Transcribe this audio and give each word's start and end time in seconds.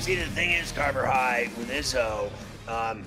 See, 0.00 0.14
the 0.14 0.24
thing 0.26 0.52
is, 0.52 0.72
Carver 0.72 1.04
High 1.04 1.50
with 1.58 1.70
Izzo, 1.70 2.30
um, 2.66 3.04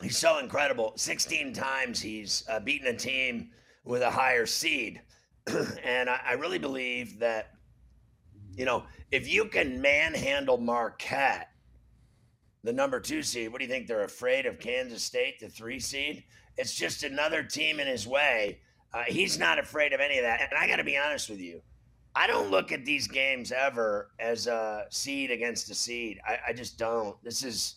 he's 0.00 0.18
so 0.18 0.38
incredible. 0.38 0.92
16 0.96 1.54
times 1.54 2.00
he's 2.00 2.44
uh, 2.48 2.60
beaten 2.60 2.86
a 2.86 2.96
team 2.96 3.50
with 3.84 4.02
a 4.02 4.10
higher 4.10 4.46
seed. 4.46 5.00
and 5.82 6.08
I, 6.08 6.20
I 6.24 6.32
really 6.34 6.58
believe 6.58 7.18
that, 7.18 7.54
you 8.54 8.64
know, 8.64 8.84
if 9.10 9.28
you 9.28 9.46
can 9.46 9.80
manhandle 9.80 10.58
Marquette, 10.58 11.48
the 12.62 12.72
number 12.72 13.00
two 13.00 13.22
seed, 13.22 13.50
what 13.50 13.58
do 13.58 13.64
you 13.64 13.70
think? 13.70 13.88
They're 13.88 14.04
afraid 14.04 14.46
of 14.46 14.60
Kansas 14.60 15.02
State, 15.02 15.40
the 15.40 15.48
three 15.48 15.80
seed? 15.80 16.22
It's 16.58 16.74
just 16.74 17.02
another 17.02 17.42
team 17.42 17.80
in 17.80 17.88
his 17.88 18.06
way. 18.06 18.60
Uh, 18.94 19.04
he's 19.08 19.38
not 19.38 19.58
afraid 19.58 19.92
of 19.92 20.00
any 20.00 20.18
of 20.18 20.24
that. 20.24 20.40
And 20.42 20.50
I 20.56 20.68
got 20.68 20.76
to 20.76 20.84
be 20.84 20.98
honest 20.98 21.28
with 21.28 21.40
you. 21.40 21.62
I 22.14 22.26
don't 22.26 22.50
look 22.50 22.72
at 22.72 22.84
these 22.84 23.08
games 23.08 23.52
ever 23.52 24.10
as 24.18 24.46
a 24.46 24.86
seed 24.90 25.30
against 25.30 25.70
a 25.70 25.74
seed. 25.74 26.20
I, 26.26 26.38
I 26.48 26.52
just 26.52 26.78
don't. 26.78 27.22
This 27.24 27.42
is 27.42 27.76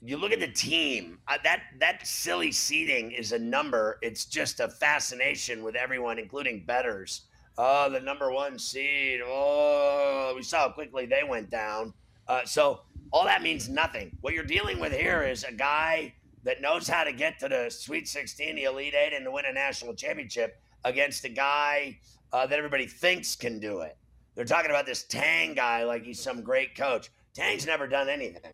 you 0.00 0.16
look 0.16 0.32
at 0.32 0.40
the 0.40 0.48
team. 0.48 1.18
Uh, 1.28 1.38
that 1.44 1.62
that 1.80 2.06
silly 2.06 2.52
seeding 2.52 3.10
is 3.10 3.32
a 3.32 3.38
number. 3.38 3.98
It's 4.00 4.24
just 4.24 4.60
a 4.60 4.68
fascination 4.68 5.62
with 5.62 5.74
everyone, 5.74 6.18
including 6.18 6.64
betters. 6.64 7.22
Oh, 7.58 7.90
the 7.90 8.00
number 8.00 8.32
one 8.32 8.58
seed. 8.58 9.20
Oh, 9.24 10.32
we 10.36 10.42
saw 10.42 10.68
how 10.68 10.70
quickly 10.70 11.06
they 11.06 11.24
went 11.28 11.50
down. 11.50 11.92
Uh, 12.28 12.44
so 12.44 12.82
all 13.12 13.24
that 13.24 13.42
means 13.42 13.68
nothing. 13.68 14.16
What 14.20 14.34
you're 14.34 14.44
dealing 14.44 14.78
with 14.78 14.92
here 14.92 15.24
is 15.24 15.44
a 15.44 15.52
guy 15.52 16.14
that 16.44 16.60
knows 16.60 16.86
how 16.86 17.02
to 17.02 17.12
get 17.12 17.38
to 17.40 17.48
the 17.48 17.68
Sweet 17.68 18.06
16, 18.06 18.54
the 18.54 18.64
Elite 18.64 18.94
Eight, 18.94 19.12
and 19.12 19.24
to 19.24 19.30
win 19.32 19.44
a 19.46 19.52
national 19.52 19.94
championship 19.94 20.60
against 20.84 21.24
a 21.24 21.28
guy 21.28 21.98
uh, 22.32 22.46
that 22.46 22.58
everybody 22.58 22.86
thinks 22.86 23.36
can 23.36 23.58
do 23.58 23.80
it. 23.80 23.96
They're 24.34 24.44
talking 24.44 24.70
about 24.70 24.86
this 24.86 25.04
Tang 25.04 25.54
guy 25.54 25.84
like 25.84 26.04
he's 26.04 26.20
some 26.20 26.42
great 26.42 26.76
coach. 26.76 27.10
Tang's 27.34 27.66
never 27.66 27.86
done 27.86 28.08
anything. 28.08 28.52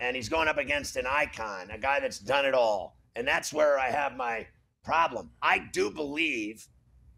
And 0.00 0.16
he's 0.16 0.28
going 0.28 0.48
up 0.48 0.58
against 0.58 0.96
an 0.96 1.06
icon, 1.06 1.70
a 1.70 1.78
guy 1.78 2.00
that's 2.00 2.18
done 2.18 2.44
it 2.44 2.54
all. 2.54 2.96
And 3.14 3.26
that's 3.26 3.52
where 3.52 3.78
I 3.78 3.90
have 3.90 4.16
my 4.16 4.46
problem. 4.84 5.30
I 5.40 5.68
do 5.72 5.90
believe, 5.90 6.66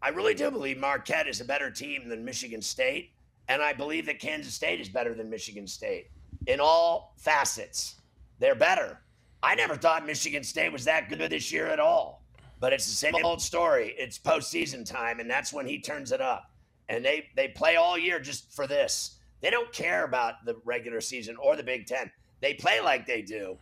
I 0.01 0.09
really 0.09 0.35
do 0.35 0.51
believe 0.51 0.77
Marquette 0.77 1.27
is 1.27 1.41
a 1.41 1.45
better 1.45 1.71
team 1.71 2.07
than 2.09 2.23
Michigan 2.23 2.61
State. 2.61 3.11
And 3.47 3.61
I 3.61 3.73
believe 3.73 4.05
that 4.07 4.19
Kansas 4.19 4.53
State 4.53 4.81
is 4.81 4.89
better 4.89 5.13
than 5.13 5.29
Michigan 5.29 5.67
State 5.67 6.09
in 6.47 6.59
all 6.59 7.13
facets. 7.17 7.95
They're 8.39 8.55
better. 8.55 8.99
I 9.41 9.55
never 9.55 9.75
thought 9.75 10.05
Michigan 10.05 10.43
State 10.43 10.71
was 10.71 10.85
that 10.85 11.09
good 11.09 11.29
this 11.29 11.51
year 11.51 11.67
at 11.67 11.79
all. 11.79 12.24
But 12.59 12.73
it's 12.73 12.85
the 12.85 12.95
same 12.95 13.15
old 13.23 13.41
story. 13.41 13.93
It's 13.97 14.17
postseason 14.17 14.85
time, 14.85 15.19
and 15.19 15.29
that's 15.29 15.51
when 15.51 15.65
he 15.65 15.79
turns 15.79 16.11
it 16.11 16.21
up. 16.21 16.51
And 16.87 17.03
they 17.03 17.27
they 17.35 17.49
play 17.49 17.75
all 17.75 17.97
year 17.97 18.19
just 18.19 18.53
for 18.53 18.67
this. 18.67 19.17
They 19.41 19.49
don't 19.49 19.71
care 19.71 20.05
about 20.05 20.45
the 20.45 20.55
regular 20.63 21.01
season 21.01 21.35
or 21.37 21.55
the 21.55 21.63
Big 21.63 21.85
Ten. 21.85 22.11
They 22.41 22.53
play 22.53 22.79
like 22.81 23.05
they 23.05 23.21
do. 23.21 23.57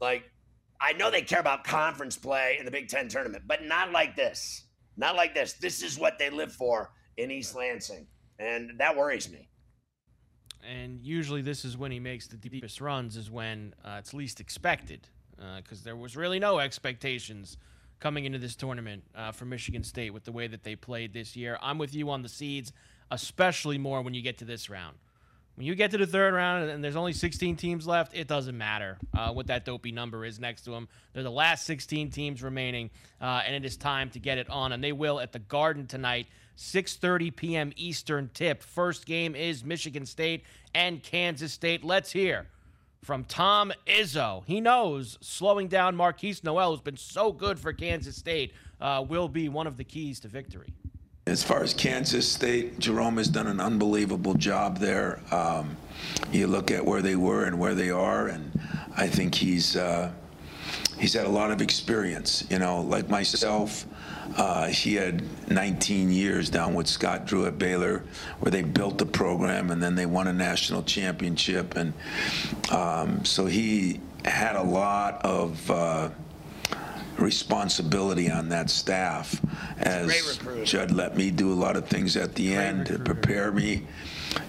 Like 0.00 0.24
I 0.80 0.92
know 0.92 1.10
they 1.10 1.22
care 1.22 1.40
about 1.40 1.64
conference 1.64 2.16
play 2.16 2.56
in 2.58 2.64
the 2.64 2.70
Big 2.70 2.88
Ten 2.88 3.08
tournament, 3.08 3.44
but 3.46 3.64
not 3.64 3.92
like 3.92 4.16
this. 4.16 4.64
Not 4.96 5.16
like 5.16 5.34
this. 5.34 5.54
This 5.54 5.82
is 5.82 5.98
what 5.98 6.18
they 6.18 6.30
live 6.30 6.52
for 6.52 6.90
in 7.16 7.30
East 7.30 7.56
Lansing, 7.56 8.06
and 8.38 8.72
that 8.78 8.96
worries 8.96 9.30
me. 9.30 9.48
And 10.68 11.00
usually, 11.00 11.42
this 11.42 11.64
is 11.64 11.76
when 11.76 11.90
he 11.90 11.98
makes 11.98 12.26
the 12.28 12.36
deepest 12.36 12.80
runs, 12.80 13.16
is 13.16 13.30
when 13.30 13.74
uh, 13.84 13.96
it's 13.98 14.14
least 14.14 14.40
expected, 14.40 15.08
because 15.56 15.80
uh, 15.80 15.84
there 15.84 15.96
was 15.96 16.16
really 16.16 16.38
no 16.38 16.58
expectations 16.58 17.56
coming 18.02 18.24
into 18.24 18.38
this 18.38 18.56
tournament 18.56 19.04
uh, 19.14 19.30
for 19.30 19.44
Michigan 19.44 19.84
State 19.84 20.12
with 20.12 20.24
the 20.24 20.32
way 20.32 20.48
that 20.48 20.64
they 20.64 20.74
played 20.74 21.12
this 21.12 21.36
year. 21.36 21.56
I'm 21.62 21.78
with 21.78 21.94
you 21.94 22.10
on 22.10 22.22
the 22.22 22.28
seeds, 22.28 22.72
especially 23.12 23.78
more 23.78 24.02
when 24.02 24.12
you 24.12 24.22
get 24.22 24.38
to 24.38 24.44
this 24.44 24.68
round. 24.68 24.96
When 25.54 25.66
you 25.66 25.76
get 25.76 25.92
to 25.92 25.98
the 25.98 26.06
third 26.06 26.34
round 26.34 26.68
and 26.68 26.82
there's 26.82 26.96
only 26.96 27.12
16 27.12 27.54
teams 27.54 27.86
left, 27.86 28.16
it 28.16 28.26
doesn't 28.26 28.58
matter 28.58 28.98
uh, 29.14 29.30
what 29.30 29.46
that 29.46 29.64
dopey 29.64 29.92
number 29.92 30.24
is 30.24 30.40
next 30.40 30.62
to 30.62 30.70
them. 30.70 30.88
They're 31.12 31.22
the 31.22 31.30
last 31.30 31.64
16 31.64 32.10
teams 32.10 32.42
remaining, 32.42 32.90
uh, 33.20 33.42
and 33.46 33.54
it 33.54 33.64
is 33.64 33.76
time 33.76 34.10
to 34.10 34.18
get 34.18 34.36
it 34.36 34.50
on. 34.50 34.72
And 34.72 34.82
they 34.82 34.92
will 34.92 35.20
at 35.20 35.30
the 35.30 35.38
Garden 35.38 35.86
tonight, 35.86 36.26
6:30 36.58 37.36
p.m. 37.36 37.72
Eastern 37.76 38.30
tip. 38.34 38.64
First 38.64 39.06
game 39.06 39.36
is 39.36 39.62
Michigan 39.62 40.06
State 40.06 40.42
and 40.74 41.02
Kansas 41.04 41.52
State. 41.52 41.84
Let's 41.84 42.10
hear 42.10 42.48
from 43.02 43.24
Tom 43.24 43.72
Izzo. 43.86 44.44
He 44.46 44.60
knows 44.60 45.18
slowing 45.20 45.68
down 45.68 45.96
Markquis 45.96 46.42
Nowell, 46.44 46.70
who's 46.70 46.80
been 46.80 46.96
so 46.96 47.32
good 47.32 47.58
for 47.58 47.72
Kansas 47.72 48.16
State, 48.16 48.52
uh, 48.80 49.04
will 49.06 49.28
be 49.28 49.48
one 49.48 49.66
of 49.66 49.76
the 49.76 49.84
keys 49.84 50.20
to 50.20 50.28
victory. 50.28 50.72
As 51.26 51.42
far 51.42 51.62
as 51.62 51.72
Kansas 51.72 52.26
State, 52.26 52.78
Jerome 52.78 53.16
has 53.16 53.28
done 53.28 53.46
an 53.46 53.60
unbelievable 53.60 54.34
job 54.34 54.78
there. 54.78 55.20
Um, 55.30 55.76
you 56.32 56.46
look 56.46 56.70
at 56.70 56.84
where 56.84 57.02
they 57.02 57.14
were 57.14 57.44
and 57.44 57.58
where 57.58 57.74
they 57.74 57.90
are, 57.90 58.26
and 58.26 58.58
I 58.96 59.06
think 59.06 59.34
he's 59.34 59.76
uh, 59.76 60.12
he's 60.98 61.14
had 61.14 61.26
a 61.26 61.30
lot 61.30 61.50
of 61.50 61.60
experience. 61.60 62.44
You 62.50 62.58
know, 62.58 62.80
like 62.80 63.08
myself, 63.08 63.86
uh, 64.36 64.68
he 64.68 64.94
had 64.94 65.22
19 65.50 66.10
years 66.10 66.48
down 66.48 66.74
with 66.74 66.86
Scott 66.86 67.26
Drew 67.26 67.46
at 67.46 67.58
Baylor, 67.58 68.04
where 68.40 68.50
they 68.50 68.62
built 68.62 68.98
the 68.98 69.06
program 69.06 69.70
and 69.70 69.82
then 69.82 69.94
they 69.94 70.06
won 70.06 70.28
a 70.28 70.32
national 70.32 70.82
championship, 70.82 71.76
and 71.76 71.92
um, 72.70 73.24
so 73.24 73.46
he 73.46 74.00
had 74.24 74.56
a 74.56 74.62
lot 74.62 75.24
of. 75.24 75.70
Uh, 75.70 76.10
responsibility 77.18 78.30
on 78.30 78.48
that 78.48 78.70
staff 78.70 79.40
as 79.78 80.38
Judd 80.64 80.90
let 80.90 81.16
me 81.16 81.30
do 81.30 81.52
a 81.52 81.54
lot 81.54 81.76
of 81.76 81.86
things 81.86 82.16
at 82.16 82.34
the 82.34 82.48
great 82.48 82.56
end 82.56 82.78
recruiter. 82.80 83.04
to 83.04 83.04
prepare 83.04 83.52
me. 83.52 83.86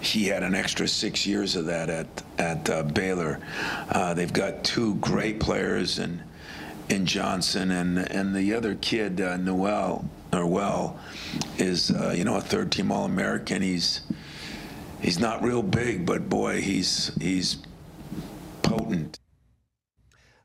He 0.02 0.26
had 0.26 0.44
an 0.44 0.56
extra 0.56 0.88
six 0.88 1.26
years 1.26 1.56
of 1.56 1.66
that 1.66 1.90
at 1.90 2.24
at 2.38 2.70
uh, 2.70 2.84
Baylor. 2.84 3.40
Uh, 3.90 4.14
they've 4.14 4.34
got 4.34 4.64
two 4.64 4.96
great 4.96 5.40
players 5.40 6.00
in 6.00 6.22
in 6.90 7.06
Johnson 7.06 7.72
and 7.72 7.98
and 7.98 8.36
the 8.36 8.54
other 8.54 8.76
kid 8.76 9.22
uh, 9.22 9.38
Nowell 9.38 10.06
Norwell 10.34 10.98
is 11.58 11.92
uh, 11.92 12.14
you 12.16 12.24
know 12.24 12.36
a 12.38 12.42
third 12.42 12.72
team 12.72 12.92
All 12.92 13.06
American. 13.06 13.62
He's 13.62 14.02
he's 15.02 15.20
not 15.20 15.44
real 15.44 15.62
big, 15.62 16.06
but 16.06 16.28
boy, 16.28 16.62
he's 16.62 17.12
he's 17.22 17.58
potent. 18.64 19.20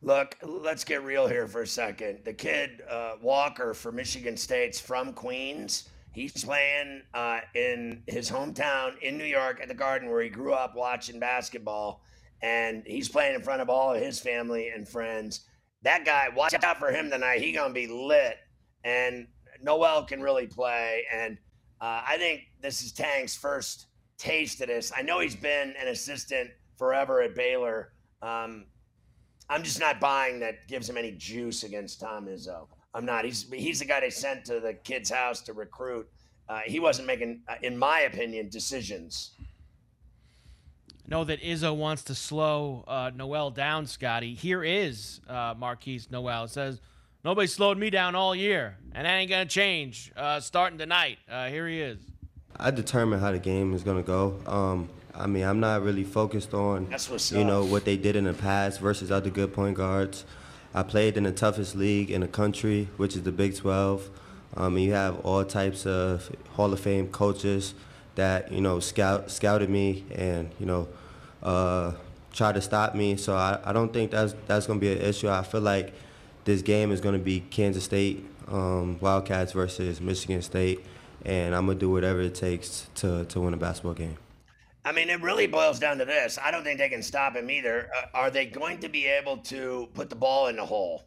Look, 0.02 0.37
let's 0.43 0.85
get 0.85 1.02
real 1.02 1.26
here 1.26 1.49
for 1.49 1.62
a 1.62 1.67
second. 1.67 2.20
The 2.25 2.32
kid, 2.32 2.82
uh, 2.88 3.14
Walker 3.20 3.75
for 3.75 3.90
Michigan 3.90 4.37
State's 4.37 4.79
from 4.79 5.12
Queens. 5.12 5.88
He's 6.18 6.44
playing 6.44 7.02
uh, 7.14 7.38
in 7.54 8.02
his 8.08 8.28
hometown 8.28 8.98
in 9.00 9.16
New 9.18 9.24
York 9.24 9.60
at 9.62 9.68
the 9.68 9.74
Garden, 9.74 10.10
where 10.10 10.20
he 10.20 10.28
grew 10.28 10.52
up 10.52 10.74
watching 10.74 11.20
basketball, 11.20 12.02
and 12.42 12.82
he's 12.84 13.08
playing 13.08 13.36
in 13.36 13.42
front 13.42 13.62
of 13.62 13.70
all 13.70 13.94
of 13.94 14.02
his 14.02 14.18
family 14.18 14.70
and 14.70 14.88
friends. 14.88 15.46
That 15.82 16.04
guy, 16.04 16.28
watch 16.34 16.54
out 16.64 16.78
for 16.78 16.90
him 16.90 17.08
tonight. 17.08 17.40
He 17.40 17.52
gonna 17.52 17.72
be 17.72 17.86
lit, 17.86 18.36
and 18.82 19.28
Nowell 19.62 20.02
can 20.02 20.20
really 20.20 20.48
play. 20.48 21.04
And 21.12 21.38
uh, 21.80 22.02
I 22.04 22.16
think 22.18 22.48
this 22.60 22.82
is 22.82 22.90
Tang's 22.90 23.36
first 23.36 23.86
taste 24.18 24.60
of 24.60 24.66
this. 24.66 24.90
I 24.96 25.02
know 25.02 25.20
he's 25.20 25.36
been 25.36 25.72
an 25.80 25.86
assistant 25.86 26.50
forever 26.76 27.22
at 27.22 27.36
Baylor. 27.36 27.92
Um, 28.22 28.66
I'm 29.48 29.62
just 29.62 29.78
not 29.78 30.00
buying 30.00 30.40
that 30.40 30.66
gives 30.66 30.90
him 30.90 30.96
any 30.96 31.12
juice 31.12 31.62
against 31.62 32.00
Tom 32.00 32.26
Izzo. 32.26 32.66
I'm 32.94 33.05
not. 33.05 33.25
He's 33.25 33.50
he's 33.52 33.81
the 33.81 33.85
guy 33.85 34.00
they 34.00 34.11
sent 34.11 34.44
to 34.46 34.61
the 34.61 34.75
kid's 34.75 35.11
house 35.11 35.40
to 35.43 35.52
recruit. 35.52 36.08
Uh, 36.49 36.61
he 36.64 36.81
wasn't 36.81 37.06
making, 37.06 37.43
uh, 37.46 37.56
in 37.62 37.76
my 37.76 38.00
opinion, 38.00 38.49
decisions. 38.49 39.32
Know 41.06 41.25
that 41.25 41.40
Izzo 41.43 41.76
wants 41.76 42.02
to 42.05 42.14
slow 42.14 42.85
uh, 42.87 43.11
Nowell 43.14 43.50
down, 43.50 43.87
Scotty. 43.87 44.35
Here 44.35 44.62
is 44.62 45.20
uh, 45.29 45.55
Markquis 45.55 46.11
Nowell. 46.11 46.44
It 46.44 46.50
says, 46.50 46.81
Nobody 47.25 47.46
slowed 47.46 47.79
me 47.79 47.90
down 47.90 48.14
all 48.14 48.35
year, 48.35 48.76
and 48.93 49.06
that 49.06 49.11
ain't 49.11 49.29
going 49.29 49.46
to 49.46 49.52
change 49.52 50.12
uh, 50.17 50.40
starting 50.40 50.79
tonight. 50.79 51.19
Uh, 51.29 51.49
here 51.49 51.67
he 51.67 51.81
is. 51.81 51.99
I 52.56 52.70
determine 52.70 53.20
how 53.20 53.32
the 53.32 53.38
game 53.38 53.75
is 53.75 53.82
going 53.82 53.96
to 53.96 54.06
go. 54.06 54.38
Um, 54.46 54.88
I 55.14 55.26
mean, 55.26 55.44
I'm 55.44 55.61
not 55.61 55.82
really 55.82 56.05
focused 56.05 56.55
on, 56.55 56.88
you 57.31 57.44
know, 57.44 57.64
what 57.64 57.85
they 57.85 57.96
did 57.96 58.14
in 58.14 58.25
the 58.25 58.35
past 58.35 58.81
versus 58.81 59.11
other 59.11 59.31
good 59.31 59.52
point 59.52 59.76
guards. 59.76 60.25
I 60.78 60.84
played 60.84 61.16
in 61.16 61.25
the 61.25 61.32
toughest 61.32 61.75
league 61.75 62.08
in 62.08 62.20
the 62.20 62.28
country, 62.28 62.88
which 62.98 63.16
is 63.16 63.25
the 63.25 63.32
Big 63.32 63.56
12. 63.56 64.08
Um, 64.56 64.76
and 64.76 64.84
you 64.84 64.92
have 64.92 65.19
all 65.26 65.44
types 65.44 65.84
of 65.86 66.30
Hall 66.50 66.72
of 66.72 66.78
Fame 66.78 67.08
coaches 67.08 67.75
that 68.14 68.52
you 68.52 68.60
know 68.60 68.78
scout 68.78 69.28
scouted 69.28 69.70
me 69.70 70.04
and 70.14 70.50
you 70.60 70.66
know 70.66 70.86
uh, 71.42 71.94
tried 72.32 72.54
to 72.54 72.60
stop 72.60 72.94
me. 72.94 73.16
So 73.16 73.34
I, 73.34 73.58
I 73.64 73.72
don't 73.72 73.92
think 73.92 74.12
that's 74.12 74.36
that's 74.46 74.69
going 74.69 74.78
to 74.78 74.86
be 74.86 74.92
an 74.92 74.98
issue. 74.98 75.28
I 75.28 75.42
feel 75.42 75.62
like 75.62 75.92
this 76.44 76.62
game 76.62 76.92
is 76.92 77.00
going 77.00 77.19
to 77.19 77.25
be 77.25 77.40
Kansas 77.40 77.82
State 77.82 78.25
um, 78.46 79.00
Wildcats 79.00 79.50
versus 79.50 80.00
Michigan 80.00 80.42
State, 80.42 80.86
and 81.25 81.56
I'm 81.56 81.66
gonna 81.66 81.76
do 81.76 81.90
whatever 81.90 82.20
it 82.20 82.36
takes 82.36 82.86
to 82.96 83.25
to 83.25 83.40
win 83.40 83.52
a 83.52 83.56
basketball 83.56 83.94
game. 83.94 84.16
I 84.88 84.93
mean, 84.93 85.11
it 85.11 85.20
really 85.20 85.46
boils 85.46 85.79
down 85.79 85.99
to 85.99 86.06
this. 86.06 86.38
I 86.43 86.50
don't 86.50 86.64
think 86.64 86.79
they 86.79 86.88
can 86.88 87.02
stop 87.02 87.37
him 87.37 87.50
either. 87.50 87.90
Uh, 87.94 88.06
are 88.14 88.31
they 88.31 88.46
going 88.46 88.79
to 88.79 88.88
be 88.88 89.05
able 89.05 89.37
to 89.37 89.87
put 89.93 90.08
the 90.08 90.17
ball 90.17 90.46
in 90.46 90.56
the 90.56 90.64
hole? 90.64 91.05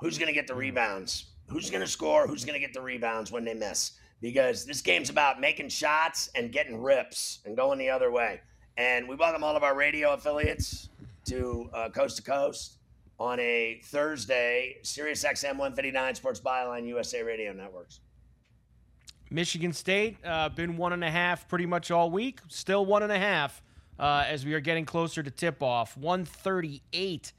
Who's 0.00 0.18
going 0.18 0.28
to 0.28 0.32
get 0.32 0.46
the 0.46 0.54
rebounds? 0.54 1.32
Who's 1.48 1.68
going 1.68 1.80
to 1.80 1.88
score? 1.88 2.28
Who's 2.28 2.44
going 2.44 2.54
to 2.54 2.64
get 2.64 2.72
the 2.72 2.80
rebounds 2.80 3.32
when 3.32 3.44
they 3.44 3.54
miss? 3.54 3.98
Because 4.20 4.64
this 4.64 4.80
game's 4.80 5.10
about 5.10 5.40
making 5.40 5.70
shots 5.70 6.30
and 6.36 6.52
getting 6.52 6.80
rips 6.80 7.40
and 7.44 7.56
going 7.56 7.76
the 7.80 7.90
other 7.90 8.12
way. 8.12 8.40
And 8.76 9.08
we 9.08 9.16
welcome 9.16 9.42
all 9.42 9.56
of 9.56 9.64
our 9.64 9.74
radio 9.74 10.12
affiliates 10.12 10.90
to 11.24 11.68
uh, 11.74 11.88
Coast 11.88 12.18
to 12.18 12.22
Coast 12.22 12.74
on 13.18 13.40
a 13.40 13.80
Thursday, 13.82 14.76
Sirius 14.82 15.24
XM 15.24 15.58
159 15.58 16.14
Sports 16.14 16.38
Byline 16.38 16.86
USA 16.86 17.24
Radio 17.24 17.52
Networks. 17.52 17.98
Michigan 19.34 19.72
State 19.72 20.16
uh, 20.24 20.48
been 20.48 20.76
one 20.76 20.92
and 20.92 21.02
a 21.02 21.10
half 21.10 21.48
pretty 21.48 21.66
much 21.66 21.90
all 21.90 22.08
week. 22.08 22.38
Still 22.46 22.86
one 22.86 23.02
and 23.02 23.10
a 23.10 23.18
half 23.18 23.64
uh, 23.98 24.24
as 24.28 24.46
we 24.46 24.54
are 24.54 24.60
getting 24.60 24.86
closer 24.86 25.24
to 25.24 25.30
tip 25.30 25.60
off. 25.60 25.96
138 25.96 27.32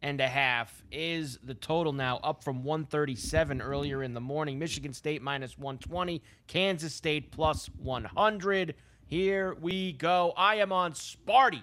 and 0.00 0.22
a 0.22 0.26
half 0.26 0.82
is 0.90 1.38
the 1.44 1.52
total 1.52 1.92
now, 1.92 2.18
up 2.24 2.42
from 2.42 2.64
137 2.64 3.60
earlier 3.60 4.02
in 4.02 4.14
the 4.14 4.22
morning. 4.22 4.58
Michigan 4.58 4.94
State 4.94 5.20
minus 5.20 5.58
120, 5.58 6.22
Kansas 6.46 6.94
State 6.94 7.30
plus 7.30 7.68
100. 7.76 8.74
Here 9.04 9.54
we 9.60 9.92
go. 9.92 10.32
I 10.38 10.56
am 10.56 10.72
on 10.72 10.94
Sparty. 10.94 11.62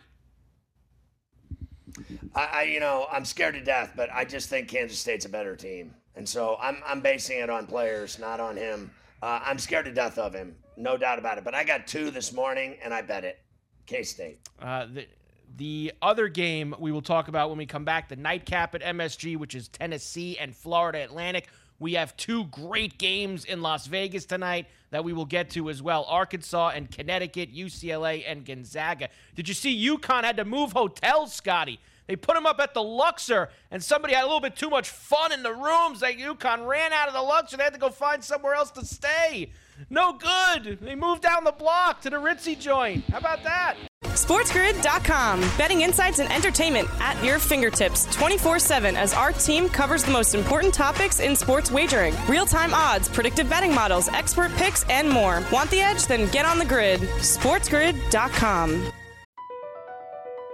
I, 2.35 2.45
I, 2.45 2.61
you 2.63 2.79
know, 2.79 3.07
I'm 3.11 3.25
scared 3.25 3.55
to 3.55 3.63
death, 3.63 3.93
but 3.95 4.11
I 4.13 4.25
just 4.25 4.47
think 4.47 4.67
Kansas 4.67 4.99
State's 4.99 5.25
a 5.25 5.29
better 5.29 5.55
team, 5.55 5.93
and 6.15 6.29
so 6.29 6.55
I'm 6.61 6.83
I'm 6.85 7.01
basing 7.01 7.39
it 7.39 7.49
on 7.49 7.65
players, 7.65 8.19
not 8.19 8.39
on 8.39 8.55
him. 8.55 8.91
Uh, 9.21 9.39
I'm 9.43 9.59
scared 9.59 9.85
to 9.85 9.93
death 9.93 10.17
of 10.17 10.33
him, 10.33 10.55
no 10.77 10.97
doubt 10.97 11.19
about 11.19 11.37
it. 11.37 11.43
But 11.43 11.53
I 11.53 11.63
got 11.63 11.87
two 11.87 12.09
this 12.11 12.33
morning, 12.33 12.77
and 12.83 12.93
I 12.93 13.01
bet 13.01 13.23
it. 13.23 13.39
K 13.85 14.03
State. 14.03 14.39
Uh, 14.59 14.87
the, 14.91 15.07
the 15.57 15.93
other 16.01 16.27
game 16.27 16.73
we 16.79 16.91
will 16.91 17.01
talk 17.01 17.27
about 17.27 17.49
when 17.49 17.57
we 17.57 17.65
come 17.65 17.85
back, 17.85 18.09
the 18.09 18.15
nightcap 18.15 18.73
at 18.75 18.81
MSG, 18.81 19.37
which 19.37 19.53
is 19.53 19.67
Tennessee 19.67 20.37
and 20.37 20.55
Florida 20.55 21.03
Atlantic. 21.03 21.47
We 21.79 21.93
have 21.93 22.15
two 22.15 22.45
great 22.45 22.99
games 22.99 23.45
in 23.45 23.61
Las 23.61 23.87
Vegas 23.87 24.25
tonight 24.25 24.67
that 24.91 25.03
we 25.03 25.13
will 25.13 25.25
get 25.25 25.49
to 25.51 25.69
as 25.69 25.81
well. 25.81 26.05
Arkansas 26.07 26.73
and 26.75 26.89
Connecticut, 26.89 27.53
UCLA 27.53 28.23
and 28.27 28.45
Gonzaga. 28.45 29.09
Did 29.35 29.47
you 29.47 29.55
see 29.55 29.87
UConn 29.87 30.23
had 30.23 30.37
to 30.37 30.45
move 30.45 30.73
hotels, 30.73 31.33
Scotty? 31.33 31.79
They 32.11 32.17
put 32.17 32.35
him 32.35 32.45
up 32.45 32.59
at 32.59 32.73
the 32.73 32.83
Luxor, 32.83 33.47
and 33.71 33.81
somebody 33.81 34.15
had 34.15 34.23
a 34.23 34.27
little 34.27 34.41
bit 34.41 34.57
too 34.57 34.69
much 34.69 34.89
fun 34.89 35.31
in 35.31 35.43
the 35.43 35.53
rooms. 35.53 36.01
Like 36.01 36.17
UConn 36.17 36.67
ran 36.67 36.91
out 36.91 37.07
of 37.07 37.13
the 37.13 37.21
Luxor. 37.21 37.55
They 37.55 37.63
had 37.63 37.71
to 37.71 37.79
go 37.79 37.89
find 37.89 38.21
somewhere 38.21 38.53
else 38.53 38.69
to 38.71 38.85
stay. 38.85 39.49
No 39.89 40.11
good. 40.11 40.79
They 40.81 40.93
moved 40.93 41.21
down 41.21 41.45
the 41.45 41.53
block 41.53 42.01
to 42.01 42.09
the 42.09 42.17
Ritzy 42.17 42.59
joint. 42.59 43.05
How 43.09 43.19
about 43.19 43.45
that? 43.45 43.77
SportsGrid.com. 44.03 45.39
Betting 45.57 45.83
insights 45.83 46.19
and 46.19 46.29
entertainment 46.33 46.89
at 46.99 47.23
your 47.23 47.39
fingertips 47.39 48.13
24 48.13 48.59
7 48.59 48.97
as 48.97 49.13
our 49.13 49.31
team 49.31 49.69
covers 49.69 50.03
the 50.03 50.11
most 50.11 50.35
important 50.35 50.73
topics 50.73 51.21
in 51.21 51.33
sports 51.33 51.71
wagering 51.71 52.13
real 52.27 52.45
time 52.45 52.73
odds, 52.73 53.07
predictive 53.07 53.49
betting 53.49 53.73
models, 53.73 54.09
expert 54.09 54.51
picks, 54.57 54.83
and 54.89 55.09
more. 55.09 55.41
Want 55.49 55.71
the 55.71 55.79
edge? 55.79 56.07
Then 56.07 56.29
get 56.31 56.43
on 56.43 56.59
the 56.59 56.65
grid. 56.65 56.99
SportsGrid.com. 56.99 58.91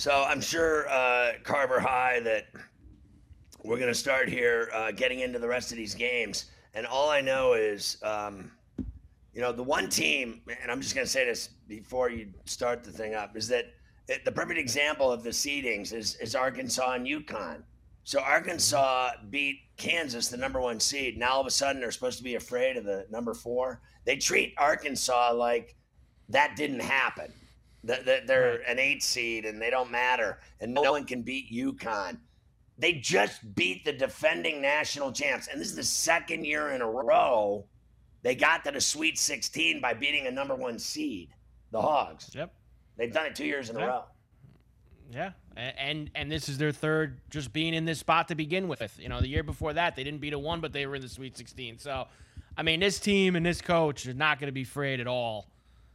So 0.00 0.24
I'm 0.26 0.40
sure 0.40 0.88
uh, 0.88 1.32
Carver 1.44 1.78
High 1.78 2.20
that 2.20 2.46
we're 3.62 3.76
going 3.76 3.92
to 3.92 3.94
start 3.94 4.30
here 4.30 4.70
uh, 4.72 4.92
getting 4.92 5.20
into 5.20 5.38
the 5.38 5.46
rest 5.46 5.72
of 5.72 5.76
these 5.76 5.94
games. 5.94 6.46
And 6.72 6.86
all 6.86 7.10
I 7.10 7.20
know 7.20 7.52
is, 7.52 7.98
um, 8.02 8.50
you 9.34 9.42
know, 9.42 9.52
the 9.52 9.62
one 9.62 9.90
team, 9.90 10.40
and 10.62 10.72
I'm 10.72 10.80
just 10.80 10.94
going 10.94 11.04
to 11.04 11.10
say 11.10 11.26
this 11.26 11.48
before 11.68 12.08
you 12.08 12.28
start 12.46 12.82
the 12.82 12.90
thing 12.90 13.14
up, 13.14 13.36
is 13.36 13.46
that 13.48 13.66
it, 14.08 14.24
the 14.24 14.32
perfect 14.32 14.58
example 14.58 15.12
of 15.12 15.22
the 15.22 15.28
seedings 15.28 15.92
is, 15.92 16.14
is 16.14 16.34
Arkansas 16.34 16.92
and 16.94 17.06
UConn. 17.06 17.62
So 18.04 18.20
Arkansas 18.20 19.10
beat 19.28 19.58
Kansas, 19.76 20.28
the 20.28 20.38
number 20.38 20.62
one 20.62 20.80
seed. 20.80 21.18
Now 21.18 21.32
all 21.32 21.42
of 21.42 21.46
a 21.46 21.50
sudden 21.50 21.78
they're 21.78 21.90
supposed 21.90 22.16
to 22.16 22.24
be 22.24 22.36
afraid 22.36 22.78
of 22.78 22.84
the 22.84 23.04
number 23.10 23.34
four. 23.34 23.82
They 24.06 24.16
treat 24.16 24.54
Arkansas 24.56 25.34
like 25.34 25.76
that 26.30 26.56
didn't 26.56 26.80
happen. 26.80 27.34
That 27.84 28.26
they're 28.26 28.56
an 28.68 28.78
eight 28.78 29.02
seed 29.02 29.46
and 29.46 29.60
they 29.60 29.70
don't 29.70 29.90
matter, 29.90 30.38
and 30.60 30.74
no 30.74 30.92
one 30.92 31.04
can 31.04 31.22
beat 31.22 31.50
UConn. 31.50 32.18
They 32.78 32.94
just 32.94 33.54
beat 33.54 33.84
the 33.84 33.92
defending 33.92 34.60
national 34.60 35.12
champs, 35.12 35.48
and 35.48 35.60
this 35.60 35.68
is 35.68 35.76
the 35.76 35.82
second 35.82 36.44
year 36.44 36.70
in 36.70 36.82
a 36.82 36.90
row 36.90 37.64
they 38.22 38.34
got 38.34 38.64
to 38.64 38.70
the 38.70 38.80
Sweet 38.80 39.18
16 39.18 39.80
by 39.80 39.94
beating 39.94 40.26
a 40.26 40.30
number 40.30 40.54
one 40.54 40.78
seed, 40.78 41.30
the 41.70 41.80
Hogs. 41.80 42.30
Yep, 42.34 42.52
they've 42.96 43.12
done 43.12 43.26
it 43.26 43.34
two 43.34 43.46
years 43.46 43.70
in 43.70 43.76
yeah. 43.76 43.84
a 43.84 43.86
row. 43.86 44.04
Yeah, 45.10 45.30
and 45.56 46.10
and 46.14 46.30
this 46.30 46.48
is 46.48 46.58
their 46.58 46.72
third 46.72 47.20
just 47.30 47.52
being 47.52 47.74
in 47.74 47.84
this 47.84 47.98
spot 47.98 48.28
to 48.28 48.34
begin 48.34 48.68
with. 48.68 48.98
You 49.00 49.08
know, 49.08 49.20
the 49.20 49.28
year 49.28 49.42
before 49.42 49.72
that 49.72 49.96
they 49.96 50.04
didn't 50.04 50.20
beat 50.20 50.32
a 50.32 50.38
one, 50.38 50.60
but 50.60 50.72
they 50.72 50.86
were 50.86 50.96
in 50.96 51.02
the 51.02 51.08
Sweet 51.08 51.36
16. 51.36 51.78
So, 51.78 52.06
I 52.56 52.62
mean, 52.62 52.80
this 52.80 53.00
team 53.00 53.36
and 53.36 53.44
this 53.44 53.60
coach 53.60 54.06
are 54.06 54.14
not 54.14 54.38
going 54.38 54.48
to 54.48 54.52
be 54.52 54.62
afraid 54.62 55.00
at 55.00 55.06
all 55.06 55.48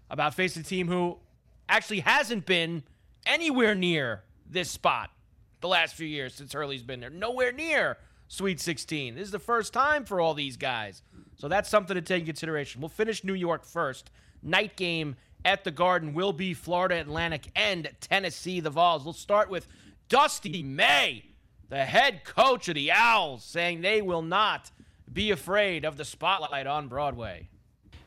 about 0.10 0.34
facing 0.34 0.62
a 0.62 0.66
team 0.66 0.88
who 0.88 1.18
actually 1.68 2.02
hasn't 2.02 2.46
been 2.46 2.84
anywhere 3.26 3.76
near 3.76 4.24
this 4.50 4.70
spot 4.70 5.10
the 5.62 5.68
last 5.68 5.96
few 5.96 6.08
years 6.08 6.34
since 6.36 6.54
Hurley's 6.54 6.84
been 6.84 7.00
there. 7.00 7.10
Nowhere 7.10 7.52
near 7.52 7.98
Sweet 8.28 8.60
16. 8.60 9.16
This 9.16 9.26
is 9.26 9.32
the 9.32 9.40
first 9.40 9.74
time 9.74 10.06
for 10.06 10.20
all 10.20 10.34
these 10.34 10.58
guys. 10.58 11.02
So 11.38 11.48
that's 11.48 11.70
something 11.70 11.96
to 11.96 12.02
take 12.02 12.22
in 12.22 12.26
consideration. 12.26 12.82
We'll 12.82 12.90
finish 12.90 13.24
New 13.24 13.34
York 13.34 13.66
first. 13.66 14.10
Night 14.42 14.76
game 14.76 15.16
at 15.44 15.64
the 15.64 15.72
Garden 15.72 16.14
will 16.14 16.34
be 16.34 16.54
Florida 16.54 17.00
Atlantic 17.00 17.48
and 17.56 17.90
Tennessee 18.00 18.60
the 18.60 18.70
Vols. 18.70 19.04
We'll 19.04 19.14
start 19.14 19.50
with 19.50 19.68
Dusty 20.10 20.64
May, 20.64 21.26
the 21.70 21.86
head 21.86 22.24
coach 22.24 22.68
of 22.68 22.76
the 22.76 22.92
Owls, 22.92 23.44
saying 23.44 23.82
they 23.82 24.02
will 24.02 24.22
not 24.22 24.72
be 25.12 25.32
afraid 25.32 25.86
of 25.86 25.98
the 25.98 26.06
spotlight 26.06 26.68
on 26.68 26.88
Broadway. 26.88 27.50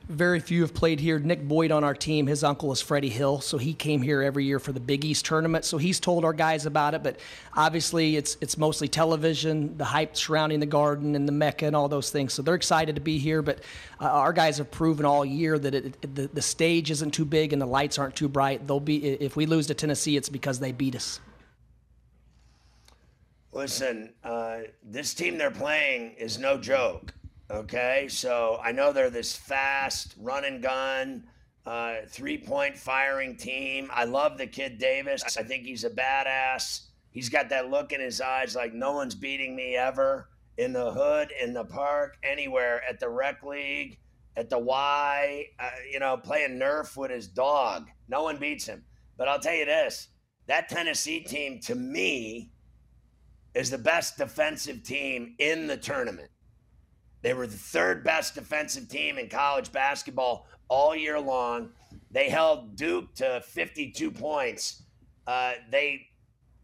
Very 0.08 0.40
few 0.40 0.62
have 0.62 0.72
played 0.72 1.00
here. 1.00 1.18
Nick 1.18 1.46
Boyd 1.46 1.70
on 1.70 1.84
our 1.84 1.94
team, 1.94 2.26
his 2.26 2.42
uncle 2.42 2.72
is 2.72 2.80
Freddie 2.80 3.10
Hill, 3.10 3.42
so 3.42 3.58
he 3.58 3.74
came 3.74 4.00
here 4.00 4.22
every 4.22 4.46
year 4.46 4.58
for 4.58 4.72
the 4.72 4.80
Big 4.80 5.04
East 5.04 5.26
tournament. 5.26 5.66
So 5.66 5.76
he's 5.76 6.00
told 6.00 6.24
our 6.24 6.32
guys 6.32 6.64
about 6.64 6.94
it, 6.94 7.02
but 7.02 7.18
obviously 7.54 8.16
it's 8.16 8.38
it's 8.40 8.56
mostly 8.56 8.88
television, 8.88 9.76
the 9.76 9.84
hype 9.84 10.16
surrounding 10.16 10.60
the 10.60 10.66
Garden 10.66 11.14
and 11.14 11.28
the 11.28 11.32
Mecca 11.32 11.66
and 11.66 11.76
all 11.76 11.88
those 11.88 12.10
things. 12.10 12.32
So 12.32 12.40
they're 12.40 12.54
excited 12.54 12.94
to 12.94 13.02
be 13.02 13.18
here, 13.18 13.42
but 13.42 13.58
uh, 14.00 14.06
our 14.06 14.32
guys 14.32 14.56
have 14.56 14.70
proven 14.70 15.04
all 15.04 15.26
year 15.26 15.58
that 15.58 15.74
it, 15.74 15.84
it, 15.84 16.14
the 16.14 16.26
the 16.28 16.42
stage 16.42 16.90
isn't 16.90 17.10
too 17.10 17.26
big 17.26 17.52
and 17.52 17.60
the 17.60 17.66
lights 17.66 17.98
aren't 17.98 18.16
too 18.16 18.28
bright. 18.28 18.66
They'll 18.66 18.80
be 18.80 19.04
if 19.04 19.36
we 19.36 19.44
lose 19.44 19.66
to 19.66 19.74
Tennessee, 19.74 20.16
it's 20.16 20.30
because 20.30 20.58
they 20.58 20.72
beat 20.72 20.96
us. 20.96 21.20
Listen, 23.52 24.14
uh, 24.24 24.60
this 24.82 25.12
team 25.12 25.36
they're 25.36 25.50
playing 25.50 26.12
is 26.12 26.38
no 26.38 26.56
joke. 26.56 27.12
Okay, 27.50 28.08
so 28.10 28.60
I 28.62 28.72
know 28.72 28.92
they're 28.92 29.08
this 29.08 29.34
fast 29.34 30.14
run 30.18 30.44
and 30.44 30.62
gun, 30.62 31.24
uh, 31.64 31.94
three 32.06 32.36
point 32.36 32.76
firing 32.76 33.36
team. 33.36 33.90
I 33.90 34.04
love 34.04 34.36
the 34.36 34.46
kid 34.46 34.76
Davis. 34.78 35.22
I 35.38 35.42
think 35.44 35.64
he's 35.64 35.84
a 35.84 35.90
badass. 35.90 36.88
He's 37.10 37.30
got 37.30 37.48
that 37.48 37.70
look 37.70 37.92
in 37.92 38.02
his 38.02 38.20
eyes 38.20 38.54
like 38.54 38.74
no 38.74 38.92
one's 38.92 39.14
beating 39.14 39.56
me 39.56 39.76
ever 39.76 40.28
in 40.58 40.74
the 40.74 40.92
hood, 40.92 41.32
in 41.42 41.54
the 41.54 41.64
park, 41.64 42.18
anywhere, 42.22 42.82
at 42.86 43.00
the 43.00 43.08
rec 43.08 43.42
league, 43.42 43.98
at 44.36 44.50
the 44.50 44.58
Y, 44.58 45.46
uh, 45.58 45.70
you 45.90 46.00
know, 46.00 46.18
playing 46.18 46.58
Nerf 46.58 46.98
with 46.98 47.10
his 47.10 47.28
dog. 47.28 47.88
No 48.08 48.24
one 48.24 48.36
beats 48.36 48.66
him. 48.66 48.84
But 49.16 49.28
I'll 49.28 49.40
tell 49.40 49.54
you 49.54 49.64
this 49.64 50.08
that 50.48 50.68
Tennessee 50.68 51.20
team, 51.20 51.60
to 51.60 51.74
me, 51.74 52.50
is 53.54 53.70
the 53.70 53.78
best 53.78 54.18
defensive 54.18 54.82
team 54.82 55.34
in 55.38 55.66
the 55.66 55.78
tournament. 55.78 56.30
They 57.28 57.34
were 57.34 57.46
the 57.46 57.58
third 57.58 58.04
best 58.04 58.36
defensive 58.36 58.88
team 58.88 59.18
in 59.18 59.28
college 59.28 59.70
basketball 59.70 60.46
all 60.68 60.96
year 60.96 61.20
long. 61.20 61.68
They 62.10 62.30
held 62.30 62.74
Duke 62.74 63.14
to 63.16 63.42
52 63.42 64.10
points. 64.10 64.84
Uh, 65.26 65.52
they 65.70 66.06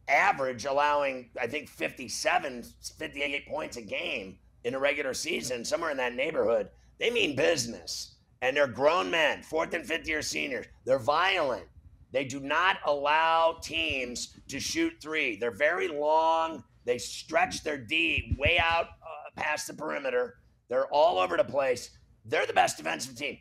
average 0.08 0.64
allowing, 0.64 1.28
I 1.38 1.48
think, 1.48 1.68
57, 1.68 2.64
58 2.96 3.46
points 3.46 3.76
a 3.76 3.82
game 3.82 4.38
in 4.64 4.72
a 4.74 4.78
regular 4.78 5.12
season, 5.12 5.66
somewhere 5.66 5.90
in 5.90 5.98
that 5.98 6.14
neighborhood. 6.14 6.70
They 6.98 7.10
mean 7.10 7.36
business. 7.36 8.14
And 8.40 8.56
they're 8.56 8.66
grown 8.66 9.10
men, 9.10 9.42
fourth 9.42 9.74
and 9.74 9.84
fifth 9.84 10.08
year 10.08 10.22
seniors. 10.22 10.64
They're 10.86 10.98
violent. 10.98 11.66
They 12.10 12.24
do 12.24 12.40
not 12.40 12.78
allow 12.86 13.58
teams 13.62 14.34
to 14.48 14.58
shoot 14.58 14.94
three. 14.98 15.36
They're 15.36 15.50
very 15.50 15.88
long. 15.88 16.64
They 16.86 16.96
stretch 16.96 17.62
their 17.64 17.76
D 17.76 18.34
way 18.38 18.58
out 18.58 18.86
uh, 19.02 19.28
past 19.36 19.66
the 19.66 19.74
perimeter. 19.74 20.38
They're 20.68 20.86
all 20.86 21.18
over 21.18 21.36
the 21.36 21.44
place. 21.44 21.90
They're 22.24 22.46
the 22.46 22.52
best 22.52 22.76
defensive 22.76 23.16
team. 23.16 23.38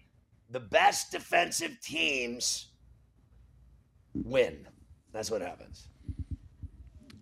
The 0.49 0.59
best 0.59 1.11
defensive 1.11 1.77
teams 1.81 2.67
win. 4.13 4.67
That's 5.11 5.31
what 5.31 5.41
happens. 5.41 5.87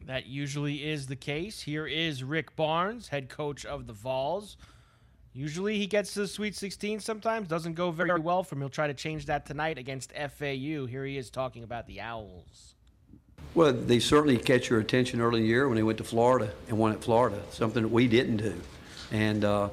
That 0.06 0.26
usually 0.26 0.90
is 0.90 1.08
the 1.08 1.16
case. 1.16 1.62
Here 1.62 1.86
is 1.86 2.24
Rick 2.24 2.56
Barnes, 2.56 3.10
head 3.10 3.30
coach 3.30 3.66
of 3.66 3.88
the 3.88 3.94
Vols. 3.94 4.58
Usually 5.34 5.78
he 5.78 5.88
gets 5.88 6.14
to 6.16 6.22
the 6.22 6.28
Sweet 6.28 6.56
16 6.56 7.00
sometimes. 7.00 7.48
Doesn't 7.48 7.76
go 7.76 7.92
very 7.92 8.20
well 8.20 8.44
for 8.44 8.56
him. 8.56 8.62
He'll 8.62 8.70
try 8.70 8.88
to 8.88 8.94
change 8.94 9.28
that 9.28 9.46
tonight 9.46 9.78
against 9.78 10.12
FAU. 10.12 10.86
Here 10.86 11.06
he 11.06 11.18
is 11.18 11.30
talking 11.30 11.64
about 11.64 11.88
the 11.88 12.02
Owls. 12.02 12.76
Well, 13.54 13.72
they 13.74 14.00
certainly 14.00 14.38
catch 14.38 14.70
your 14.70 14.80
attention 14.80 15.22
early 15.22 15.40
in 15.40 15.44
the 15.44 15.50
year 15.50 15.68
when 15.68 15.76
they 15.76 15.84
went 15.84 15.98
to 16.00 16.04
Florida 16.04 16.52
and 16.68 16.78
won 16.78 16.92
at 16.92 17.02
Florida, 17.02 17.42
something 17.52 17.84
that 17.84 17.90
we 17.90 18.08
didn't 18.08 18.38
do. 18.38 18.60
And 19.12 19.46
uh, 19.46 19.70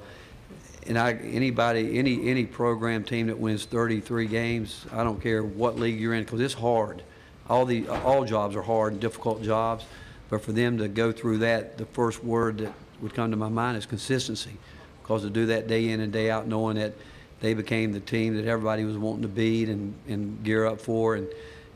and 0.88 0.98
I, 0.98 1.12
anybody, 1.12 1.98
any 1.98 2.28
any 2.28 2.46
program 2.46 3.04
team 3.04 3.26
that 3.26 3.38
wins 3.38 3.66
33 3.66 4.26
games, 4.26 4.86
I 4.90 5.04
don't 5.04 5.20
care 5.20 5.42
what 5.42 5.78
league 5.78 6.00
you're 6.00 6.14
in, 6.14 6.24
because 6.24 6.40
it's 6.40 6.54
hard. 6.54 7.02
All 7.48 7.66
the 7.66 7.86
all 7.88 8.24
jobs 8.24 8.56
are 8.56 8.62
hard 8.62 8.94
and 8.94 9.00
difficult 9.00 9.42
jobs, 9.42 9.84
but 10.30 10.42
for 10.42 10.52
them 10.52 10.78
to 10.78 10.88
go 10.88 11.12
through 11.12 11.38
that, 11.38 11.76
the 11.76 11.86
first 11.86 12.24
word 12.24 12.58
that 12.58 12.72
would 13.02 13.14
come 13.14 13.30
to 13.30 13.36
my 13.36 13.50
mind 13.50 13.76
is 13.76 13.84
consistency, 13.84 14.56
because 15.02 15.22
to 15.22 15.30
do 15.30 15.46
that 15.46 15.68
day 15.68 15.90
in 15.90 16.00
and 16.00 16.12
day 16.12 16.30
out, 16.30 16.48
knowing 16.48 16.76
that 16.76 16.94
they 17.40 17.52
became 17.52 17.92
the 17.92 18.00
team 18.00 18.34
that 18.36 18.46
everybody 18.46 18.84
was 18.84 18.96
wanting 18.96 19.22
to 19.22 19.28
beat 19.28 19.68
and, 19.68 19.94
and 20.08 20.42
gear 20.42 20.66
up 20.66 20.80
for, 20.80 21.16
and 21.16 21.28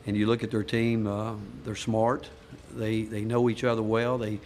and 0.07 0.17
you 0.17 0.25
look 0.25 0.43
at 0.43 0.49
their 0.49 0.63
team, 0.63 1.05
uh, 1.05 1.35
they're 1.63 1.75
smart, 1.75 2.29
they 2.75 3.03
they 3.03 3.21
know 3.21 3.47
each 3.47 3.63
other 3.63 3.83
well, 3.83 4.17
they 4.17 4.39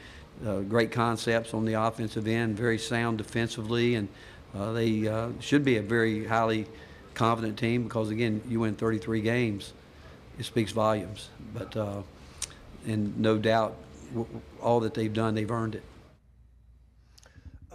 uh, 0.45 0.59
great 0.59 0.91
concepts 0.91 1.53
on 1.53 1.63
the 1.63 1.73
offensive 1.73 2.27
end, 2.27 2.57
very 2.57 2.77
sound 2.77 3.17
defensively, 3.17 3.95
and 3.95 4.09
uh, 4.55 4.71
they 4.71 5.07
uh, 5.07 5.29
should 5.39 5.63
be 5.63 5.77
a 5.77 5.81
very 5.81 6.25
highly 6.25 6.67
confident 7.13 7.57
team 7.57 7.83
because, 7.83 8.09
again, 8.09 8.41
you 8.47 8.59
win 8.61 8.75
33 8.75 9.21
games. 9.21 9.73
It 10.39 10.45
speaks 10.45 10.71
volumes. 10.71 11.29
But, 11.53 11.75
uh, 11.75 12.01
and 12.85 13.17
no 13.19 13.37
doubt, 13.37 13.75
all 14.61 14.79
that 14.81 14.93
they've 14.93 15.13
done, 15.13 15.35
they've 15.35 15.49
earned 15.49 15.75
it. 15.75 15.83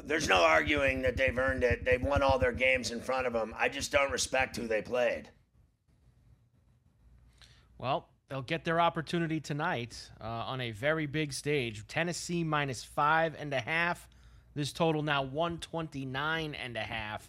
There's 0.04 0.28
no 0.28 0.42
arguing 0.42 1.02
that 1.02 1.16
they've 1.16 1.36
earned 1.36 1.62
it. 1.62 1.84
They've 1.84 2.02
won 2.02 2.22
all 2.22 2.38
their 2.38 2.52
games 2.52 2.90
in 2.90 3.00
front 3.00 3.26
of 3.26 3.32
them. 3.32 3.54
I 3.56 3.68
just 3.68 3.92
don't 3.92 4.10
respect 4.10 4.56
who 4.56 4.66
they 4.66 4.82
played. 4.82 5.28
Well, 7.78 8.08
they'll 8.28 8.42
get 8.42 8.64
their 8.64 8.80
opportunity 8.80 9.40
tonight 9.40 10.10
uh, 10.20 10.24
on 10.24 10.60
a 10.60 10.72
very 10.72 11.06
big 11.06 11.32
stage. 11.32 11.86
Tennessee 11.86 12.42
minus 12.42 12.82
five 12.82 13.36
and 13.38 13.52
a 13.52 13.60
half 13.60 14.08
this 14.54 14.72
total 14.72 15.02
now 15.02 15.22
129 15.22 16.54
and 16.54 16.76
a 16.76 16.80
half. 16.80 17.28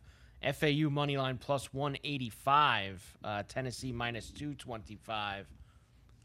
FAU 0.53 0.89
money 0.89 1.17
line 1.17 1.37
plus 1.37 1.73
185. 1.73 3.17
Uh, 3.23 3.43
Tennessee 3.47 3.93
minus 3.93 4.29
225. 4.31 5.47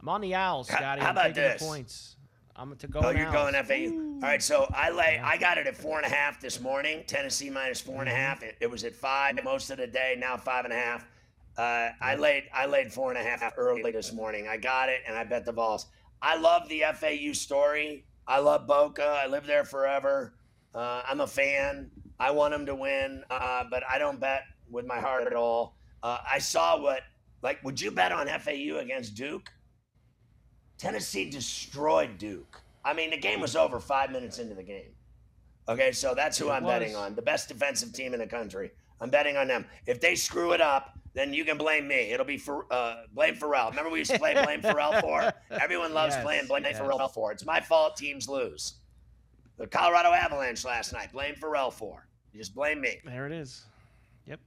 I'm 0.00 0.08
on 0.08 0.20
the 0.20 0.34
Owls, 0.34 0.68
Scotty. 0.68 1.00
How, 1.00 1.08
I'm 1.08 1.16
about 1.16 1.34
this? 1.34 1.62
points. 1.62 2.16
I'm 2.56 2.74
to 2.76 2.88
go. 2.88 3.00
Oh, 3.00 3.10
you're 3.10 3.26
Owls. 3.26 3.52
going 3.52 3.64
FAU. 3.64 3.94
Ooh. 3.94 4.14
All 4.16 4.20
right, 4.22 4.42
so 4.42 4.66
I 4.74 4.90
lay. 4.90 5.20
I 5.22 5.36
got 5.36 5.58
it 5.58 5.68
at 5.68 5.76
four 5.76 5.98
and 5.98 6.06
a 6.06 6.14
half 6.14 6.40
this 6.40 6.60
morning. 6.60 7.04
Tennessee 7.06 7.50
minus 7.50 7.80
four 7.80 8.00
and 8.00 8.08
a 8.08 8.14
half. 8.14 8.42
It, 8.42 8.56
it 8.60 8.68
was 8.68 8.82
at 8.82 8.96
five 8.96 9.38
most 9.44 9.70
of 9.70 9.78
the 9.78 9.86
day. 9.86 10.16
Now 10.18 10.36
five 10.36 10.64
and 10.64 10.72
a 10.72 10.76
half. 10.76 11.06
Uh, 11.56 11.90
I 12.00 12.16
laid. 12.16 12.44
I 12.52 12.66
laid 12.66 12.92
four 12.92 13.10
and 13.12 13.18
a 13.18 13.22
half 13.22 13.54
early 13.56 13.90
this 13.92 14.12
morning. 14.12 14.48
I 14.48 14.56
got 14.56 14.88
it, 14.88 15.02
and 15.06 15.16
I 15.16 15.22
bet 15.22 15.44
the 15.44 15.52
Vols. 15.52 15.86
I 16.20 16.36
love 16.36 16.68
the 16.68 16.82
FAU 16.94 17.32
story. 17.32 18.04
I 18.26 18.40
love 18.40 18.66
Boca. 18.66 19.04
I 19.06 19.28
lived 19.28 19.46
there 19.46 19.64
forever. 19.64 20.34
Uh, 20.78 21.02
I'm 21.08 21.20
a 21.20 21.26
fan. 21.26 21.90
I 22.20 22.30
want 22.30 22.52
them 22.52 22.64
to 22.66 22.74
win, 22.76 23.24
uh, 23.30 23.64
but 23.68 23.82
I 23.90 23.98
don't 23.98 24.20
bet 24.20 24.42
with 24.70 24.86
my 24.86 25.00
heart 25.00 25.26
at 25.26 25.32
all. 25.34 25.76
Uh, 26.04 26.18
I 26.30 26.38
saw 26.38 26.80
what, 26.80 27.00
like, 27.42 27.62
would 27.64 27.80
you 27.80 27.90
bet 27.90 28.12
on 28.12 28.28
FAU 28.28 28.78
against 28.78 29.16
Duke? 29.16 29.50
Tennessee 30.78 31.28
destroyed 31.28 32.16
Duke. 32.18 32.60
I 32.84 32.92
mean, 32.92 33.10
the 33.10 33.16
game 33.18 33.40
was 33.40 33.56
over 33.56 33.80
five 33.80 34.12
minutes 34.12 34.38
into 34.38 34.54
the 34.54 34.62
game. 34.62 34.94
Okay, 35.68 35.90
so 35.90 36.14
that's 36.14 36.38
who 36.38 36.48
It 36.48 36.52
I'm 36.52 36.62
was. 36.62 36.72
betting 36.72 36.94
on. 36.94 37.16
The 37.16 37.22
best 37.22 37.48
defensive 37.48 37.92
team 37.92 38.14
in 38.14 38.20
the 38.20 38.26
country. 38.28 38.70
I'm 39.00 39.10
betting 39.10 39.36
on 39.36 39.48
them. 39.48 39.66
If 39.86 40.00
they 40.00 40.14
screw 40.14 40.52
it 40.52 40.60
up, 40.60 40.96
then 41.12 41.34
you 41.34 41.44
can 41.44 41.58
blame 41.58 41.88
me. 41.88 42.12
It'll 42.12 42.24
be 42.24 42.38
for 42.38 42.72
uh, 42.72 43.02
blame 43.12 43.34
Ferrall. 43.34 43.70
Remember 43.70 43.90
we 43.90 43.98
used 43.98 44.12
to 44.12 44.18
play 44.18 44.34
blame 44.44 44.62
Ferrall 44.62 45.00
for? 45.00 45.32
Everyone 45.60 45.92
loves 45.92 46.14
Yes, 46.14 46.22
playing 46.24 46.46
blame 46.46 46.62
yes. 46.64 46.78
Ferrall 46.78 47.08
for. 47.08 47.32
It's 47.32 47.44
my 47.44 47.60
fault. 47.60 47.96
Teams 47.96 48.28
lose. 48.28 48.74
The 49.58 49.66
Colorado 49.66 50.12
Avalanche 50.12 50.64
last 50.64 50.92
night. 50.92 51.12
Blame 51.12 51.34
Ferrall 51.34 51.72
for. 51.72 52.06
You 52.32 52.38
just 52.38 52.54
blame 52.54 52.80
me. 52.80 53.00
There 53.04 53.26
it 53.26 53.32
is. 53.32 53.64
Yep. 54.26 54.38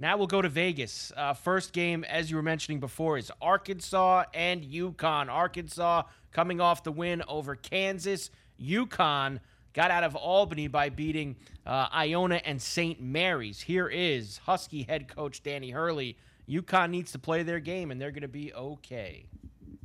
Now 0.00 0.16
we'll 0.16 0.26
go 0.26 0.42
to 0.42 0.48
Vegas. 0.48 1.12
Uh, 1.16 1.34
first 1.34 1.72
game, 1.72 2.02
as 2.04 2.30
you 2.30 2.36
were 2.36 2.42
mentioning 2.42 2.80
before, 2.80 3.16
is 3.16 3.30
Arkansas 3.40 4.24
and 4.34 4.64
UConn. 4.64 5.28
Arkansas 5.28 6.02
coming 6.32 6.60
off 6.60 6.82
the 6.82 6.90
win 6.90 7.22
over 7.28 7.54
Kansas. 7.54 8.30
UConn 8.60 9.38
got 9.72 9.92
out 9.92 10.02
of 10.02 10.16
Albany 10.16 10.66
by 10.66 10.88
beating 10.88 11.36
uh, 11.64 11.86
Iona 11.94 12.40
and 12.44 12.60
St. 12.60 13.00
Mary's. 13.00 13.60
Here 13.60 13.86
is 13.86 14.38
Husky 14.38 14.82
head 14.82 15.06
coach 15.06 15.44
Danny 15.44 15.70
Hurley. 15.70 16.16
UConn 16.48 16.90
needs 16.90 17.12
to 17.12 17.20
play 17.20 17.44
their 17.44 17.60
game, 17.60 17.92
and 17.92 18.00
they're 18.00 18.10
going 18.10 18.22
to 18.22 18.28
be 18.28 18.52
okay. 18.52 19.26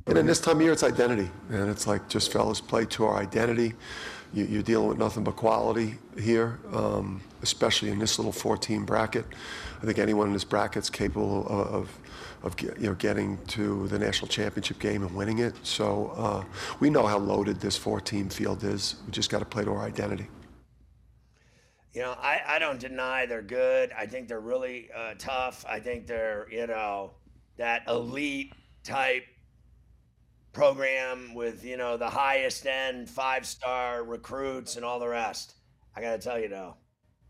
And 0.06 0.18
in 0.18 0.26
this 0.26 0.40
time 0.40 0.56
of 0.56 0.62
year, 0.62 0.72
it's 0.72 0.82
identity. 0.82 1.30
And 1.50 1.70
it's 1.70 1.86
like, 1.86 2.08
just 2.08 2.32
fellas, 2.32 2.60
play 2.60 2.84
to 2.86 3.04
our 3.04 3.18
identity. 3.18 3.74
You, 4.32 4.44
you're 4.44 4.62
dealing 4.62 4.88
with 4.88 4.98
nothing 4.98 5.24
but 5.24 5.36
quality 5.36 5.98
here, 6.18 6.58
um, 6.72 7.20
especially 7.42 7.90
in 7.90 7.98
this 7.98 8.18
little 8.18 8.32
14 8.32 8.84
bracket. 8.84 9.26
I 9.82 9.84
think 9.84 9.98
anyone 9.98 10.28
in 10.28 10.32
this 10.32 10.44
bracket's 10.44 10.88
capable 10.88 11.46
of, 11.48 11.66
of, 11.74 11.98
of 12.42 12.60
you 12.60 12.88
know, 12.88 12.94
getting 12.94 13.36
to 13.48 13.88
the 13.88 13.98
national 13.98 14.28
championship 14.28 14.78
game 14.78 15.02
and 15.02 15.14
winning 15.14 15.38
it. 15.38 15.54
So 15.62 16.12
uh, 16.16 16.44
we 16.80 16.88
know 16.88 17.06
how 17.06 17.18
loaded 17.18 17.60
this 17.60 17.76
four-team 17.76 18.30
field 18.30 18.64
is. 18.64 18.96
We 19.06 19.12
just 19.12 19.28
got 19.28 19.40
to 19.40 19.44
play 19.44 19.64
to 19.64 19.70
our 19.70 19.82
identity. 19.82 20.28
You 21.92 22.00
know, 22.02 22.16
I, 22.18 22.40
I 22.46 22.58
don't 22.58 22.80
deny 22.80 23.26
they're 23.26 23.42
good. 23.42 23.92
I 23.92 24.06
think 24.06 24.28
they're 24.28 24.40
really 24.40 24.88
uh, 24.96 25.14
tough. 25.18 25.66
I 25.68 25.78
think 25.78 26.06
they're, 26.06 26.46
you 26.50 26.66
know, 26.66 27.10
that 27.58 27.82
elite 27.86 28.54
type 28.82 29.24
program 30.52 31.34
with, 31.34 31.64
you 31.64 31.76
know, 31.76 31.96
the 31.96 32.08
highest 32.08 32.66
end 32.66 33.08
five 33.08 33.46
star 33.46 34.04
recruits 34.04 34.76
and 34.76 34.84
all 34.84 35.00
the 35.00 35.08
rest. 35.08 35.54
I 35.96 36.00
got 36.00 36.12
to 36.12 36.18
tell 36.18 36.38
you, 36.38 36.48
though, 36.48 36.76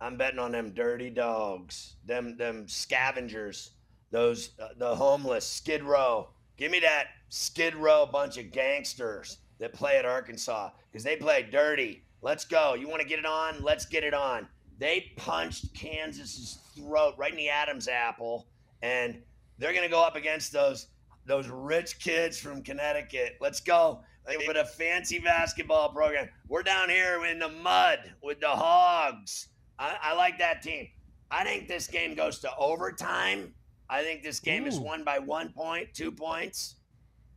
I'm 0.01 0.17
betting 0.17 0.39
on 0.39 0.53
them 0.53 0.73
dirty 0.73 1.11
dogs, 1.11 1.97
them, 2.05 2.37
them 2.37 2.67
scavengers, 2.69 3.71
those, 4.11 4.51
uh, 4.61 4.69
the 4.79 4.95
homeless, 4.95 5.47
Skid 5.47 5.83
Row. 5.83 6.31
Give 6.57 6.71
me 6.71 6.81
that 6.81 7.07
Skid 7.29 7.75
Row 7.75 8.07
bunch 8.07 8.39
of 8.39 8.53
gangsters 8.53 9.39
that 9.59 9.73
play 9.73 9.97
at 9.97 10.05
Arkansas 10.05 10.71
because 10.91 11.05
they 11.05 11.17
play 11.17 11.49
dirty. 11.51 12.05
Let's 12.21 12.45
go. 12.45 12.75
You 12.75 12.89
want 12.89 13.03
to 13.03 13.09
get 13.09 13.19
it 13.19 13.27
on? 13.27 13.63
Let's 13.63 13.87
get 13.87 14.05
it 14.05 14.15
on. 14.15 14.47
They 14.79 15.13
punched 15.17 15.75
Kansas's 15.75 16.59
throat 16.77 17.15
right 17.17 17.31
in 17.31 17.37
the 17.37 17.49
Adam's 17.49 17.89
apple, 17.89 18.49
and 18.83 19.23
they're 19.59 19.73
to 19.73 19.89
go 19.89 20.03
up 20.03 20.17
against 20.17 20.53
those 20.53 20.89
those 21.27 21.49
rich 21.49 21.99
kids 21.99 22.39
from 22.39 22.63
Connecticut. 22.63 23.37
Let's 23.41 23.61
go 23.61 24.01
with 24.47 24.57
a 24.57 24.65
fancy 24.65 25.19
basketball 25.19 25.91
program. 25.91 26.29
We're 26.49 26.63
down 26.63 26.89
here 26.89 27.25
in 27.25 27.39
the 27.39 27.49
mud 27.49 28.13
with 28.23 28.41
the 28.41 28.49
Hogs. 28.49 29.49
I, 29.79 29.97
I 30.03 30.15
like 30.15 30.39
that 30.39 30.63
team. 30.63 30.89
I 31.31 31.45
think 31.45 31.69
this 31.69 31.87
game 31.87 32.15
goes 32.15 32.39
to 32.41 32.51
overtime. 32.57 33.55
I 33.89 34.03
think 34.03 34.23
this 34.23 34.41
game 34.41 34.67
is 34.67 34.79
won 34.79 35.05
by 35.05 35.19
one 35.19 35.53
point, 35.53 35.89
two 35.95 36.13
points. 36.13 36.77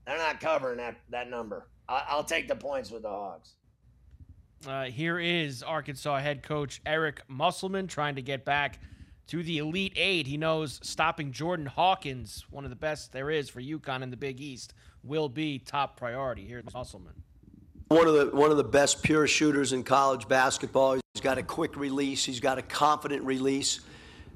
They're 0.06 0.18
not 0.18 0.40
covering 0.40 0.78
that 0.78 0.98
that 1.10 1.30
number. 1.30 1.70
I, 1.90 2.04
I'll 2.10 2.24
take 2.24 2.48
the 2.48 2.56
points 2.56 2.92
with 2.92 3.04
the 3.04 3.10
Hogs. 3.10 3.56
Uh, 4.68 4.86
here 4.86 5.20
is 5.20 5.64
Arkansas 5.64 6.20
head 6.20 6.44
coach 6.44 6.82
Eric 6.86 7.22
Musselman 7.28 7.88
trying 7.88 8.16
to 8.16 8.22
get 8.22 8.46
back 8.46 8.80
to 9.28 9.44
the 9.44 9.58
Elite 9.58 9.94
Eight. 9.96 10.28
He 10.28 10.38
knows 10.38 10.80
stopping 10.84 11.32
Jordan 11.32 11.66
Hawkins, 11.66 12.46
one 12.50 12.64
of 12.64 12.70
the 12.70 12.76
best 12.76 13.12
there 13.12 13.30
is 13.30 13.50
for 13.50 13.62
UConn 13.62 14.02
in 14.02 14.12
the 14.12 14.18
Big 14.18 14.40
East, 14.40 14.74
will 15.04 15.30
be 15.30 15.60
top 15.60 15.98
priority. 15.98 16.46
Here's 16.46 16.66
Musselman. 16.74 17.14
One 17.88 18.08
of 18.08 18.14
the 18.14 18.36
one 18.36 18.50
of 18.50 18.58
the 18.58 18.64
best 18.64 19.04
pure 19.04 19.28
shooters 19.28 19.72
in 19.72 19.84
college 19.84 20.28
basketball. 20.28 20.96
He's 21.14 21.22
got 21.22 21.38
a 21.38 21.44
quick 21.44 21.76
release. 21.78 22.26
He's 22.26 22.40
got 22.40 22.58
a 22.58 22.64
confident 22.64 23.24
release. 23.24 23.80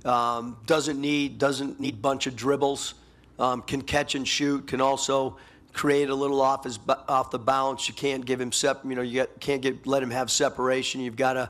Um, 0.06 0.58
doesn't 0.66 1.02
need 1.02 1.40
doesn't 1.40 1.80
need 1.80 2.02
bunch 2.02 2.28
of 2.28 2.36
dribbles. 2.36 2.94
Um, 3.40 3.64
can 3.64 3.82
catch 3.82 4.16
and 4.16 4.28
shoot. 4.28 4.68
Can 4.68 4.82
also 4.82 5.38
create 5.74 6.10
a 6.10 6.16
little 6.16 6.42
off 6.42 6.64
his 6.64 6.78
off 7.08 7.32
the 7.32 7.40
bounce. 7.40 7.88
You 7.88 7.96
can't 7.96 8.24
give 8.24 8.40
him 8.40 8.52
sep. 8.52 8.84
You 8.86 8.96
know 8.96 9.02
you 9.02 9.26
can't 9.40 9.64
get 9.64 9.88
let 9.88 10.04
him 10.04 10.12
have 10.12 10.30
separation. 10.30 11.02
You've 11.02 11.16
got 11.16 11.34
to 11.34 11.50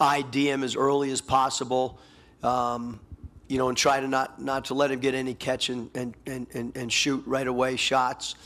ID 0.00 0.48
him 0.48 0.64
as 0.64 0.76
early 0.76 1.10
as 1.10 1.20
possible. 1.20 1.98
Um, 2.44 3.00
you 3.48 3.58
know, 3.58 3.68
and 3.68 3.76
try 3.76 4.00
to 4.00 4.08
not 4.08 4.40
not 4.40 4.66
to 4.66 4.74
let 4.74 4.90
him 4.90 5.00
get 5.00 5.14
any 5.14 5.34
catch 5.34 5.68
and 5.68 5.90
and, 5.94 6.14
and, 6.26 6.76
and, 6.76 6.92
shoot 6.92 7.22
right 7.26 7.46
away 7.46 7.76
shots. 7.76 8.36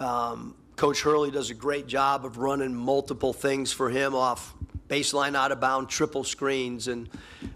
Um, 0.00 0.54
Coach 0.76 1.02
Hurley 1.02 1.30
does 1.30 1.50
a 1.50 1.54
great 1.54 1.86
job 1.86 2.24
of 2.24 2.38
running 2.38 2.74
multiple 2.74 3.32
things 3.32 3.72
for 3.72 3.90
him 3.90 4.14
off 4.14 4.54
baseline 4.88 5.34
out 5.34 5.52
of 5.52 5.60
bound 5.60 5.88
triple 5.88 6.24
screens 6.24 6.88
and 6.88 7.08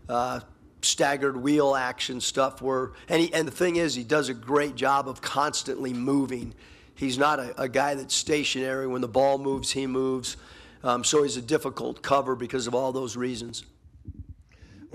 uh, 0.08 0.40
staggered 0.80 1.36
wheel 1.36 1.74
action 1.74 2.20
stuff. 2.20 2.62
Where 2.62 2.92
and 3.08 3.22
he, 3.22 3.32
and 3.32 3.46
the 3.46 3.52
thing 3.52 3.76
is, 3.76 3.94
he 3.94 4.04
does 4.04 4.28
a 4.28 4.34
great 4.34 4.74
job 4.74 5.08
of 5.08 5.20
constantly 5.20 5.92
moving. 5.92 6.54
He's 6.94 7.18
not 7.18 7.38
a, 7.38 7.62
a 7.62 7.68
guy 7.68 7.94
that's 7.94 8.14
stationary. 8.14 8.86
When 8.86 9.02
the 9.02 9.08
ball 9.08 9.38
moves, 9.38 9.70
he 9.72 9.86
moves. 9.86 10.36
Um, 10.82 11.04
so 11.04 11.22
he's 11.22 11.36
a 11.36 11.42
difficult 11.42 12.00
cover 12.00 12.36
because 12.36 12.66
of 12.66 12.74
all 12.74 12.92
those 12.92 13.16
reasons. 13.16 13.64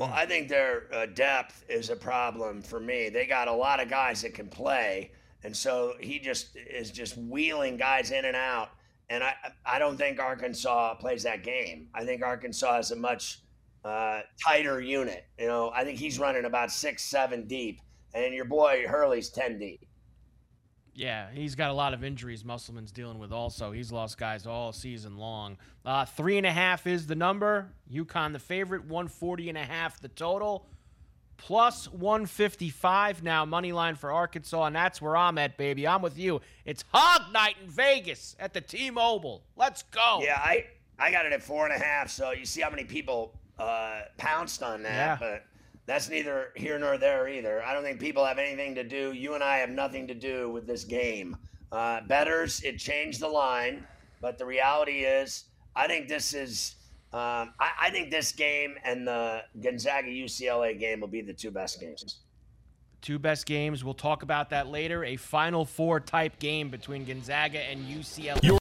Well, 0.02 0.12
I 0.16 0.26
think 0.26 0.50
their 0.50 0.88
uh, 0.92 1.06
depth 1.06 1.64
is 1.70 1.92
a 1.92 1.96
problem 1.96 2.64
for 2.64 2.80
me. 2.80 3.10
They 3.10 3.28
got 3.28 3.48
a 3.48 3.54
lot 3.54 3.80
of 3.80 3.88
guys 3.88 4.24
that 4.24 4.34
can 4.34 4.48
play, 4.48 5.12
and 5.44 5.56
so 5.56 5.94
he 6.00 6.18
just 6.18 6.56
is 6.56 6.90
just 6.90 7.16
wheeling 7.20 7.78
guys 7.78 8.10
in 8.10 8.26
and 8.26 8.36
out. 8.36 8.72
And 9.12 9.24
I 9.24 9.36
I 9.64 9.78
don't 9.78 9.98
think 9.98 10.20
Arkansas 10.20 10.96
plays 10.96 11.22
that 11.22 11.44
game. 11.44 11.88
I 11.94 12.04
think 12.04 12.24
Arkansas 12.24 12.80
is 12.80 12.90
a 12.90 12.96
much 12.96 13.44
uh, 13.86 14.22
tighter 14.44 14.82
unit. 14.82 15.28
You 15.38 15.46
know, 15.46 15.72
I 15.72 15.84
think 15.84 16.00
he's 16.00 16.18
running 16.18 16.46
about 16.46 16.72
six, 16.72 17.04
seven 17.04 17.46
deep, 17.46 17.80
and 18.16 18.34
your 18.34 18.46
boy 18.46 18.86
Hurley's 18.88 19.30
ten 19.30 19.60
deep. 19.60 19.86
Yeah, 20.94 21.28
he's 21.34 21.56
got 21.56 21.70
a 21.70 21.74
lot 21.74 21.94
of 21.94 22.04
injuries 22.04 22.44
Musselman's 22.44 22.92
dealing 22.92 23.18
with 23.18 23.32
also. 23.32 23.72
He's 23.72 23.92
lost 23.92 24.18
guys 24.18 24.46
all 24.46 24.74
season 24.74 25.18
long. 25.18 25.58
Uh, 25.86 26.04
three 26.06 26.38
and 26.38 26.46
a 26.46 26.52
half 26.52 26.86
is 26.86 27.08
the 27.08 27.16
number. 27.16 27.70
UConn 27.92 28.34
the 28.34 28.40
favorite, 28.40 28.82
140 28.86 29.50
and 29.50 29.58
a 29.58 29.64
half 29.64 30.00
the 30.02 30.10
total. 30.10 30.66
Plus 31.38 31.88
155 31.92 33.24
now, 33.24 33.46
money 33.46 33.72
line 33.72 33.96
for 33.96 34.12
Arkansas, 34.12 34.66
and 34.66 34.76
that's 34.76 35.02
where 35.02 35.18
I'm 35.18 35.38
at, 35.38 35.58
baby. 35.58 35.88
I'm 35.88 36.02
with 36.02 36.18
you. 36.18 36.42
It's 36.66 36.84
Hog 36.94 37.34
Night 37.34 37.56
in 37.64 37.70
Vegas 37.70 38.36
at 38.40 38.54
the 38.54 38.62
T-Mobile. 38.62 39.44
Let's 39.56 39.84
go. 39.84 40.20
Yeah, 40.22 40.38
I 40.38 40.66
I 41.00 41.10
got 41.12 41.26
it 41.26 41.32
at 41.34 41.42
four 41.42 41.66
and 41.66 41.74
a 41.74 41.84
half. 41.84 42.10
So 42.12 42.32
you 42.32 42.46
see 42.46 42.62
how 42.62 42.70
many 42.70 42.84
people 42.84 43.34
uh, 43.58 44.02
pounced 44.18 44.62
on 44.62 44.84
that, 44.84 44.92
Yeah. 44.94 45.18
but 45.20 45.46
that's 45.86 46.10
neither 46.10 46.54
here 46.56 46.78
nor 46.78 46.98
there 46.98 47.28
either. 47.28 47.64
I 47.64 47.74
don't 47.74 47.84
think 47.84 48.00
people 48.00 48.26
have 48.26 48.38
anything 48.38 48.76
to 48.76 48.84
do. 48.84 49.14
You 49.14 49.34
and 49.34 49.44
I 49.44 49.58
have 49.58 49.70
nothing 49.70 50.08
to 50.08 50.14
do 50.14 50.50
with 50.50 50.68
this 50.68 50.84
game. 50.84 51.38
Uh, 51.72 52.02
betters, 52.08 52.62
it 52.64 52.78
changed 52.78 53.20
the 53.20 53.28
line, 53.28 53.86
but 54.22 54.38
the 54.38 54.46
reality 54.46 55.04
is, 55.06 55.46
I 55.76 55.88
think 55.88 56.08
this 56.08 56.34
is. 56.34 56.76
Um, 57.14 57.54
I, 57.60 57.72
I 57.82 57.90
think 57.90 58.10
this 58.10 58.32
game 58.32 58.76
and 58.86 59.06
the 59.06 59.44
Gonzaga 59.62 60.08
UCLA 60.08 60.80
game 60.80 61.02
will 61.02 61.10
be 61.10 61.22
the 61.22 61.34
two 61.34 61.52
best 61.52 61.82
games. 61.82 62.20
Two 63.02 63.20
best 63.20 63.46
games. 63.46 63.84
We'll 63.84 63.94
talk 63.94 64.24
about 64.24 64.52
that 64.52 64.68
later. 64.68 65.04
A 65.04 65.18
Final 65.18 65.66
Four 65.66 66.00
type 66.00 66.40
game 66.40 66.70
between 66.70 67.04
Gonzaga 67.04 67.60
and 67.60 67.86
UCLA. 67.86 68.61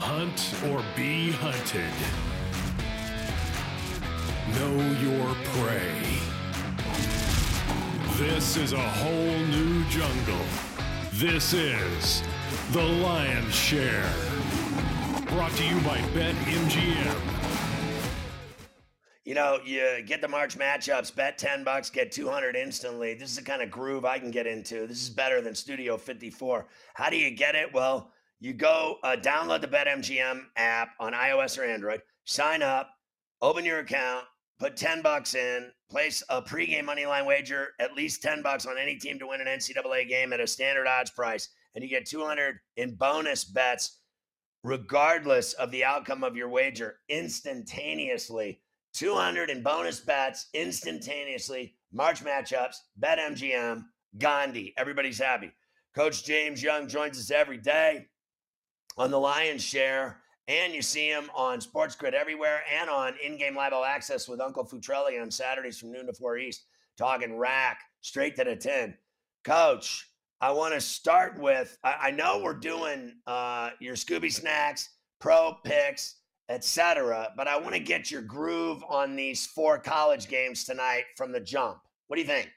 Hunt 0.00 0.54
or 0.68 0.82
be 0.96 1.30
hunted. 1.30 1.94
Know 4.56 4.76
your 5.00 5.34
prey. 5.54 6.20
This 8.16 8.56
is 8.56 8.72
a 8.72 8.78
whole 8.78 9.38
new 9.46 9.84
jungle. 9.84 10.44
This 11.12 11.52
is 11.52 12.22
the 12.72 12.82
Lion's 12.82 13.54
Share. 13.54 14.12
Brought 15.28 15.52
to 15.52 15.64
you 15.64 15.80
by 15.80 15.98
BetMGM. 16.14 17.20
You 19.24 19.34
know, 19.34 19.60
you 19.64 20.02
get 20.06 20.20
the 20.20 20.28
March 20.28 20.58
matchups, 20.58 21.14
bet 21.14 21.38
10 21.38 21.62
bucks, 21.62 21.88
get 21.88 22.10
200 22.10 22.56
instantly. 22.56 23.14
This 23.14 23.30
is 23.30 23.36
the 23.36 23.42
kind 23.42 23.62
of 23.62 23.70
groove 23.70 24.04
I 24.04 24.18
can 24.18 24.30
get 24.30 24.46
into. 24.46 24.86
This 24.86 25.02
is 25.02 25.10
better 25.10 25.40
than 25.40 25.54
Studio 25.54 25.96
54. 25.96 26.66
How 26.94 27.10
do 27.10 27.16
you 27.16 27.30
get 27.30 27.54
it? 27.54 27.72
Well, 27.72 28.10
you 28.40 28.54
go 28.54 28.96
uh, 29.04 29.16
download 29.20 29.60
the 29.60 29.68
BetMGM 29.68 30.40
app 30.56 30.90
on 30.98 31.12
iOS 31.12 31.58
or 31.58 31.64
Android, 31.64 32.00
sign 32.24 32.62
up, 32.62 32.90
open 33.42 33.64
your 33.66 33.80
account, 33.80 34.24
put 34.58 34.76
10 34.76 35.02
bucks 35.02 35.34
in, 35.34 35.70
place 35.90 36.22
a 36.30 36.40
pregame 36.40 36.86
money 36.86 37.04
line 37.04 37.26
wager, 37.26 37.68
at 37.78 37.94
least 37.94 38.22
10 38.22 38.42
bucks 38.42 38.64
on 38.64 38.78
any 38.78 38.96
team 38.96 39.18
to 39.18 39.26
win 39.26 39.42
an 39.42 39.46
NCAA 39.46 40.08
game 40.08 40.32
at 40.32 40.40
a 40.40 40.46
standard 40.46 40.86
odds 40.86 41.10
price, 41.10 41.50
and 41.74 41.84
you 41.84 41.90
get 41.90 42.06
200 42.06 42.56
in 42.76 42.94
bonus 42.94 43.44
bets 43.44 43.98
regardless 44.62 45.52
of 45.54 45.70
the 45.70 45.84
outcome 45.84 46.24
of 46.24 46.36
your 46.36 46.48
wager 46.48 46.96
instantaneously. 47.08 48.60
200 48.94 49.50
in 49.50 49.62
bonus 49.62 50.00
bets 50.00 50.48
instantaneously. 50.54 51.74
March 51.92 52.24
matchups, 52.24 52.76
BetMGM, 53.00 53.82
Gandhi. 54.18 54.74
Everybody's 54.76 55.18
happy. 55.18 55.52
Coach 55.94 56.24
James 56.24 56.62
Young 56.62 56.88
joins 56.88 57.18
us 57.18 57.30
every 57.30 57.58
day 57.58 58.06
on 59.00 59.10
the 59.10 59.18
Lion's 59.18 59.62
Share, 59.62 60.20
and 60.46 60.74
you 60.74 60.82
see 60.82 61.08
him 61.08 61.30
on 61.34 61.58
Sports 61.58 61.96
Grid 61.96 62.12
everywhere 62.12 62.60
and 62.70 62.90
on 62.90 63.14
in-game 63.24 63.56
live 63.56 63.72
all 63.72 63.82
access 63.82 64.28
with 64.28 64.42
Uncle 64.42 64.62
Futrelli 64.62 65.18
on 65.22 65.30
Saturdays 65.30 65.78
from 65.78 65.90
noon 65.90 66.04
to 66.04 66.12
four 66.12 66.36
East, 66.36 66.66
talking 66.98 67.38
rack 67.38 67.80
straight 68.02 68.36
to 68.36 68.44
the 68.44 68.54
ten. 68.54 68.94
Coach, 69.42 70.06
I 70.42 70.52
want 70.52 70.74
to 70.74 70.82
start 70.82 71.40
with. 71.40 71.78
I, 71.82 71.94
I 72.02 72.10
know 72.10 72.42
we're 72.44 72.52
doing 72.52 73.14
uh, 73.26 73.70
your 73.80 73.94
Scooby 73.94 74.30
snacks, 74.30 74.90
pro 75.18 75.56
picks, 75.64 76.16
etc., 76.50 77.32
but 77.38 77.48
I 77.48 77.58
want 77.58 77.72
to 77.72 77.80
get 77.80 78.10
your 78.10 78.20
groove 78.20 78.84
on 78.86 79.16
these 79.16 79.46
four 79.46 79.78
college 79.78 80.28
games 80.28 80.64
tonight 80.64 81.04
from 81.16 81.32
the 81.32 81.40
jump. 81.40 81.78
What 82.08 82.16
do 82.16 82.20
you 82.20 82.28
think? 82.28 82.50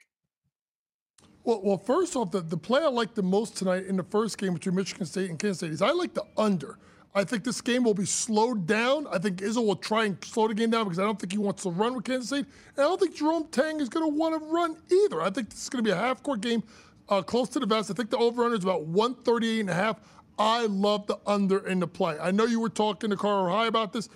Well, 1.44 1.60
well, 1.62 1.76
first 1.76 2.16
off, 2.16 2.30
the, 2.30 2.40
the 2.40 2.56
play 2.56 2.82
I 2.82 2.88
like 2.88 3.14
the 3.14 3.22
most 3.22 3.56
tonight 3.56 3.84
in 3.86 3.96
the 3.96 4.02
first 4.02 4.38
game 4.38 4.54
between 4.54 4.74
Michigan 4.74 5.04
State 5.04 5.28
and 5.28 5.38
Kansas 5.38 5.58
State 5.58 5.72
is 5.72 5.82
I 5.82 5.92
like 5.92 6.14
the 6.14 6.24
under. 6.38 6.78
I 7.14 7.22
think 7.22 7.44
this 7.44 7.60
game 7.60 7.84
will 7.84 7.94
be 7.94 8.06
slowed 8.06 8.66
down. 8.66 9.06
I 9.06 9.18
think 9.18 9.38
Izzo 9.38 9.64
will 9.64 9.76
try 9.76 10.06
and 10.06 10.24
slow 10.24 10.48
the 10.48 10.54
game 10.54 10.70
down 10.70 10.84
because 10.84 10.98
I 10.98 11.04
don't 11.04 11.20
think 11.20 11.32
he 11.32 11.38
wants 11.38 11.62
to 11.62 11.70
run 11.70 11.94
with 11.94 12.04
Kansas 12.04 12.28
State. 12.28 12.46
And 12.76 12.78
I 12.78 12.88
don't 12.88 12.98
think 12.98 13.14
Jerome 13.14 13.46
Tang 13.52 13.78
is 13.80 13.88
going 13.88 14.10
to 14.10 14.18
want 14.18 14.40
to 14.40 14.48
run 14.48 14.76
either. 14.90 15.20
I 15.20 15.30
think 15.30 15.50
this 15.50 15.62
is 15.62 15.68
going 15.68 15.84
to 15.84 15.88
be 15.88 15.92
a 15.92 16.00
half 16.00 16.22
court 16.22 16.40
game 16.40 16.62
uh, 17.08 17.22
close 17.22 17.50
to 17.50 17.60
the 17.60 17.66
vest. 17.66 17.90
I 17.90 17.94
think 17.94 18.10
the 18.10 18.18
over 18.18 18.42
under 18.42 18.56
is 18.56 18.64
about 18.64 18.86
138 18.86 19.60
and 19.60 19.70
a 19.70 19.74
half. 19.74 20.00
I 20.38 20.66
love 20.66 21.06
the 21.06 21.18
under 21.26 21.64
in 21.68 21.78
the 21.78 21.86
play. 21.86 22.18
I 22.18 22.30
know 22.30 22.46
you 22.46 22.58
were 22.58 22.68
talking 22.70 23.10
to 23.10 23.16
Carl 23.16 23.48
High 23.48 23.66
about 23.66 23.92
this. 23.92 24.08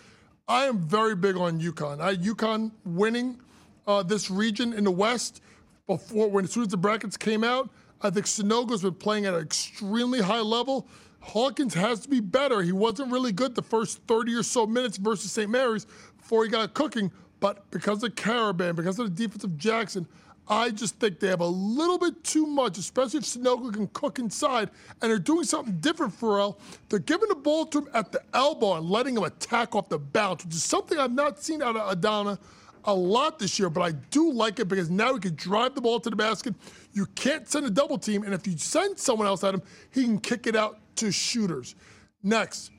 I 0.49 0.65
am 0.65 0.79
very 0.79 1.15
big 1.15 1.37
on 1.37 1.61
UConn. 1.61 2.01
I 2.01 2.17
UConn 2.17 2.73
winning 2.85 3.39
uh, 3.87 4.03
this 4.03 4.31
region 4.31 4.73
in 4.73 4.83
the 4.83 4.91
West 4.91 5.41
before 5.89 6.29
when 6.29 6.45
as 6.45 6.53
soon 6.53 6.63
as 6.63 6.69
the 6.69 6.77
brackets 6.77 7.17
came 7.17 7.43
out. 7.43 7.69
I 8.01 8.11
think 8.11 8.27
Sanogo's 8.27 8.83
been 8.83 8.95
playing 8.95 9.27
at 9.27 9.35
an 9.35 9.41
extremely 9.41 10.21
high 10.21 10.41
level. 10.41 10.87
Hawkins 11.21 11.75
has 11.75 11.99
to 12.01 12.09
be 12.09 12.21
better. 12.21 12.63
He 12.63 12.71
wasn't 12.71 13.11
really 13.11 13.33
good 13.33 13.57
the 13.57 13.63
first 13.63 14.01
30 14.07 14.35
or 14.35 14.43
so 14.45 14.67
minutes 14.67 14.99
versus 14.99 15.33
St. 15.33 15.51
Mary's 15.51 15.87
before 16.17 16.45
he 16.45 16.51
got 16.51 16.75
cooking. 16.75 17.11
But 17.41 17.69
because 17.73 18.05
of 18.05 18.15
Karaban, 18.15 18.77
because 18.77 19.01
of 19.01 19.17
the 19.17 19.23
defense 19.25 19.43
of 19.43 19.59
Jackson, 19.59 20.07
I 20.47 20.71
just 20.71 20.99
think 21.01 21.19
they 21.21 21.29
have 21.29 21.41
a 21.41 21.47
little 21.47 21.99
bit 21.99 22.23
too 22.23 22.47
much, 22.47 22.79
especially 22.79 23.19
if 23.19 23.25
Sanogo 23.25 23.73
can 23.73 23.89
cook 23.89 24.19
inside. 24.19 24.71
And 25.03 25.11
they're 25.11 25.19
doing 25.19 25.45
something 25.45 25.79
different 25.79 26.15
for 26.15 26.39
El. 26.39 26.59
They're 26.89 27.01
giving 27.01 27.29
the 27.29 27.35
ball 27.35 27.67
to 27.67 27.79
him 27.79 27.89
at 27.95 28.13
the 28.13 28.23
elbow 28.33 28.75
and 28.75 28.89
letting 28.89 29.17
him 29.17 29.25
attack 29.25 29.75
off 29.75 29.89
the 29.89 29.99
bounce, 29.99 30.45
which 30.45 30.55
is 30.55 30.63
something 30.63 30.99
I've 30.99 31.13
not 31.13 31.43
seen 31.43 31.63
out 31.63 31.77
of 31.77 31.99
Adama 31.99 32.39
a 32.85 32.95
lot 32.95 33.39
this 33.39 33.59
year, 33.59 33.71
but 33.71 33.83
I 33.83 33.93
do 34.11 34.33
like 34.33 34.59
it 34.59 34.69
because 34.69 34.91
now 34.91 35.15
he 35.15 35.21
can 35.21 35.35
drive 35.35 35.75
the 35.75 35.81
ball 35.81 36.01
to 36.01 36.11
the 36.11 36.17
basket. 36.17 36.55
You 36.93 37.07
can't 37.15 37.49
send 37.49 37.67
a 37.67 37.71
double 37.71 37.99
team, 37.99 38.23
and 38.23 38.35
if 38.35 38.47
you 38.47 38.57
send 38.57 38.99
someone 38.99 39.27
else 39.27 39.45
at 39.45 39.55
him, 39.55 39.63
he 39.91 40.05
can 40.05 40.19
kick 40.19 40.47
it 40.47 40.57
out 40.57 40.79
to 40.97 41.13
shooters. 41.13 41.75
Next, 42.23 42.71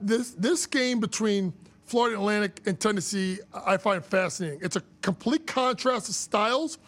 this 0.00 0.30
this 0.32 0.66
game 0.66 1.00
between 1.00 1.52
Florida 1.84 2.16
Atlantic 2.16 2.60
and 2.66 2.78
Tennessee, 2.78 3.38
I 3.54 3.76
find 3.76 4.04
fascinating. 4.04 4.60
It's 4.62 4.76
a 4.76 4.82
complete 5.02 5.46
contrast 5.46 6.08
of 6.08 6.14
styles, 6.14 6.78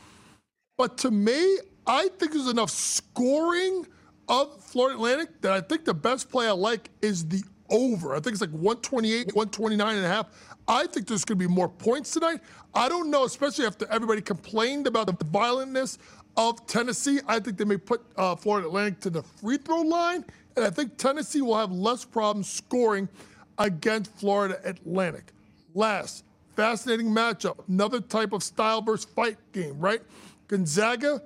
but 0.76 0.98
to 0.98 1.10
me, 1.10 1.58
I 1.86 2.08
think 2.18 2.32
there's 2.32 2.48
enough 2.48 2.70
scoring 2.70 3.86
of 4.28 4.62
Florida 4.62 4.96
Atlantic 4.96 5.40
that 5.40 5.52
I 5.52 5.60
think 5.60 5.84
the 5.84 5.94
best 5.94 6.30
play 6.30 6.46
I 6.46 6.52
like 6.52 6.90
is 7.00 7.26
the 7.26 7.42
over. 7.70 8.14
I 8.14 8.20
think 8.20 8.32
it's 8.32 8.40
like 8.40 8.50
128, 8.50 9.34
129 9.34 9.96
and 9.96 10.04
a 10.04 10.08
half. 10.08 10.26
I 10.68 10.86
think 10.86 11.08
there's 11.08 11.24
going 11.24 11.38
to 11.38 11.48
be 11.48 11.52
more 11.52 11.68
points 11.68 12.12
tonight. 12.12 12.40
I 12.74 12.90
don't 12.90 13.10
know, 13.10 13.24
especially 13.24 13.64
after 13.64 13.86
everybody 13.90 14.20
complained 14.20 14.86
about 14.86 15.06
the 15.06 15.24
violentness 15.24 15.98
of 16.36 16.64
Tennessee. 16.66 17.20
I 17.26 17.40
think 17.40 17.56
they 17.56 17.64
may 17.64 17.78
put 17.78 18.02
uh, 18.16 18.36
Florida 18.36 18.68
Atlantic 18.68 19.00
to 19.00 19.10
the 19.10 19.22
free 19.22 19.56
throw 19.56 19.80
line, 19.80 20.24
and 20.56 20.64
I 20.64 20.70
think 20.70 20.98
Tennessee 20.98 21.40
will 21.40 21.56
have 21.56 21.72
less 21.72 22.04
problems 22.04 22.48
scoring 22.50 23.08
against 23.56 24.14
Florida 24.14 24.60
Atlantic. 24.62 25.32
Last, 25.74 26.24
fascinating 26.54 27.06
matchup, 27.06 27.66
another 27.66 28.00
type 28.00 28.34
of 28.34 28.42
style 28.42 28.82
versus 28.82 29.10
fight 29.10 29.38
game, 29.52 29.78
right? 29.80 30.02
Gonzaga 30.48 31.22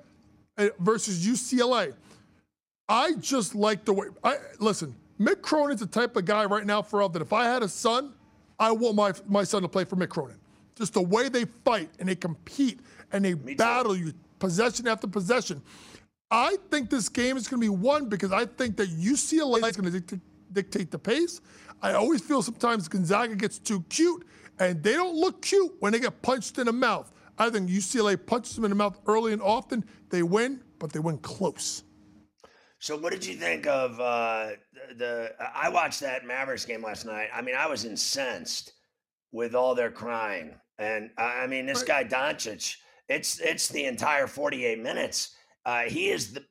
uh, 0.57 0.67
versus 0.79 1.25
UCLA. 1.25 1.93
I 2.87 3.13
just 3.15 3.55
like 3.55 3.83
the 3.83 3.93
way. 3.93 4.07
I 4.23 4.37
listen. 4.59 4.95
Mick 5.19 5.41
Cronin's 5.41 5.79
the 5.79 5.85
type 5.85 6.15
of 6.15 6.25
guy 6.25 6.45
right 6.45 6.65
now 6.65 6.81
for 6.81 7.01
all 7.01 7.09
that 7.09 7.21
if 7.21 7.33
I 7.33 7.45
had 7.45 7.61
a 7.61 7.69
son, 7.69 8.13
I 8.59 8.71
want 8.71 8.95
my, 8.95 9.13
my 9.27 9.43
son 9.43 9.61
to 9.63 9.67
play 9.67 9.83
for 9.85 9.95
Mick 9.95 10.09
Cronin. 10.09 10.37
Just 10.75 10.93
the 10.93 11.01
way 11.01 11.29
they 11.29 11.45
fight 11.65 11.89
and 11.99 12.09
they 12.09 12.15
compete 12.15 12.79
and 13.11 13.23
they 13.25 13.35
Me 13.35 13.53
battle 13.55 13.95
too. 13.95 14.05
you 14.05 14.13
possession 14.39 14.87
after 14.87 15.07
possession. 15.07 15.61
I 16.31 16.57
think 16.71 16.89
this 16.89 17.09
game 17.09 17.37
is 17.37 17.47
going 17.47 17.61
to 17.61 17.65
be 17.65 17.69
won 17.69 18.09
because 18.09 18.31
I 18.31 18.45
think 18.45 18.75
that 18.77 18.89
UCLA 18.89 19.69
is 19.69 19.77
going 19.77 19.91
to 19.91 19.99
dict- 19.99 20.23
dictate 20.51 20.89
the 20.89 20.97
pace. 20.99 21.41
I 21.81 21.93
always 21.93 22.21
feel 22.21 22.41
sometimes 22.41 22.87
Gonzaga 22.87 23.35
gets 23.35 23.59
too 23.59 23.83
cute, 23.89 24.25
and 24.59 24.81
they 24.81 24.93
don't 24.93 25.15
look 25.15 25.41
cute 25.41 25.73
when 25.79 25.91
they 25.91 25.99
get 25.99 26.21
punched 26.21 26.57
in 26.57 26.65
the 26.65 26.73
mouth. 26.73 27.11
I 27.37 27.49
think 27.49 27.69
UCLA 27.69 28.17
punches 28.25 28.55
them 28.55 28.63
in 28.65 28.69
the 28.71 28.75
mouth 28.75 28.99
early 29.05 29.33
and 29.33 29.41
often. 29.41 29.83
They 30.09 30.23
win, 30.23 30.61
but 30.79 30.91
they 30.91 30.99
win 30.99 31.17
close. 31.19 31.83
So, 32.83 32.97
what 32.97 33.13
did 33.13 33.25
you 33.25 33.35
think 33.35 33.65
of 33.65 33.97
uh, 33.97 34.47
the, 34.89 34.95
the? 34.95 35.31
I 35.55 35.69
watched 35.69 36.01
that 36.01 36.25
Mavericks 36.25 36.65
game 36.65 36.83
last 36.83 37.05
night. 37.05 37.29
I 37.33 37.41
mean, 37.41 37.55
I 37.55 37.65
was 37.65 37.85
incensed 37.85 38.73
with 39.31 39.55
all 39.55 39.73
their 39.73 39.89
crying, 39.89 40.53
and 40.77 41.09
I 41.17 41.47
mean, 41.47 41.65
this 41.65 41.81
guy 41.81 42.03
Doncic. 42.03 42.75
It's 43.07 43.39
it's 43.39 43.69
the 43.69 43.85
entire 43.85 44.27
48 44.27 44.83
minutes. 44.83 45.33
Uh, 45.65 45.83
he 45.83 46.09
is 46.09 46.33
the. 46.33 46.43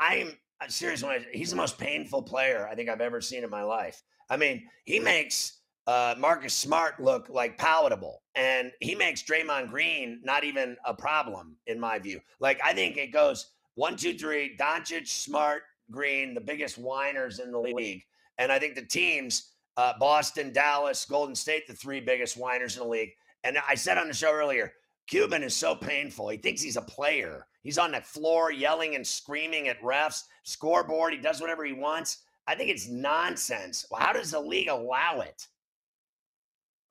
I, 0.00 0.34
am 0.62 0.70
serious 0.70 1.02
when 1.02 1.12
I, 1.12 1.26
he's 1.34 1.50
the 1.50 1.56
most 1.56 1.76
painful 1.76 2.22
player 2.22 2.66
I 2.66 2.74
think 2.74 2.88
I've 2.88 3.02
ever 3.02 3.20
seen 3.20 3.44
in 3.44 3.50
my 3.50 3.62
life. 3.62 4.02
I 4.30 4.38
mean, 4.38 4.66
he 4.86 4.98
makes 4.98 5.60
uh, 5.86 6.14
Marcus 6.16 6.54
Smart 6.54 6.98
look 6.98 7.28
like 7.28 7.58
palatable, 7.58 8.22
and 8.34 8.72
he 8.80 8.94
makes 8.94 9.22
Draymond 9.22 9.68
Green 9.68 10.22
not 10.24 10.44
even 10.44 10.78
a 10.86 10.94
problem 10.94 11.56
in 11.66 11.78
my 11.78 11.98
view. 11.98 12.20
Like 12.40 12.58
I 12.64 12.72
think 12.72 12.96
it 12.96 13.12
goes 13.12 13.50
one, 13.78 13.96
two, 13.96 14.18
three. 14.18 14.56
Doncic, 14.58 15.06
Smart, 15.06 15.62
Green, 15.90 16.34
the 16.34 16.40
biggest 16.40 16.78
whiners 16.78 17.38
in 17.38 17.52
the 17.52 17.58
league, 17.60 18.02
and 18.36 18.50
I 18.50 18.58
think 18.58 18.74
the 18.74 18.84
teams, 18.84 19.52
uh, 19.76 19.92
Boston, 20.00 20.52
Dallas, 20.52 21.04
Golden 21.04 21.36
State, 21.36 21.68
the 21.68 21.74
three 21.74 22.00
biggest 22.00 22.36
whiners 22.36 22.76
in 22.76 22.82
the 22.82 22.88
league. 22.88 23.10
And 23.44 23.56
I 23.68 23.76
said 23.76 23.96
on 23.96 24.08
the 24.08 24.14
show 24.14 24.32
earlier, 24.32 24.72
Cuban 25.06 25.44
is 25.44 25.54
so 25.54 25.76
painful. 25.76 26.28
He 26.28 26.38
thinks 26.38 26.60
he's 26.60 26.76
a 26.76 26.82
player. 26.82 27.46
He's 27.62 27.78
on 27.78 27.92
the 27.92 28.00
floor 28.00 28.50
yelling 28.50 28.96
and 28.96 29.06
screaming 29.06 29.68
at 29.68 29.80
refs, 29.80 30.24
scoreboard. 30.42 31.12
He 31.14 31.20
does 31.20 31.40
whatever 31.40 31.64
he 31.64 31.72
wants. 31.72 32.24
I 32.48 32.56
think 32.56 32.70
it's 32.70 32.88
nonsense. 32.88 33.86
How 33.96 34.12
does 34.12 34.32
the 34.32 34.40
league 34.40 34.68
allow 34.68 35.20
it? 35.20 35.46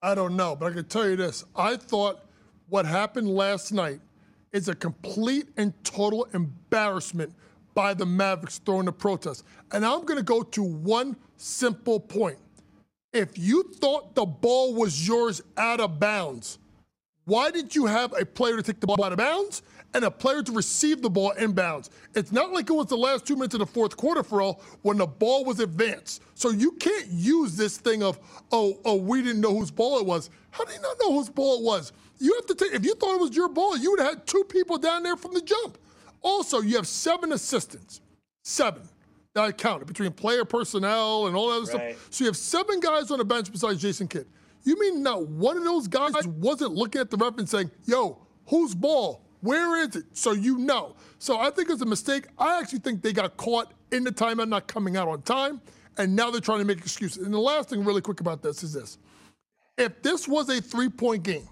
I 0.01 0.15
don't 0.15 0.37
know, 0.37 0.55
but 0.55 0.71
I 0.71 0.75
can 0.75 0.85
tell 0.85 1.09
you 1.09 1.17
this. 1.17 1.43
I 1.53 1.75
thought 1.75 2.21
what 2.69 2.85
happened 2.85 3.29
last 3.29 3.73
night 3.73 3.99
is 4.51 4.67
a 4.67 4.75
complete 4.75 5.47
and 5.57 5.73
total 5.83 6.27
embarrassment 6.33 7.33
by 7.73 7.93
the 7.93 8.05
Mavericks 8.05 8.59
throwing 8.59 8.85
the 8.85 8.91
protest. 8.91 9.43
And 9.71 9.85
I'm 9.85 10.03
going 10.05 10.17
to 10.17 10.23
go 10.23 10.41
to 10.41 10.63
one 10.63 11.15
simple 11.37 11.99
point. 11.99 12.39
If 13.13 13.37
you 13.37 13.63
thought 13.75 14.15
the 14.15 14.25
ball 14.25 14.73
was 14.73 15.07
yours 15.07 15.41
out 15.57 15.79
of 15.79 15.99
bounds, 15.99 16.59
why 17.25 17.51
did 17.51 17.75
you 17.75 17.85
have 17.85 18.13
a 18.19 18.25
player 18.25 18.55
to 18.55 18.63
take 18.63 18.79
the 18.79 18.87
ball 18.87 19.03
out 19.03 19.11
of 19.11 19.17
bounds 19.17 19.61
and 19.93 20.05
a 20.05 20.11
player 20.11 20.41
to 20.41 20.51
receive 20.53 21.01
the 21.01 21.09
ball 21.09 21.33
inbounds? 21.37 21.89
It's 22.15 22.31
not 22.31 22.53
like 22.53 22.69
it 22.69 22.73
was 22.73 22.87
the 22.87 22.97
last 22.97 23.25
two 23.25 23.35
minutes 23.35 23.53
of 23.53 23.59
the 23.59 23.65
fourth 23.65 23.97
quarter 23.97 24.23
for 24.23 24.41
all 24.41 24.61
when 24.81 24.97
the 24.97 25.07
ball 25.07 25.43
was 25.43 25.59
advanced. 25.59 26.23
So 26.35 26.51
you 26.51 26.71
can't 26.73 27.07
use 27.07 27.57
this 27.57 27.77
thing 27.77 28.01
of, 28.01 28.17
oh, 28.51 28.79
oh, 28.85 28.95
we 28.95 29.21
didn't 29.21 29.41
know 29.41 29.53
whose 29.53 29.71
ball 29.71 29.99
it 29.99 30.05
was. 30.05 30.29
How 30.51 30.63
do 30.63 30.71
you 30.71 30.79
not 30.79 30.95
know 31.01 31.13
whose 31.13 31.29
ball 31.29 31.59
it 31.59 31.63
was? 31.63 31.91
You 32.19 32.33
have 32.35 32.45
to 32.47 32.55
take, 32.55 32.73
if 32.73 32.85
you 32.85 32.95
thought 32.95 33.15
it 33.15 33.21
was 33.21 33.35
your 33.35 33.49
ball, 33.49 33.77
you 33.77 33.91
would 33.91 33.99
have 33.99 34.09
had 34.09 34.27
two 34.27 34.43
people 34.49 34.77
down 34.77 35.03
there 35.03 35.15
from 35.15 35.33
the 35.33 35.41
jump. 35.41 35.77
Also, 36.21 36.61
you 36.61 36.75
have 36.75 36.87
seven 36.87 37.31
assistants. 37.31 38.01
Seven. 38.43 38.81
That 39.33 39.43
I 39.43 39.51
counted 39.51 39.85
between 39.87 40.11
player 40.13 40.45
personnel 40.45 41.27
and 41.27 41.35
all 41.35 41.49
that 41.49 41.55
other 41.57 41.77
right. 41.77 41.95
stuff. 41.95 42.07
So 42.09 42.23
you 42.23 42.29
have 42.29 42.37
seven 42.37 42.79
guys 42.79 43.11
on 43.11 43.19
the 43.19 43.25
bench 43.25 43.51
besides 43.51 43.81
Jason 43.81 44.07
Kidd. 44.07 44.25
You 44.63 44.79
mean 44.79 45.03
not 45.03 45.27
one 45.27 45.57
of 45.57 45.63
those 45.63 45.87
guys 45.87 46.13
wasn't 46.25 46.73
looking 46.73 46.99
at 46.99 47.09
the 47.09 47.17
ref 47.17 47.37
and 47.37 47.47
saying, 47.47 47.71
yo, 47.85 48.17
whose 48.47 48.73
ball? 48.73 49.23
Where 49.41 49.77
is 49.81 49.95
it? 49.95 50.05
So 50.13 50.31
you 50.31 50.57
know. 50.57 50.95
So 51.19 51.39
I 51.39 51.51
think 51.51 51.69
it's 51.69 51.81
a 51.81 51.85
mistake. 51.85 52.25
I 52.37 52.59
actually 52.59 52.79
think 52.79 53.01
they 53.01 53.13
got 53.13 53.37
caught 53.37 53.71
in 53.91 54.03
the 54.03 54.11
timeout 54.11 54.49
not 54.49 54.67
coming 54.67 54.97
out 54.97 55.07
on 55.07 55.21
time, 55.21 55.61
and 55.97 56.15
now 56.15 56.31
they're 56.31 56.41
trying 56.41 56.59
to 56.59 56.65
make 56.65 56.79
excuses. 56.79 57.23
And 57.23 57.33
the 57.33 57.39
last 57.39 57.69
thing, 57.69 57.85
really 57.85 58.01
quick 58.01 58.19
about 58.19 58.41
this, 58.41 58.63
is 58.63 58.73
this. 58.73 58.97
If 59.77 60.01
this 60.01 60.27
was 60.27 60.49
a 60.49 60.59
three 60.59 60.89
point 60.89 61.23
game, 61.23 61.47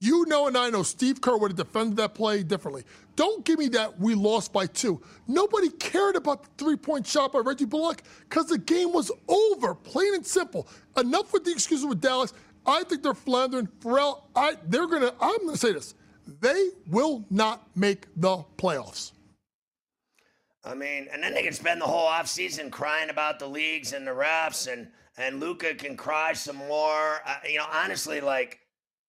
you 0.00 0.26
know, 0.26 0.46
and 0.46 0.56
I 0.56 0.70
know 0.70 0.82
Steve 0.82 1.20
Kerr 1.20 1.36
would 1.36 1.50
have 1.50 1.56
defended 1.56 1.96
that 1.96 2.14
play 2.14 2.42
differently. 2.42 2.84
Don't 3.16 3.44
give 3.44 3.58
me 3.58 3.68
that 3.70 3.98
we 3.98 4.14
lost 4.14 4.52
by 4.52 4.66
two. 4.66 5.02
Nobody 5.26 5.70
cared 5.70 6.14
about 6.14 6.44
the 6.44 6.50
three 6.56 6.76
point 6.76 7.06
shot 7.06 7.32
by 7.32 7.40
Reggie 7.40 7.64
Bullock 7.64 8.02
because 8.28 8.46
the 8.46 8.58
game 8.58 8.92
was 8.92 9.10
over, 9.26 9.74
plain 9.74 10.14
and 10.14 10.24
simple. 10.24 10.68
Enough 10.96 11.32
with 11.32 11.44
the 11.44 11.50
excuses 11.50 11.84
with 11.84 12.00
Dallas. 12.00 12.32
I 12.64 12.84
think 12.84 13.02
they're 13.02 13.14
floundering. 13.14 13.68
Ferrall, 13.80 14.28
I, 14.36 14.56
they're 14.66 14.86
to, 14.86 15.14
I'm 15.20 15.48
to 15.48 15.56
say 15.56 15.72
this. 15.72 15.94
They 16.40 16.70
will 16.88 17.24
not 17.30 17.66
make 17.74 18.06
the 18.16 18.44
playoffs. 18.56 19.12
I 20.64 20.74
mean, 20.74 21.08
and 21.12 21.22
then 21.22 21.32
they 21.32 21.42
can 21.42 21.54
spend 21.54 21.80
the 21.80 21.86
whole 21.86 22.08
offseason 22.08 22.70
crying 22.70 23.10
about 23.10 23.38
the 23.38 23.46
leagues 23.46 23.94
and 23.94 24.06
the 24.06 24.10
refs, 24.10 24.70
and, 24.70 24.88
and 25.16 25.40
Luka 25.40 25.74
can 25.74 25.96
cry 25.96 26.34
some 26.34 26.56
more. 26.56 27.20
Uh, 27.26 27.36
you 27.48 27.56
know, 27.58 27.66
honestly, 27.72 28.20
like, 28.20 28.60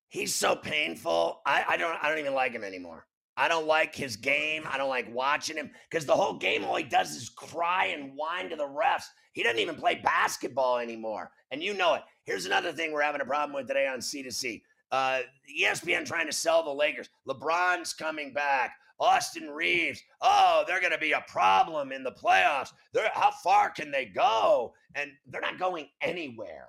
he's 0.10 0.36
so 0.36 0.56
painful. 0.56 1.41
I, 1.45 1.63
I 1.69 1.78
don't 1.78 1.98
I 2.02 2.10
don't 2.10 2.19
even 2.19 2.34
like 2.34 2.52
him 2.52 2.63
anymore. 2.63 3.06
I 3.38 3.48
don't 3.48 3.67
like 3.67 3.95
his 3.95 4.17
game. 4.17 4.63
I 4.69 4.78
don't 4.78 4.89
like 4.89 5.13
watching 5.13 5.56
him 5.56 5.72
because 5.89 6.06
the 6.06 6.15
whole 6.15 6.34
game 6.34 6.65
all 6.65 6.76
he 6.76 6.84
does 6.84 7.15
is 7.15 7.30
cry 7.30 7.86
and 7.86 8.12
whine 8.15 8.50
to 8.50 8.58
the 8.58 8.67
refs. 8.67 9.06
He 9.32 9.43
doesn't 9.43 9.60
even 9.60 9.76
play 9.76 9.95
basketball 9.95 10.80
anymore, 10.80 11.32
and 11.52 11.63
you 11.63 11.74
know 11.74 11.93
it. 11.93 12.02
Here's 12.24 12.45
another 12.45 12.74
thing 12.74 12.91
we're 12.91 13.02
having 13.02 13.22
a 13.22 13.26
problem 13.26 13.56
with 13.56 13.67
today 13.67 13.88
on 13.88 14.00
C2C. 14.00 14.62
Uh, 14.91 15.19
ESPN 15.62 16.06
trying 16.06 16.26
to 16.26 16.34
sell 16.34 16.63
the 16.63 16.69
Lakers. 16.69 17.10
LeBron's 17.28 17.93
coming 17.93 18.34
back. 18.34 18.74
Austin 19.00 19.50
Reaves. 19.50 20.02
Oh, 20.22 20.63
they're 20.67 20.82
going 20.82 20.91
to 20.91 20.98
be 20.98 21.13
a 21.13 21.24
problem 21.28 21.91
in 21.91 22.04
the 22.04 22.12
playoffs. 22.12 22.74
They're, 22.93 23.10
how 23.13 23.32
far 23.32 23.69
can 23.69 23.91
they 23.91 24.06
go? 24.06 24.74
And 24.95 25.12
they're 25.28 25.41
not 25.41 25.60
going 25.60 25.88
anywhere. 26.02 26.67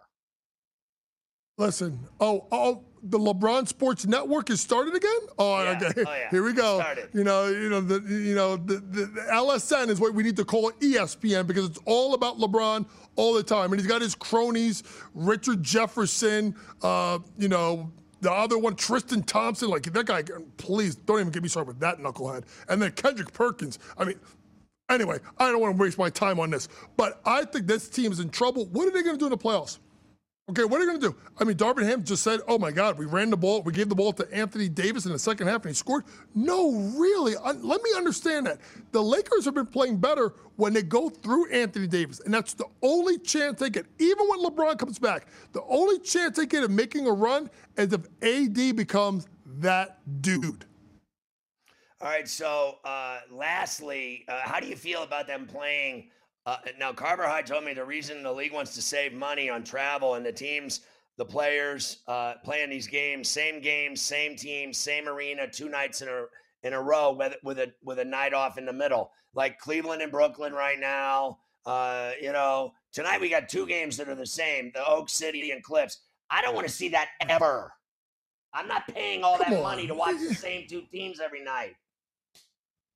Listen, 1.60 2.00
oh, 2.20 2.46
oh, 2.50 2.82
the 3.02 3.18
LeBron 3.18 3.68
Sports 3.68 4.06
Network 4.06 4.48
is 4.48 4.62
started 4.62 4.94
again. 4.94 5.20
Oh, 5.38 5.62
yeah. 5.62 5.78
okay. 5.82 6.04
Oh, 6.06 6.14
yeah. 6.14 6.30
Here 6.30 6.42
we 6.42 6.54
go. 6.54 6.82
You 7.12 7.22
know, 7.22 7.48
you 7.48 7.68
know, 7.68 7.82
the, 7.82 8.00
you 8.10 8.34
know, 8.34 8.56
the, 8.56 8.76
the, 8.76 9.04
the, 9.04 9.20
LSN 9.30 9.88
is 9.88 10.00
what 10.00 10.14
we 10.14 10.22
need 10.22 10.38
to 10.38 10.44
call 10.46 10.70
it 10.70 10.80
ESPN 10.80 11.46
because 11.46 11.66
it's 11.66 11.78
all 11.84 12.14
about 12.14 12.38
LeBron 12.38 12.86
all 13.16 13.34
the 13.34 13.42
time, 13.42 13.72
and 13.72 13.78
he's 13.78 13.86
got 13.86 14.00
his 14.00 14.14
cronies, 14.14 14.84
Richard 15.14 15.62
Jefferson, 15.62 16.56
uh, 16.82 17.18
you 17.36 17.48
know. 17.48 17.92
The 18.22 18.32
other 18.32 18.58
one, 18.58 18.74
Tristan 18.74 19.22
Thompson, 19.22 19.68
like 19.68 19.82
that 19.82 20.04
guy. 20.06 20.22
Please 20.56 20.94
don't 20.94 21.20
even 21.20 21.30
get 21.30 21.42
me 21.42 21.48
started 21.48 21.68
with 21.68 21.80
that 21.80 21.98
knucklehead. 21.98 22.44
And 22.68 22.80
then 22.80 22.92
Kendrick 22.92 23.32
Perkins. 23.32 23.78
I 23.96 24.04
mean, 24.04 24.20
anyway, 24.90 25.18
I 25.38 25.50
don't 25.50 25.60
want 25.60 25.76
to 25.76 25.82
waste 25.82 25.96
my 25.96 26.10
time 26.10 26.38
on 26.38 26.50
this, 26.50 26.68
but 26.98 27.20
I 27.24 27.46
think 27.46 27.66
this 27.66 27.88
team 27.88 28.12
is 28.12 28.20
in 28.20 28.28
trouble. 28.28 28.66
What 28.66 28.88
are 28.88 28.90
they 28.90 29.02
going 29.02 29.16
to 29.16 29.18
do 29.18 29.24
in 29.26 29.30
the 29.30 29.38
playoffs? 29.38 29.78
Okay, 30.50 30.64
what 30.64 30.80
are 30.80 30.84
you 30.84 30.90
going 30.90 31.00
to 31.00 31.10
do? 31.10 31.16
I 31.38 31.44
mean, 31.44 31.56
Darvin 31.56 31.84
Ham 31.84 32.02
just 32.02 32.24
said, 32.24 32.40
oh 32.48 32.58
my 32.58 32.72
God, 32.72 32.98
we 32.98 33.06
ran 33.06 33.30
the 33.30 33.36
ball, 33.36 33.62
we 33.62 33.72
gave 33.72 33.88
the 33.88 33.94
ball 33.94 34.12
to 34.14 34.28
Anthony 34.34 34.68
Davis 34.68 35.06
in 35.06 35.12
the 35.12 35.18
second 35.18 35.46
half 35.46 35.62
and 35.62 35.70
he 35.70 35.74
scored. 35.74 36.02
No, 36.34 36.72
really. 36.98 37.36
let 37.36 37.80
me 37.84 37.90
understand 37.96 38.46
that. 38.46 38.58
The 38.90 39.00
Lakers 39.00 39.44
have 39.44 39.54
been 39.54 39.66
playing 39.66 39.98
better 39.98 40.34
when 40.56 40.72
they 40.72 40.82
go 40.82 41.08
through 41.08 41.48
Anthony 41.52 41.86
Davis, 41.86 42.18
and 42.18 42.34
that's 42.34 42.54
the 42.54 42.64
only 42.82 43.16
chance 43.18 43.60
they 43.60 43.70
get. 43.70 43.86
Even 44.00 44.26
when 44.26 44.44
LeBron 44.44 44.76
comes 44.76 44.98
back, 44.98 45.28
the 45.52 45.62
only 45.68 46.00
chance 46.00 46.36
they 46.36 46.46
get 46.46 46.64
of 46.64 46.72
making 46.72 47.06
a 47.06 47.12
run 47.12 47.48
is 47.76 47.92
if 47.92 48.00
AD 48.20 48.74
becomes 48.74 49.28
that 49.60 50.00
dude. 50.20 50.64
All 52.00 52.08
right, 52.08 52.28
so 52.28 52.78
uh, 52.84 53.20
lastly, 53.30 54.24
uh, 54.26 54.40
how 54.42 54.58
do 54.58 54.66
you 54.66 54.74
feel 54.74 55.04
about 55.04 55.28
them 55.28 55.46
playing? 55.46 56.10
Uh, 56.50 56.56
now, 56.80 56.92
Carver 56.92 57.28
High 57.28 57.42
told 57.42 57.62
me 57.62 57.74
the 57.74 57.84
reason 57.84 58.24
the 58.24 58.32
league 58.32 58.52
wants 58.52 58.74
to 58.74 58.82
save 58.82 59.12
money 59.12 59.48
on 59.48 59.62
travel 59.62 60.14
and 60.14 60.26
the 60.26 60.32
teams, 60.32 60.80
the 61.16 61.24
players 61.24 61.98
uh, 62.08 62.34
playing 62.42 62.70
these 62.70 62.88
games, 62.88 63.28
same 63.28 63.60
games, 63.60 64.00
same 64.00 64.34
team, 64.34 64.72
same 64.72 65.06
arena, 65.06 65.48
two 65.48 65.68
nights 65.68 66.02
in 66.02 66.08
a 66.08 66.24
in 66.64 66.72
a 66.72 66.82
row 66.82 67.12
with 67.12 67.36
with 67.44 67.60
a 67.60 67.72
with 67.84 68.00
a 68.00 68.04
night 68.04 68.34
off 68.34 68.58
in 68.58 68.66
the 68.66 68.72
middle, 68.72 69.12
like 69.32 69.60
Cleveland 69.60 70.02
and 70.02 70.10
Brooklyn 70.10 70.52
right 70.52 70.80
now. 70.80 71.38
Uh, 71.66 72.10
you 72.20 72.32
know, 72.32 72.72
tonight 72.92 73.20
we 73.20 73.30
got 73.30 73.48
two 73.48 73.64
games 73.64 73.96
that 73.98 74.08
are 74.08 74.16
the 74.16 74.26
same: 74.26 74.72
the 74.74 74.84
Oak 74.84 75.08
City 75.08 75.52
and 75.52 75.62
Clips. 75.62 76.00
I 76.30 76.42
don't 76.42 76.56
want 76.56 76.66
to 76.66 76.72
see 76.72 76.88
that 76.88 77.10
ever. 77.28 77.72
I'm 78.52 78.66
not 78.66 78.88
paying 78.88 79.22
all 79.22 79.38
Come 79.38 79.52
that 79.52 79.56
on. 79.58 79.62
money 79.62 79.86
to 79.86 79.94
watch 79.94 80.16
the 80.18 80.34
same 80.48 80.66
two 80.66 80.82
teams 80.90 81.20
every 81.20 81.44
night. 81.44 81.76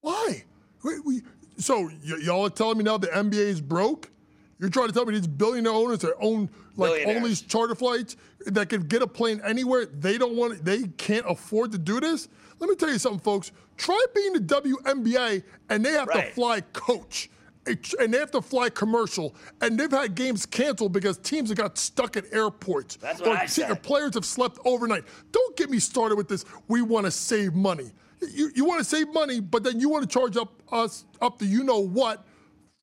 Why? 0.01 0.43
We, 0.83 0.99
we, 1.01 1.23
so 1.57 1.83
y- 1.83 2.19
y'all 2.23 2.47
are 2.47 2.51
telling 2.51 2.79
me 2.79 2.85
now 2.85 2.99
the 2.99 3.09
NBA 3.09 3.35
is 3.35 3.61
broke? 3.61 4.11
You're 4.59 4.71
trying 4.71 4.89
to 4.89 4.93
tell 4.93 5.05
me 5.05 5.15
these 5.15 5.27
billionaire 5.27 5.73
owners 5.73 5.99
that 6.01 6.15
own 6.21 6.49
like 6.77 7.07
all 7.07 7.21
these 7.21 7.43
charter 7.43 7.75
flights 7.75 8.17
that 8.47 8.69
can 8.69 8.83
get 8.83 9.03
a 9.03 9.07
plane 9.07 9.41
anywhere, 9.45 9.87
they 9.87 10.19
don't 10.19 10.37
want 10.37 10.55
It, 10.55 10.65
they 10.65 10.85
can't 10.97 11.25
afford 11.29 11.73
to 11.73 11.79
do 11.79 12.01
this? 12.01 12.29
Let 12.59 12.71
me 12.71 12.77
tell 12.77 12.91
you 12.91 12.99
something, 12.99 13.21
folks. 13.21 13.53
Try 13.77 14.05
being 14.15 14.33
the 14.35 14.41
WNBA 14.41 15.43
and 15.71 15.85
they 15.85 15.93
have 15.93 16.09
right. 16.09 16.29
to 16.29 16.35
fly 16.35 16.61
coach 16.73 17.31
and 17.67 18.13
they 18.13 18.19
have 18.19 18.31
to 18.33 18.43
fly 18.43 18.69
commercial, 18.69 19.35
and 19.61 19.79
they've 19.79 19.91
had 19.91 20.15
games 20.15 20.45
canceled 20.47 20.93
because 20.93 21.19
teams 21.19 21.49
have 21.49 21.59
got 21.59 21.79
stuck 21.79 22.17
at 22.17 22.25
airports. 22.33 22.97
That's 22.97 23.21
what 23.21 23.29
or 23.31 23.37
I 23.39 23.47
said. 23.47 23.83
Players 23.83 24.15
have 24.15 24.25
slept 24.25 24.59
overnight. 24.65 25.05
Don't 25.33 25.57
get 25.57 25.71
me 25.71 25.79
started 25.79 26.17
with 26.17 26.29
this. 26.29 26.45
We 26.69 26.83
want 26.83 27.07
to 27.07 27.11
save 27.11 27.55
money 27.55 27.93
you, 28.33 28.51
you 28.55 28.65
want 28.65 28.79
to 28.81 28.85
save 28.85 29.13
money, 29.13 29.41
but 29.41 29.63
then 29.63 29.81
you 29.81 29.89
want 29.89 30.03
to 30.03 30.09
charge 30.09 30.37
up 30.37 30.63
us 30.73 31.05
up 31.21 31.39
to 31.39 31.47
you 31.47 31.65
know 31.65 31.79
what 31.79 32.25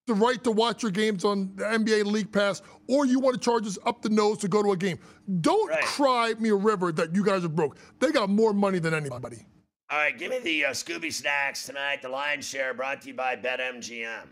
the 0.08 0.14
right 0.14 0.44
to 0.44 0.52
watch 0.52 0.84
your 0.84 0.92
games 0.92 1.24
on 1.24 1.52
the 1.56 1.64
NBA 1.64 2.06
League 2.06 2.32
Pass, 2.32 2.62
or 2.88 3.06
you 3.06 3.20
want 3.20 3.36
to 3.36 3.40
charge 3.40 3.66
us 3.68 3.78
up 3.86 4.02
the 4.02 4.10
nose 4.10 4.38
to 4.40 4.48
go 4.48 4.62
to 4.64 4.72
a 4.72 4.78
game. 4.78 5.00
Don't 5.42 5.70
right. 5.70 5.84
cry 5.84 6.34
me 6.40 6.50
a 6.50 6.56
river 6.56 6.92
that 6.92 7.16
you 7.16 7.24
guys 7.24 7.46
are 7.46 7.50
broke. 7.50 7.78
They 8.00 8.12
got 8.12 8.30
more 8.30 8.54
money 8.54 8.80
than 8.80 8.94
anybody. 8.94 9.46
All 9.90 9.98
right, 9.98 10.18
give 10.18 10.32
me 10.32 10.40
the 10.40 10.66
uh, 10.66 10.70
Scooby 10.72 11.12
Snacks 11.12 11.66
tonight. 11.66 12.02
The 12.02 12.10
Lions 12.10 12.48
Share 12.48 12.74
brought 12.74 13.02
to 13.02 13.10
you 13.10 13.14
by 13.14 13.36
BetMGM. 13.36 14.28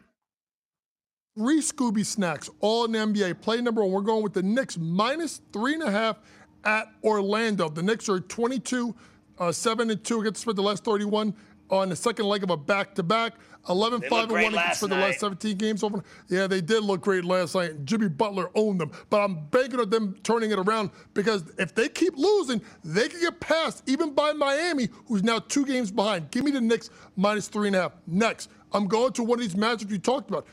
Three 1.38 1.62
Scooby 1.62 2.06
Snacks, 2.06 2.50
all 2.60 2.86
in 2.86 2.92
the 2.92 3.00
NBA. 3.00 3.42
Play 3.42 3.62
number 3.62 3.84
one. 3.84 3.92
We're 3.92 4.02
going 4.02 4.24
with 4.24 4.34
the 4.34 4.44
Knicks 4.44 4.78
minus 4.78 5.42
three 5.54 5.74
and 5.74 5.84
a 5.84 5.92
half 5.92 6.18
at 6.64 6.88
Orlando. 7.04 7.70
The 7.70 7.84
Knicks 7.84 8.10
are 8.10 8.20
22 8.20 8.96
uh, 9.40 9.52
seven 9.52 9.90
and 9.90 10.04
two 10.04 10.22
against 10.22 10.36
the 10.36 10.42
spread 10.42 10.56
the 10.56 10.62
last 10.62 10.84
31. 10.84 11.34
on 11.70 11.90
the 11.90 11.96
second 11.96 12.26
leg 12.26 12.44
of 12.44 12.50
a 12.50 12.58
back-to-back. 12.58 13.34
11 13.68 14.02
5 14.10 14.24
and 14.24 14.32
1 14.32 14.54
against 14.54 14.80
for 14.80 14.88
the 14.88 14.96
last 14.96 15.20
17 15.20 15.58
games 15.58 15.84
over. 15.84 16.04
Yeah, 16.28 16.48
they 16.48 16.62
did 16.62 16.84
look 16.84 17.02
great 17.02 17.26
last 17.26 17.56
night. 17.56 17.86
Jimmy 17.86 18.08
Butler 18.08 18.50
owned 18.56 18.80
them. 18.80 18.92
But 19.10 19.22
I'm 19.22 19.46
banking 19.48 19.80
on 19.80 19.90
them 19.90 20.16
turning 20.24 20.52
it 20.52 20.58
around 20.60 20.92
because 21.14 21.44
if 21.58 21.76
they 21.76 21.90
keep 21.90 22.18
losing, 22.18 22.62
they 22.84 23.10
can 23.10 23.20
get 23.20 23.40
passed 23.40 23.84
even 23.86 24.14
by 24.14 24.34
Miami, 24.34 24.90
who's 25.08 25.24
now 25.24 25.40
two 25.40 25.66
games 25.66 25.92
behind. 25.92 26.32
Give 26.32 26.44
me 26.44 26.52
the 26.52 26.62
Knicks 26.62 26.90
minus 27.16 27.48
three 27.48 27.68
and 27.68 27.76
a 27.76 27.82
half. 27.82 27.92
Next, 28.08 28.50
I'm 28.72 28.88
going 28.88 29.14
to 29.14 29.24
one 29.24 29.40
of 29.40 29.42
these 29.42 29.56
matchups 29.56 29.92
you 29.92 30.00
talked 30.00 30.30
about. 30.30 30.48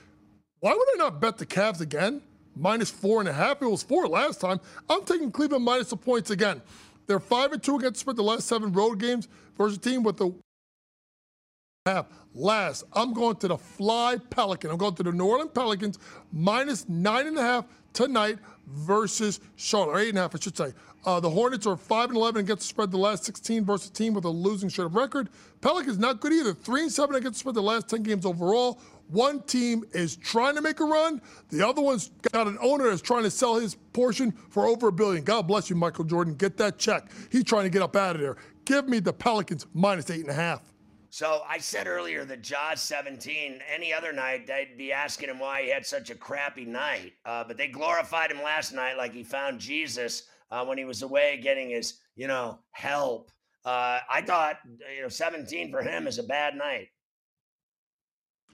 Why 0.61 0.73
would 0.73 0.89
I 0.95 0.97
not 0.99 1.21
bet 1.21 1.39
the 1.39 1.47
Cavs 1.47 1.81
again? 1.81 2.23
Minus 2.57 2.91
four 2.91 3.21
and 3.21 3.29
a 3.29 3.33
half. 3.33 3.63
It 3.63 3.67
was 3.67 3.83
four 3.83 4.09
last 4.09 4.41
time. 4.41 4.61
I'm 4.89 5.05
taking 5.05 5.31
Cleveland 5.31 5.65
minus 5.65 5.91
the 5.91 5.97
points 5.97 6.31
again. 6.31 6.63
They're 7.07 7.21
five 7.21 7.53
and 7.53 7.63
two 7.63 7.77
against 7.77 8.01
spread 8.01 8.17
the 8.17 8.23
last 8.23 8.47
seven 8.47 8.73
road 8.73 8.99
games 8.99 9.29
versus 9.57 9.79
a 9.79 9.81
team 9.81 10.03
with 10.03 10.17
the 10.17 10.33
half. 11.87 12.07
Last, 12.35 12.85
I'm 12.93 13.15
going 13.15 13.37
to 13.37 13.49
the 13.49 13.57
Fly 13.57 14.19
Pelican. 14.31 14.71
I'm 14.71 14.77
going 14.77 14.95
to 14.97 15.03
the 15.03 15.13
New 15.13 15.25
Orleans 15.25 15.53
Pelicans 15.55 15.99
minus 16.33 16.87
nine 16.89 17.27
and 17.27 17.39
a 17.39 17.43
half 17.43 17.65
tonight 17.93 18.39
versus 18.67 19.41
Charlotte, 19.57 19.93
or 19.93 19.99
eight 20.01 20.09
and 20.11 20.19
a 20.19 20.23
half, 20.23 20.35
I 20.35 20.39
should 20.39 20.57
say. 20.57 20.73
Uh, 21.07 21.21
the 21.21 21.31
Hornets 21.31 21.67
are 21.67 21.77
five 21.77 22.09
and 22.09 22.17
eleven 22.17 22.41
against 22.41 22.69
spread 22.69 22.91
the 22.91 22.99
last 22.99 23.25
16 23.25 23.65
versus 23.65 23.89
a 23.89 23.93
team 23.93 24.13
with 24.13 24.25
a 24.25 24.29
losing 24.29 24.69
straight 24.69 24.87
of 24.87 24.97
record. 24.97 25.29
Pelicans 25.61 25.99
not 25.99 26.21
good 26.21 26.33
either. 26.33 26.53
Three 26.53 26.83
and 26.83 26.93
seven 26.93 27.15
against 27.15 27.39
spread 27.39 27.55
the 27.55 27.63
last 27.63 27.89
10 27.89 28.03
games 28.03 28.27
overall. 28.27 28.81
One 29.09 29.43
team 29.43 29.85
is 29.93 30.17
trying 30.17 30.57
to 30.57 30.63
make 30.63 30.81
a 30.81 30.85
run. 30.85 31.23
The 31.51 31.67
other 31.67 31.81
one's 31.81 32.11
got 32.33 32.47
an 32.47 32.59
owner 32.61 32.89
that's 32.91 33.03
trying 33.03 33.23
to 33.23 33.31
sell 33.31 33.57
his 33.57 33.77
portion 33.93 34.33
for 34.51 34.67
over 34.67 34.89
a 34.89 34.93
billion. 34.93 35.23
God 35.23 35.47
bless 35.47 35.71
you, 35.71 35.77
Michael 35.77 36.05
Jordan. 36.05 36.35
Get 36.35 36.57
that 36.57 36.79
check. 36.79 37.11
He's 37.31 37.45
trying 37.45 37.65
to 37.65 37.71
get 37.71 37.83
up 37.83 37.95
out 37.95 38.17
of 38.17 38.21
there. 38.21 38.37
Give 38.65 38.89
me 38.89 38.99
the 38.99 39.13
Pelicans 39.13 39.67
minus 39.75 40.11
eight 40.11 40.23
and 40.23 40.31
a 40.31 40.35
half. 40.35 40.61
So 41.11 41.43
I 41.49 41.59
said 41.59 41.87
earlier 41.87 42.25
that 42.25 42.43
Ja's 42.43 42.83
17, 42.83 43.61
any 43.73 43.93
other 43.93 44.13
night, 44.13 44.47
they'd 44.47 44.77
be 44.77 44.93
asking 44.93 45.31
him 45.31 45.39
why 45.39 45.63
he 45.63 45.71
had 45.71 45.87
such 45.87 46.11
a 46.11 46.15
crappy 46.15 46.65
night. 46.65 47.15
Uh, 47.25 47.45
but 47.45 47.57
they 47.57 47.69
glorified 47.69 48.31
him 48.31 48.43
last 48.43 48.75
night 48.75 48.99
like 48.99 49.15
he 49.15 49.23
found 49.23 49.61
Jesus 49.61 50.25
uh, 50.51 50.65
when 50.65 50.77
he 50.77 50.85
was 50.85 51.03
away 51.03 51.41
getting 51.43 51.71
his, 51.71 52.01
you 52.17 52.27
know, 52.27 52.59
help. 52.73 53.31
Uh, 53.65 54.01
I 54.11 54.21
thought, 54.21 54.59
you 54.95 55.03
know, 55.03 55.09
17 55.09 55.71
for 55.71 55.83
him 55.83 56.07
is 56.07 56.19
a 56.19 56.23
bad 56.23 56.55
night. 56.55 56.89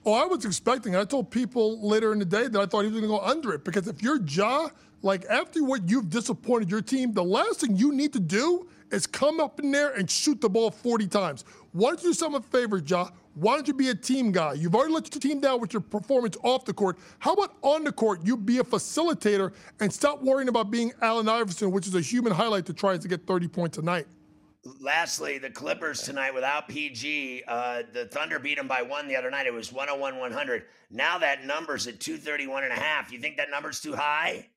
Oh, 0.05 0.13
I 0.13 0.25
was 0.25 0.43
expecting. 0.43 0.97
I 0.97 1.05
told 1.05 1.31
people 1.31 1.87
later 1.87 2.11
in 2.11 2.19
the 2.19 2.25
day 2.25 2.47
that 2.47 2.59
I 2.59 2.65
thought 2.65 2.81
he 2.81 2.91
was 2.91 2.99
going 2.99 3.03
to 3.03 3.07
go 3.07 3.21
under 3.21 3.53
it 3.53 3.63
because 3.63 3.87
if 3.87 4.01
you're 4.03 4.21
Ja, 4.21 4.67
like 5.01 5.23
after 5.25 5.63
what 5.63 5.89
you've 5.89 6.09
disappointed 6.09 6.69
your 6.69 6.81
team, 6.81 7.13
the 7.13 7.23
last 7.23 7.61
thing 7.61 7.77
you 7.77 7.93
need 7.93 8.11
to 8.11 8.19
do 8.19 8.67
is 8.91 9.07
come 9.07 9.39
up 9.39 9.61
in 9.61 9.71
there 9.71 9.93
and 9.93 10.11
shoot 10.11 10.41
the 10.41 10.49
ball 10.49 10.71
40 10.71 11.07
times. 11.07 11.45
Why 11.71 11.91
don't 11.91 12.03
you 12.03 12.09
do 12.09 12.13
someone 12.13 12.41
a 12.41 12.43
favor, 12.43 12.79
Ja? 12.79 13.09
Why 13.35 13.55
don't 13.55 13.67
you 13.67 13.73
be 13.73 13.89
a 13.89 13.95
team 13.95 14.31
guy? 14.33 14.53
You've 14.53 14.75
already 14.75 14.93
let 14.93 15.13
your 15.13 15.21
team 15.21 15.39
down 15.39 15.61
with 15.61 15.71
your 15.71 15.81
performance 15.81 16.37
off 16.43 16.65
the 16.65 16.73
court. 16.73 16.99
How 17.19 17.33
about 17.33 17.55
on 17.61 17.85
the 17.85 17.91
court, 17.91 18.19
you 18.25 18.35
be 18.35 18.59
a 18.59 18.63
facilitator 18.63 19.53
and 19.79 19.91
stop 19.91 20.21
worrying 20.21 20.49
about 20.49 20.69
being 20.69 20.91
Allen 21.01 21.29
Iverson, 21.29 21.71
which 21.71 21.87
is 21.87 21.95
a 21.95 22.01
human 22.01 22.33
highlight 22.33 22.65
to 22.65 22.73
try 22.73 22.97
to 22.97 23.07
get 23.07 23.25
30 23.25 23.47
points 23.47 23.77
a 23.77 23.81
night? 23.81 24.05
Lastly, 24.79 25.39
the 25.39 25.49
Clippers 25.49 26.01
tonight 26.01 26.33
without 26.33 26.69
PG, 26.69 27.43
uh, 27.47 27.83
the 27.91 28.05
Thunder 28.05 28.39
beat 28.39 28.57
them 28.57 28.67
by 28.67 28.81
one 28.81 29.09
the 29.09 29.15
other 29.15 29.29
night. 29.29 29.45
It 29.45 29.53
was 29.53 29.73
101 29.73 30.17
100. 30.17 30.63
Now 30.89 31.17
that 31.17 31.45
number's 31.45 31.85
at 31.87 31.99
231 31.99 32.63
and 32.63 32.71
a 32.71 32.75
half. 32.75 33.11
You 33.11 33.19
think 33.19 33.35
that 33.37 33.49
number's 33.49 33.81
too 33.81 33.93
high? 33.93 34.47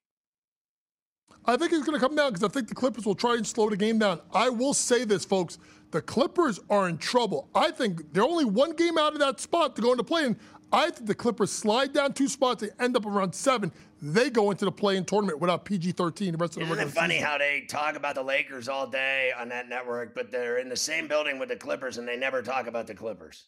I 1.45 1.57
think 1.57 1.73
it's 1.73 1.85
going 1.85 1.99
to 1.99 2.05
come 2.05 2.15
down 2.15 2.31
because 2.31 2.43
I 2.43 2.51
think 2.51 2.69
the 2.69 2.75
Clippers 2.75 3.05
will 3.05 3.15
try 3.15 3.35
and 3.35 3.45
slow 3.45 3.69
the 3.69 3.77
game 3.77 3.99
down. 3.99 4.21
I 4.33 4.49
will 4.49 4.73
say 4.73 5.03
this, 5.03 5.25
folks. 5.25 5.57
The 5.91 6.01
Clippers 6.01 6.59
are 6.69 6.89
in 6.89 6.97
trouble. 6.97 7.49
I 7.55 7.71
think 7.71 8.13
they're 8.13 8.23
only 8.23 8.45
one 8.45 8.75
game 8.75 8.97
out 8.97 9.13
of 9.13 9.19
that 9.19 9.39
spot 9.39 9.75
to 9.77 9.81
go 9.81 9.91
into 9.91 10.03
play. 10.03 10.25
And 10.25 10.37
I 10.71 10.89
think 10.89 11.07
the 11.07 11.15
Clippers 11.15 11.51
slide 11.51 11.93
down 11.93 12.13
two 12.13 12.27
spots. 12.27 12.61
They 12.61 12.69
end 12.83 12.97
up 12.97 13.05
around 13.05 13.33
seven. 13.33 13.71
They 14.01 14.29
go 14.29 14.51
into 14.51 14.65
the 14.65 14.71
play-in 14.71 15.05
tournament 15.05 15.39
without 15.39 15.63
PG 15.65 15.93
13 15.93 16.33
the 16.33 16.37
rest 16.37 16.57
of 16.57 16.67
the 16.67 16.73
Isn't 16.73 16.87
it 16.89 16.91
funny 16.91 17.15
season. 17.15 17.27
how 17.27 17.37
they 17.37 17.61
talk 17.67 17.95
about 17.95 18.15
the 18.15 18.23
Lakers 18.23 18.67
all 18.67 18.85
day 18.85 19.31
on 19.39 19.49
that 19.49 19.69
network, 19.69 20.13
but 20.13 20.29
they're 20.31 20.57
in 20.57 20.67
the 20.69 20.75
same 20.75 21.07
building 21.07 21.39
with 21.39 21.49
the 21.49 21.55
Clippers 21.55 21.97
and 21.97 22.07
they 22.07 22.17
never 22.17 22.41
talk 22.41 22.67
about 22.67 22.85
the 22.85 22.93
Clippers? 22.93 23.45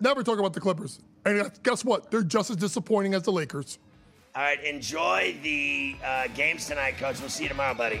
Never 0.00 0.22
talk 0.22 0.38
about 0.38 0.54
the 0.54 0.60
Clippers. 0.60 1.00
And 1.26 1.50
guess 1.62 1.84
what? 1.84 2.10
They're 2.10 2.22
just 2.22 2.50
as 2.50 2.56
disappointing 2.56 3.14
as 3.14 3.22
the 3.24 3.32
Lakers. 3.32 3.78
All 4.34 4.42
right, 4.42 4.62
enjoy 4.64 5.36
the 5.42 5.96
uh, 6.04 6.28
games 6.28 6.66
tonight, 6.66 6.96
Coach. 6.98 7.20
We'll 7.20 7.28
see 7.28 7.44
you 7.44 7.48
tomorrow, 7.48 7.74
buddy. 7.74 8.00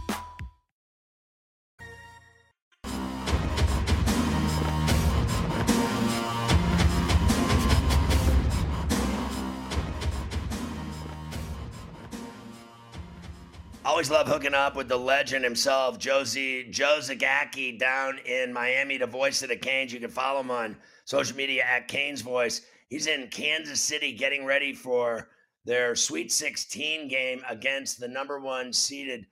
Always 13.91 14.09
love 14.09 14.25
hooking 14.25 14.53
up 14.53 14.77
with 14.77 14.87
the 14.87 14.95
legend 14.95 15.43
himself, 15.43 15.99
Josie 15.99 16.63
Joe 16.71 16.99
Zagacki, 17.01 17.77
down 17.77 18.19
in 18.19 18.53
Miami, 18.53 18.97
the 18.97 19.05
voice 19.05 19.43
of 19.43 19.49
the 19.49 19.57
Canes. 19.57 19.91
You 19.91 19.99
can 19.99 20.09
follow 20.09 20.39
him 20.39 20.49
on 20.49 20.77
social 21.03 21.35
media 21.35 21.65
at 21.65 21.89
Canes 21.89 22.21
Voice. 22.21 22.61
He's 22.87 23.07
in 23.07 23.27
Kansas 23.27 23.81
City 23.81 24.13
getting 24.13 24.45
ready 24.45 24.71
for 24.71 25.27
their 25.65 25.93
Sweet 25.97 26.31
16 26.31 27.09
game 27.09 27.43
against 27.49 27.99
the 27.99 28.07
number 28.07 28.39
one 28.39 28.71
seeded 28.71 29.25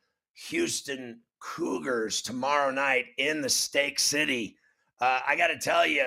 Houston 0.49 1.21
Cougars 1.39 2.21
tomorrow 2.21 2.69
night 2.69 3.05
in 3.17 3.39
the 3.39 3.49
Stake 3.49 3.97
City. 3.97 4.57
Uh, 4.99 5.21
I 5.25 5.37
got 5.37 5.47
to 5.47 5.57
tell 5.57 5.87
you, 5.87 6.03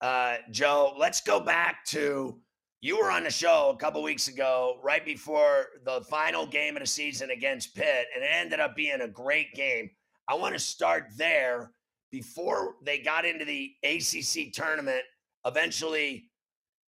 uh, 0.00 0.38
Joe, 0.50 0.92
let's 0.98 1.20
go 1.20 1.38
back 1.38 1.84
to 1.86 2.40
you 2.82 2.98
were 2.98 3.12
on 3.12 3.22
the 3.22 3.30
show 3.30 3.72
a 3.72 3.76
couple 3.76 4.02
weeks 4.02 4.26
ago, 4.26 4.76
right 4.82 5.04
before 5.04 5.66
the 5.84 6.00
final 6.10 6.44
game 6.44 6.76
of 6.76 6.82
the 6.82 6.86
season 6.86 7.30
against 7.30 7.76
Pitt, 7.76 8.06
and 8.12 8.24
it 8.24 8.30
ended 8.34 8.58
up 8.58 8.74
being 8.74 9.00
a 9.00 9.08
great 9.08 9.54
game. 9.54 9.88
I 10.26 10.34
want 10.34 10.54
to 10.54 10.58
start 10.58 11.04
there 11.16 11.70
before 12.10 12.74
they 12.84 12.98
got 12.98 13.24
into 13.24 13.44
the 13.44 13.72
ACC 13.84 14.52
tournament, 14.52 15.02
eventually 15.46 16.24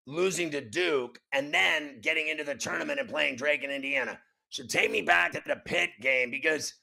losing 0.07 0.51
to 0.51 0.61
Duke, 0.61 1.21
and 1.31 1.55
then 1.55 2.01
getting 2.01 2.27
into 2.27 2.43
the 2.43 2.57
tournament 2.57 2.99
and 2.99 3.09
playing 3.09 3.37
Drake 3.37 3.63
in 3.63 3.71
Indiana. 3.71 4.19
So 4.51 4.65
take 4.65 4.91
me 4.91 5.03
back 5.03 5.33
to 5.33 5.43
the 5.47 5.57
Pitt 5.65 5.91
game 6.01 6.33
because 6.33 6.75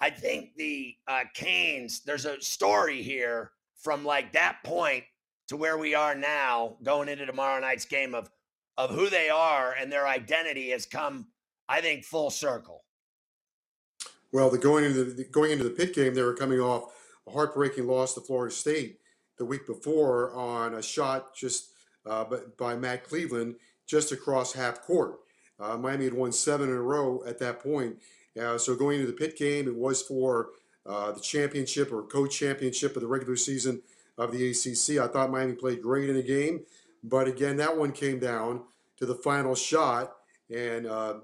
I 0.00 0.08
think 0.08 0.54
the 0.56 0.94
uh, 1.06 1.24
Canes, 1.34 2.00
there's 2.00 2.24
a 2.24 2.40
story 2.40 3.02
here 3.02 3.50
from 3.76 4.06
like 4.06 4.32
that 4.32 4.58
point 4.64 5.04
to 5.48 5.56
where 5.56 5.76
we 5.76 5.94
are 5.94 6.14
now 6.14 6.76
going 6.82 7.10
into 7.10 7.26
tomorrow 7.26 7.60
night's 7.60 7.84
game 7.84 8.14
of 8.14 8.30
of 8.78 8.90
who 8.90 9.10
they 9.10 9.28
are 9.28 9.74
and 9.78 9.92
their 9.92 10.06
identity 10.06 10.70
has 10.70 10.86
come, 10.86 11.26
I 11.68 11.82
think, 11.82 12.04
full 12.04 12.30
circle. 12.30 12.84
Well, 14.32 14.48
the 14.48 14.58
going 14.58 14.84
into 14.84 15.04
the 15.04 15.24
going 15.24 15.50
into 15.50 15.64
the 15.64 15.70
Pitt 15.70 15.94
game, 15.94 16.14
they 16.14 16.22
were 16.22 16.34
coming 16.34 16.60
off 16.60 16.94
a 17.26 17.30
heartbreaking 17.30 17.86
loss 17.86 18.14
to 18.14 18.20
Florida 18.20 18.54
State 18.54 19.00
the 19.36 19.44
week 19.44 19.66
before 19.66 20.32
on 20.34 20.74
a 20.74 20.82
shot 20.82 21.34
just 21.34 21.70
uh, 22.06 22.24
by 22.56 22.76
Matt 22.76 23.04
Cleveland 23.04 23.56
just 23.86 24.12
across 24.12 24.52
half 24.52 24.82
court. 24.82 25.20
Uh, 25.58 25.76
Miami 25.76 26.04
had 26.04 26.14
won 26.14 26.30
seven 26.30 26.68
in 26.68 26.76
a 26.76 26.82
row 26.82 27.22
at 27.26 27.38
that 27.40 27.60
point. 27.60 27.96
Uh, 28.40 28.56
so 28.56 28.76
going 28.76 29.00
into 29.00 29.10
the 29.10 29.16
Pitt 29.16 29.36
game, 29.36 29.66
it 29.66 29.74
was 29.74 30.02
for 30.02 30.50
uh, 30.86 31.10
the 31.12 31.20
championship 31.20 31.92
or 31.92 32.02
co-championship 32.02 32.94
of 32.94 33.02
the 33.02 33.08
regular 33.08 33.36
season 33.36 33.82
of 34.16 34.32
the 34.32 34.50
ACC. 34.50 35.02
I 35.02 35.08
thought 35.08 35.30
Miami 35.30 35.54
played 35.54 35.82
great 35.82 36.08
in 36.08 36.16
the 36.16 36.22
game, 36.22 36.60
but 37.02 37.28
again, 37.28 37.56
that 37.56 37.76
one 37.76 37.92
came 37.92 38.18
down 38.18 38.62
to 38.98 39.06
the 39.06 39.14
final 39.14 39.54
shot, 39.54 40.12
and 40.54 40.86
uh, 40.86 41.14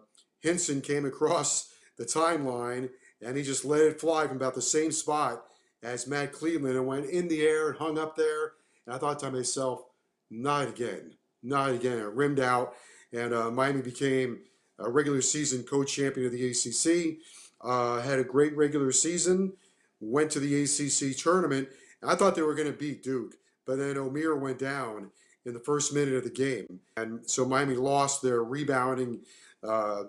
Hinson 0.40 0.80
came 0.80 1.04
across 1.04 1.72
the 1.96 2.04
timeline 2.04 2.90
and 3.24 3.36
he 3.36 3.42
just 3.42 3.64
let 3.64 3.80
it 3.80 4.00
fly 4.00 4.26
from 4.26 4.36
about 4.36 4.54
the 4.54 4.62
same 4.62 4.92
spot 4.92 5.44
as 5.82 6.06
Matt 6.06 6.32
Cleveland 6.32 6.76
and 6.76 6.86
went 6.86 7.06
in 7.06 7.28
the 7.28 7.42
air 7.42 7.70
and 7.70 7.78
hung 7.78 7.98
up 7.98 8.16
there. 8.16 8.52
And 8.86 8.94
I 8.94 8.98
thought 8.98 9.18
to 9.20 9.30
myself, 9.30 9.82
not 10.30 10.68
again, 10.68 11.14
not 11.42 11.70
again. 11.70 11.98
It 11.98 12.12
rimmed 12.12 12.40
out, 12.40 12.74
and 13.12 13.32
uh, 13.32 13.50
Miami 13.50 13.82
became 13.82 14.40
a 14.78 14.90
regular 14.90 15.20
season 15.20 15.62
co-champion 15.62 16.26
of 16.26 16.32
the 16.32 16.50
ACC. 16.50 17.18
Uh, 17.60 18.00
had 18.00 18.18
a 18.18 18.24
great 18.24 18.56
regular 18.56 18.92
season. 18.92 19.52
Went 20.00 20.30
to 20.32 20.40
the 20.40 20.62
ACC 20.62 21.16
tournament. 21.16 21.68
I 22.02 22.14
thought 22.14 22.34
they 22.34 22.42
were 22.42 22.54
going 22.54 22.70
to 22.70 22.76
beat 22.76 23.02
Duke, 23.02 23.36
but 23.64 23.78
then 23.78 23.94
Omier 23.96 24.38
went 24.38 24.58
down 24.58 25.10
in 25.46 25.52
the 25.52 25.60
first 25.60 25.92
minute 25.92 26.14
of 26.14 26.24
the 26.24 26.30
game, 26.30 26.80
and 26.96 27.20
so 27.28 27.44
Miami 27.44 27.74
lost 27.74 28.22
their 28.22 28.42
rebounding 28.42 29.20
uh, 29.62 30.04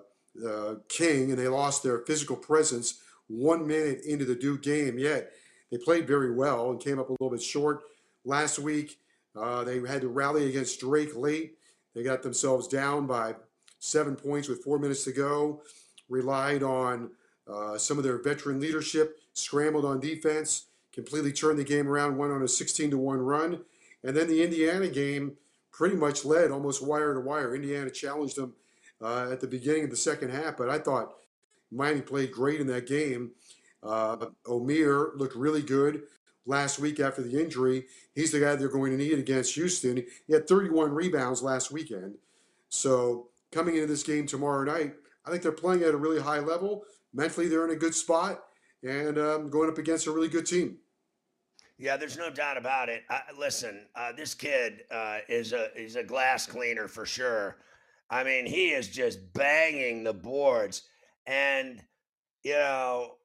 uh, 0.47 0.75
king, 0.89 1.31
and 1.31 1.39
they 1.39 1.47
lost 1.47 1.83
their 1.83 1.99
physical 1.99 2.35
presence 2.35 3.01
one 3.27 3.65
minute 3.67 4.01
into 4.05 4.25
the 4.25 4.35
Duke 4.35 4.61
game. 4.61 4.97
Yet 4.97 5.31
they 5.71 5.77
played 5.77 6.07
very 6.07 6.31
well 6.31 6.71
and 6.71 6.79
came 6.79 6.99
up 6.99 7.09
a 7.09 7.13
little 7.13 7.29
bit 7.29 7.41
short 7.41 7.81
last 8.23 8.59
week. 8.59 8.99
Uh, 9.35 9.63
they 9.63 9.79
had 9.79 10.01
to 10.01 10.07
rally 10.07 10.47
against 10.47 10.79
Drake 10.79 11.15
late. 11.15 11.57
They 11.93 12.03
got 12.03 12.23
themselves 12.23 12.67
down 12.67 13.07
by 13.07 13.35
seven 13.79 14.15
points 14.15 14.47
with 14.47 14.63
four 14.63 14.79
minutes 14.79 15.03
to 15.05 15.11
go. 15.11 15.61
Relied 16.09 16.63
on 16.63 17.11
uh, 17.47 17.77
some 17.77 17.97
of 17.97 18.03
their 18.03 18.21
veteran 18.21 18.59
leadership, 18.59 19.19
scrambled 19.33 19.85
on 19.85 19.99
defense, 19.99 20.65
completely 20.93 21.31
turned 21.31 21.59
the 21.59 21.63
game 21.63 21.87
around, 21.87 22.17
went 22.17 22.31
on 22.31 22.43
a 22.43 22.47
16 22.47 22.91
to 22.91 22.97
1 22.97 23.19
run. 23.19 23.61
And 24.05 24.15
then 24.15 24.27
the 24.27 24.43
Indiana 24.43 24.87
game 24.87 25.33
pretty 25.71 25.95
much 25.95 26.23
led 26.23 26.51
almost 26.51 26.85
wire 26.85 27.13
to 27.13 27.19
wire. 27.19 27.55
Indiana 27.55 27.89
challenged 27.89 28.37
them 28.37 28.53
uh, 29.01 29.29
at 29.31 29.41
the 29.41 29.47
beginning 29.47 29.83
of 29.83 29.89
the 29.89 29.97
second 29.97 30.29
half, 30.29 30.55
but 30.55 30.69
I 30.69 30.77
thought 30.77 31.15
Miami 31.71 32.01
played 32.01 32.31
great 32.31 32.61
in 32.61 32.67
that 32.67 32.87
game. 32.87 33.31
Uh, 33.83 34.27
Omier 34.45 35.17
looked 35.17 35.35
really 35.35 35.61
good 35.61 36.03
last 36.45 36.79
week 36.79 36.99
after 36.99 37.23
the 37.23 37.41
injury. 37.41 37.85
He's 38.13 38.31
the 38.31 38.39
guy 38.39 38.55
they're 38.55 38.69
going 38.69 38.91
to 38.91 38.97
need 38.97 39.17
against 39.17 39.55
Houston. 39.55 40.03
He 40.27 40.33
had 40.33 40.47
31 40.47 40.93
rebounds 40.93 41.41
last 41.41 41.71
weekend. 41.71 42.15
So 42.69 43.29
coming 43.51 43.75
into 43.75 43.87
this 43.87 44.03
game 44.03 44.27
tomorrow 44.27 44.63
night, 44.63 44.93
I 45.25 45.31
think 45.31 45.41
they're 45.41 45.51
playing 45.51 45.83
at 45.83 45.93
a 45.93 45.97
really 45.97 46.21
high 46.21 46.39
level. 46.39 46.83
Mentally, 47.13 47.47
they're 47.47 47.65
in 47.65 47.75
a 47.75 47.79
good 47.79 47.95
spot 47.95 48.43
and 48.83 49.17
um, 49.17 49.49
going 49.49 49.69
up 49.69 49.79
against 49.79 50.05
a 50.05 50.11
really 50.11 50.27
good 50.29 50.45
team. 50.45 50.77
Yeah, 51.77 51.97
there's 51.97 52.17
no 52.17 52.29
doubt 52.29 52.57
about 52.57 52.87
it. 52.87 53.03
Uh, 53.09 53.19
listen, 53.37 53.81
uh, 53.95 54.13
this 54.13 54.33
kid 54.33 54.83
uh, 54.91 55.19
is 55.27 55.51
a 55.51 55.75
is 55.77 55.97
a 55.97 56.03
glass 56.03 56.45
cleaner 56.45 56.87
for 56.87 57.05
sure. 57.05 57.57
I 58.09 58.23
mean, 58.23 58.45
he 58.45 58.69
is 58.69 58.87
just 58.87 59.33
banging 59.33 60.03
the 60.03 60.13
boards, 60.13 60.83
and 61.27 61.81
you 62.43 62.53
know, 62.53 63.15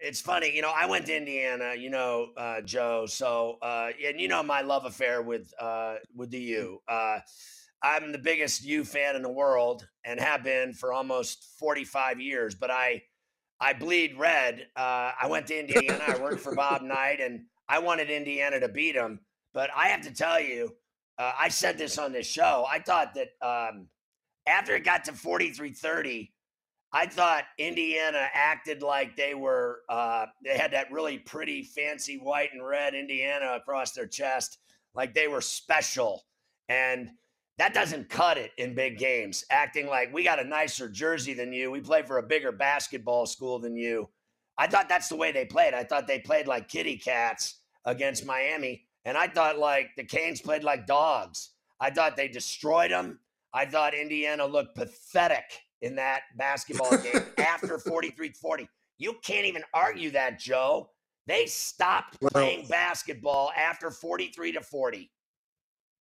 it's 0.00 0.22
funny. 0.22 0.54
You 0.54 0.62
know, 0.62 0.72
I 0.74 0.86
went 0.86 1.04
to 1.06 1.16
Indiana. 1.16 1.74
You 1.76 1.90
know, 1.90 2.28
uh, 2.38 2.62
Joe. 2.62 3.04
So, 3.06 3.58
uh, 3.60 3.90
and 4.06 4.18
you 4.18 4.28
know 4.28 4.42
my 4.42 4.62
love 4.62 4.86
affair 4.86 5.20
with 5.20 5.52
uh, 5.60 5.96
with 6.16 6.30
the 6.30 6.40
U. 6.40 6.80
I'm 7.80 8.10
the 8.10 8.18
biggest 8.18 8.64
U 8.64 8.84
fan 8.84 9.16
in 9.16 9.22
the 9.22 9.30
world, 9.30 9.86
and 10.04 10.18
have 10.18 10.42
been 10.42 10.72
for 10.72 10.92
almost 10.92 11.44
45 11.58 12.20
years. 12.20 12.54
But 12.54 12.70
I 12.70 13.02
I 13.60 13.74
bleed 13.74 14.18
red. 14.18 14.66
I 14.76 15.26
went 15.28 15.46
to 15.48 15.60
Indiana. 15.60 16.04
I 16.08 16.18
worked 16.18 16.40
for 16.40 16.54
Bob 16.54 16.80
Knight, 16.80 17.20
and 17.20 17.42
I 17.68 17.78
wanted 17.80 18.10
Indiana 18.10 18.60
to 18.60 18.68
beat 18.68 18.94
them, 18.94 19.20
but 19.52 19.70
I 19.76 19.88
have 19.88 20.02
to 20.02 20.12
tell 20.12 20.40
you, 20.40 20.74
uh, 21.18 21.32
I 21.38 21.48
said 21.48 21.76
this 21.76 21.98
on 21.98 22.12
this 22.12 22.26
show. 22.26 22.66
I 22.70 22.78
thought 22.78 23.14
that 23.14 23.28
um, 23.46 23.88
after 24.46 24.74
it 24.74 24.84
got 24.84 25.04
to 25.04 25.12
43 25.12 25.72
30, 25.72 26.32
I 26.92 27.06
thought 27.06 27.44
Indiana 27.58 28.28
acted 28.32 28.82
like 28.82 29.16
they 29.16 29.34
were, 29.34 29.80
uh, 29.90 30.26
they 30.42 30.56
had 30.56 30.72
that 30.72 30.90
really 30.90 31.18
pretty, 31.18 31.62
fancy 31.62 32.16
white 32.16 32.50
and 32.54 32.66
red 32.66 32.94
Indiana 32.94 33.56
across 33.56 33.92
their 33.92 34.06
chest, 34.06 34.58
like 34.94 35.12
they 35.12 35.28
were 35.28 35.42
special. 35.42 36.24
And 36.70 37.10
that 37.58 37.74
doesn't 37.74 38.08
cut 38.08 38.38
it 38.38 38.52
in 38.56 38.74
big 38.74 38.96
games, 38.96 39.44
acting 39.50 39.88
like 39.88 40.14
we 40.14 40.22
got 40.22 40.38
a 40.38 40.44
nicer 40.44 40.88
jersey 40.88 41.34
than 41.34 41.52
you. 41.52 41.70
We 41.70 41.80
play 41.80 42.02
for 42.02 42.18
a 42.18 42.22
bigger 42.22 42.52
basketball 42.52 43.26
school 43.26 43.58
than 43.58 43.76
you. 43.76 44.08
I 44.56 44.66
thought 44.66 44.88
that's 44.88 45.08
the 45.08 45.16
way 45.16 45.32
they 45.32 45.44
played. 45.44 45.74
I 45.74 45.84
thought 45.84 46.06
they 46.06 46.20
played 46.20 46.46
like 46.46 46.68
kitty 46.68 46.96
cats 46.96 47.57
against 47.84 48.26
Miami. 48.26 48.84
And 49.04 49.16
I 49.16 49.28
thought 49.28 49.58
like 49.58 49.90
the 49.96 50.04
Canes 50.04 50.40
played 50.40 50.64
like 50.64 50.86
dogs. 50.86 51.50
I 51.80 51.90
thought 51.90 52.16
they 52.16 52.28
destroyed 52.28 52.90
them. 52.90 53.20
I 53.54 53.64
thought 53.64 53.94
Indiana 53.94 54.44
looked 54.46 54.76
pathetic 54.76 55.62
in 55.80 55.96
that 55.96 56.22
basketball 56.36 56.96
game 57.02 57.22
after 57.38 57.78
43 57.78 58.30
40. 58.30 58.68
You 58.98 59.14
can't 59.22 59.46
even 59.46 59.62
argue 59.72 60.10
that, 60.10 60.38
Joe. 60.38 60.90
They 61.26 61.46
stopped 61.46 62.18
playing 62.20 62.60
well, 62.60 62.68
basketball 62.68 63.52
after 63.56 63.90
43 63.90 64.52
to 64.52 64.60
40. 64.60 65.10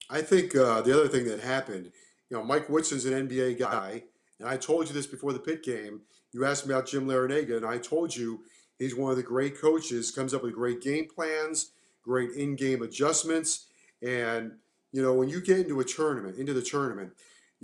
I 0.09 0.21
think 0.21 0.55
uh, 0.55 0.81
the 0.81 0.93
other 0.93 1.07
thing 1.07 1.25
that 1.25 1.39
happened, 1.39 1.91
you 2.29 2.37
know, 2.37 2.43
Mike 2.43 2.69
Woodson's 2.69 3.05
an 3.05 3.27
NBA 3.27 3.59
guy, 3.59 4.03
and 4.39 4.47
I 4.47 4.57
told 4.57 4.87
you 4.87 4.93
this 4.93 5.05
before 5.05 5.33
the 5.33 5.39
Pitt 5.39 5.61
game. 5.61 6.01
You 6.31 6.45
asked 6.45 6.65
me 6.65 6.73
about 6.73 6.87
Jim 6.87 7.05
Larrañaga, 7.05 7.57
and 7.57 7.65
I 7.65 7.77
told 7.77 8.15
you 8.15 8.41
he's 8.79 8.95
one 8.95 9.11
of 9.11 9.17
the 9.17 9.23
great 9.23 9.59
coaches. 9.59 10.11
Comes 10.11 10.33
up 10.33 10.43
with 10.43 10.55
great 10.55 10.81
game 10.81 11.07
plans, 11.07 11.71
great 12.01 12.31
in-game 12.31 12.81
adjustments, 12.81 13.67
and 14.01 14.53
you 14.91 15.01
know 15.01 15.13
when 15.13 15.29
you 15.29 15.41
get 15.41 15.59
into 15.59 15.79
a 15.79 15.85
tournament, 15.85 16.37
into 16.37 16.53
the 16.53 16.61
tournament, 16.61 17.11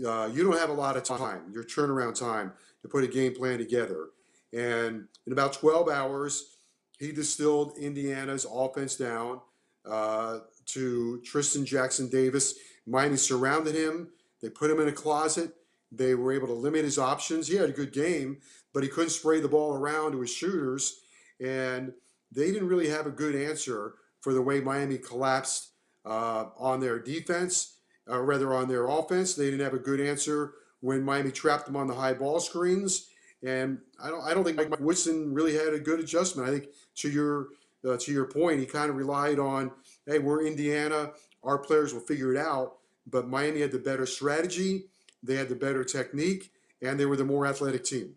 uh, 0.05 0.29
you 0.31 0.43
don't 0.43 0.59
have 0.59 0.69
a 0.69 0.73
lot 0.73 0.97
of 0.97 1.03
time. 1.03 1.51
Your 1.51 1.63
turnaround 1.63 2.19
time 2.19 2.53
to 2.83 2.87
put 2.87 3.03
a 3.03 3.07
game 3.07 3.33
plan 3.33 3.57
together, 3.57 4.09
and 4.53 5.07
in 5.25 5.33
about 5.33 5.53
12 5.53 5.89
hours, 5.89 6.57
he 6.99 7.11
distilled 7.11 7.77
Indiana's 7.77 8.45
offense 8.51 8.95
down 8.95 9.41
uh, 9.89 10.39
to 10.67 11.21
Trayce 11.25 11.63
Jackson 11.65 12.09
Davis. 12.09 12.55
Miami 12.85 13.17
surrounded 13.17 13.75
him. 13.75 14.09
They 14.41 14.49
put 14.49 14.69
him 14.69 14.79
in 14.79 14.87
a 14.87 14.91
closet. 14.91 15.51
They 15.91 16.15
were 16.15 16.31
able 16.31 16.47
to 16.47 16.53
limit 16.53 16.83
his 16.83 16.99
options. 16.99 17.47
He 17.47 17.55
had 17.55 17.69
a 17.69 17.73
good 17.73 17.93
game, 17.93 18.37
but 18.73 18.83
he 18.83 18.89
couldn't 18.89 19.11
spray 19.11 19.39
the 19.39 19.47
ball 19.47 19.73
around 19.73 20.11
to 20.11 20.21
his 20.21 20.31
shooters. 20.31 21.01
And 21.39 21.93
they 22.31 22.51
didn't 22.51 22.67
really 22.67 22.89
have 22.89 23.07
a 23.07 23.11
good 23.11 23.35
answer 23.35 23.95
for 24.21 24.33
the 24.33 24.41
way 24.41 24.59
Miami 24.61 24.97
collapsed 24.97 25.71
uh, 26.05 26.45
on 26.57 26.79
their 26.79 26.99
defense, 26.99 27.77
uh, 28.09 28.21
rather 28.21 28.53
on 28.53 28.67
their 28.67 28.87
offense. 28.87 29.35
They 29.35 29.45
didn't 29.45 29.65
have 29.65 29.73
a 29.73 29.79
good 29.79 29.99
answer 29.99 30.53
when 30.81 31.03
Miami 31.03 31.31
trapped 31.31 31.65
them 31.65 31.75
on 31.75 31.87
the 31.87 31.95
high 31.95 32.13
ball 32.13 32.39
screens. 32.39 33.09
And 33.43 33.79
I 34.01 34.09
don't, 34.09 34.23
I 34.23 34.33
don't 34.33 34.43
think 34.43 34.57
Mike 34.57 34.79
Woodson 34.79 35.33
really 35.33 35.53
had 35.53 35.73
a 35.73 35.79
good 35.79 35.99
adjustment. 35.99 36.47
I 36.47 36.51
think 36.51 36.67
to 36.95 37.09
your 37.09 37.47
uh, 37.87 37.97
to 37.97 38.11
your 38.11 38.25
point, 38.25 38.59
he 38.59 38.65
kind 38.65 38.89
of 38.89 38.95
relied 38.95 39.37
on, 39.37 39.69
hey, 40.07 40.17
we're 40.17 40.43
Indiana, 40.43 41.11
our 41.43 41.59
players 41.59 41.93
will 41.93 42.01
figure 42.01 42.33
it 42.33 42.37
out. 42.37 42.77
But 43.05 43.27
Miami 43.27 43.61
had 43.61 43.71
the 43.71 43.77
better 43.77 44.07
strategy 44.07 44.85
they 45.25 45.35
had 45.35 45.49
the 45.49 45.55
better 45.55 45.83
technique, 45.83 46.51
and 46.81 46.99
they 46.99 47.05
were 47.05 47.15
the 47.15 47.25
more 47.25 47.47
athletic 47.47 47.83
team. 47.83 48.15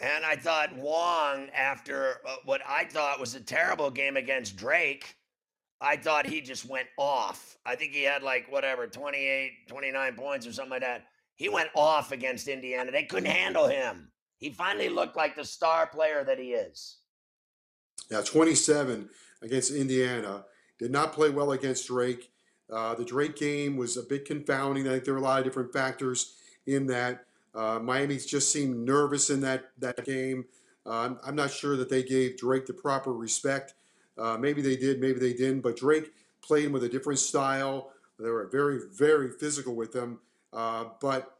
And 0.00 0.24
I 0.24 0.36
thought 0.36 0.76
Wong, 0.76 1.48
after 1.54 2.16
uh, 2.26 2.36
what 2.44 2.60
I 2.68 2.84
thought 2.84 3.20
was 3.20 3.34
a 3.34 3.40
terrible 3.40 3.90
game 3.90 4.16
against 4.16 4.56
Drake, 4.56 5.16
I 5.80 5.96
thought 5.96 6.26
he 6.26 6.40
just 6.40 6.68
went 6.68 6.88
off. 6.98 7.58
I 7.64 7.76
think 7.76 7.92
he 7.92 8.02
had 8.02 8.22
like 8.22 8.50
whatever, 8.50 8.86
28, 8.86 9.68
29 9.68 10.14
points 10.14 10.46
or 10.46 10.52
something 10.52 10.70
like 10.70 10.80
that. 10.80 11.06
He 11.36 11.48
went 11.48 11.70
off 11.74 12.12
against 12.12 12.48
Indiana. 12.48 12.90
They 12.90 13.04
couldn't 13.04 13.30
handle 13.30 13.68
him. 13.68 14.10
He 14.38 14.50
finally 14.50 14.88
looked 14.88 15.16
like 15.16 15.36
the 15.36 15.44
star 15.44 15.86
player 15.86 16.24
that 16.24 16.38
he 16.38 16.52
is. 16.52 16.98
Yeah, 18.10 18.22
27 18.22 19.08
against 19.42 19.72
Indiana. 19.72 20.44
Did 20.78 20.90
not 20.90 21.12
play 21.12 21.30
well 21.30 21.52
against 21.52 21.86
Drake. 21.86 22.30
Uh, 22.70 22.94
the 22.94 23.04
Drake 23.04 23.36
game 23.36 23.76
was 23.76 23.96
a 23.96 24.02
bit 24.02 24.24
confounding. 24.24 24.88
I 24.88 24.92
think 24.92 25.04
there 25.04 25.14
were 25.14 25.20
a 25.20 25.22
lot 25.22 25.38
of 25.38 25.44
different 25.44 25.72
factors 25.72 26.34
in 26.66 26.86
that. 26.88 27.26
Uh, 27.54 27.78
Miami 27.78 28.18
just 28.18 28.50
seemed 28.50 28.84
nervous 28.84 29.30
in 29.30 29.40
that 29.40 29.70
that 29.78 30.04
game. 30.04 30.44
Uh, 30.86 30.90
I'm, 30.90 31.18
I'm, 31.24 31.34
not 31.34 31.50
sure 31.50 31.76
that 31.76 31.88
they 31.88 32.02
gave 32.02 32.36
Drake 32.36 32.66
the 32.66 32.74
proper 32.74 33.12
respect. 33.12 33.74
Uh, 34.18 34.36
maybe 34.38 34.60
they 34.60 34.76
did, 34.76 35.00
maybe 35.00 35.18
they 35.18 35.32
didn't. 35.32 35.60
But 35.60 35.76
Drake 35.76 36.12
played 36.42 36.70
with 36.72 36.84
a 36.84 36.88
different 36.88 37.18
style. 37.18 37.92
They 38.18 38.28
were 38.28 38.48
very, 38.52 38.80
very 38.92 39.30
physical 39.30 39.74
with 39.74 39.92
them. 39.92 40.20
Uh, 40.52 40.86
but 41.00 41.38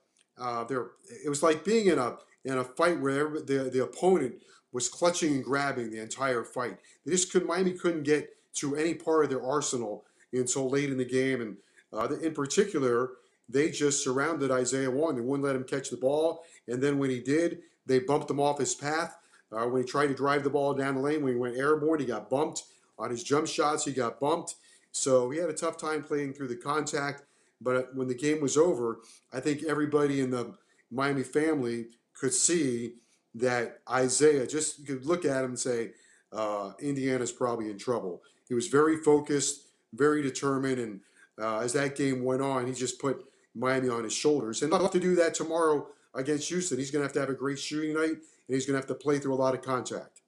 there, 0.69 0.93
it 1.25 1.29
was 1.29 1.43
like 1.43 1.65
being 1.65 1.89
in 1.89 1.99
a 1.99 2.17
in 2.45 2.59
a 2.59 2.65
fight 2.65 3.01
where 3.01 3.29
the 3.41 3.71
the 3.73 3.83
opponent 3.83 4.37
was 4.73 4.89
clutching 4.89 5.35
and 5.35 5.45
grabbing 5.45 5.91
the 5.91 6.01
entire 6.01 6.45
fight. 6.45 6.79
They 7.05 7.13
just 7.13 7.33
couldn't. 7.33 7.49
Miami 7.49 7.73
couldn't 7.73 8.03
get 8.03 8.37
to 8.55 8.77
any 8.77 8.95
part 8.95 9.25
of 9.25 9.31
their 9.31 9.45
arsenal 9.45 10.05
until 10.33 10.69
late 10.69 10.91
in 10.91 10.99
the 10.99 11.05
game, 11.05 11.41
and 11.41 11.57
uh, 11.93 12.09
in 12.17 12.35
particular, 12.35 13.13
they 13.49 13.71
just 13.71 14.03
surrounded 14.03 14.51
Isaiah 14.51 14.91
Wong. 14.91 15.15
They 15.15 15.21
wouldn't 15.21 15.47
let 15.47 15.57
him 15.57 15.65
catch 15.65 15.91
the 15.91 15.97
ball, 15.97 16.45
and 16.69 16.83
then 16.83 16.99
when 16.99 17.11
he 17.11 17.21
did, 17.21 17.61
they 17.87 18.01
bumped 18.01 18.31
him 18.31 18.41
off 18.41 18.59
his 18.59 18.75
path. 18.75 19.17
Uh, 19.53 19.67
when 19.67 19.83
he 19.83 19.89
tried 19.89 20.09
to 20.09 20.15
drive 20.15 20.43
the 20.43 20.51
ball 20.51 20.75
down 20.75 20.97
the 20.97 21.01
lane, 21.01 21.23
when 21.23 21.35
he 21.35 21.39
went 21.39 21.57
airborne, 21.57 22.01
he 22.01 22.07
got 22.07 22.31
bumped. 22.31 22.65
On 22.99 23.11
his 23.11 23.23
jump 23.23 23.47
shots, 23.47 23.85
he 23.85 23.93
got 23.93 24.21
bumped. 24.21 24.55
So 24.93 25.31
he 25.31 25.39
had 25.39 25.51
a 25.51 25.55
tough 25.55 25.77
time 25.77 26.03
playing 26.03 26.33
through 26.33 26.49
the 26.49 26.57
contact. 26.57 27.25
But 27.61 27.95
when 27.95 28.09
the 28.09 28.15
game 28.15 28.41
was 28.41 28.57
over, 28.57 29.01
I 29.33 29.41
think 29.41 29.65
everybody 29.65 30.21
in 30.21 30.31
the 30.31 30.55
Miami 30.91 31.23
family 31.23 31.87
could 32.15 32.33
see 32.33 32.95
that 33.35 33.81
Isaiah 33.91 34.47
just 34.47 34.79
you 34.79 34.85
could 34.85 35.07
look 35.07 35.25
at 35.25 35.45
him 35.45 35.51
and 35.51 35.59
say, 35.59 35.93
uh, 36.33 36.73
Indiana's 36.81 37.33
probably 37.33 37.71
in 37.71 37.79
trouble. 37.79 38.23
He 38.49 38.55
was 38.55 38.69
very 38.69 38.99
focused, 38.99 39.63
very 39.93 40.23
determined, 40.23 40.79
and 40.79 41.01
uh, 41.41 41.59
as 41.59 41.73
that 41.73 41.97
game 41.97 42.25
went 42.25 42.43
on, 42.43 42.67
he 42.67 42.73
just 42.73 43.01
put 43.01 43.25
Miami 43.55 43.89
on 43.89 44.05
his 44.05 44.13
shoulders. 44.13 44.63
And 44.63 44.73
he'll 44.73 44.83
have 44.83 44.91
to 44.93 45.01
do 45.01 45.15
that 45.17 45.35
tomorrow 45.35 45.87
against 46.15 46.49
Houston. 46.49 46.79
He's 46.79 46.91
going 46.91 47.01
to 47.01 47.07
have 47.07 47.13
to 47.15 47.21
have 47.21 47.29
a 47.29 47.35
great 47.35 47.59
shooting 47.59 47.95
night, 47.95 48.11
and 48.11 48.21
he's 48.49 48.67
going 48.67 48.75
to 48.75 48.79
have 48.79 48.89
to 48.89 48.95
play 48.95 49.19
through 49.19 49.35
a 49.35 49.37
lot 49.37 49.55
of 49.55 49.63
contact. 49.63 50.23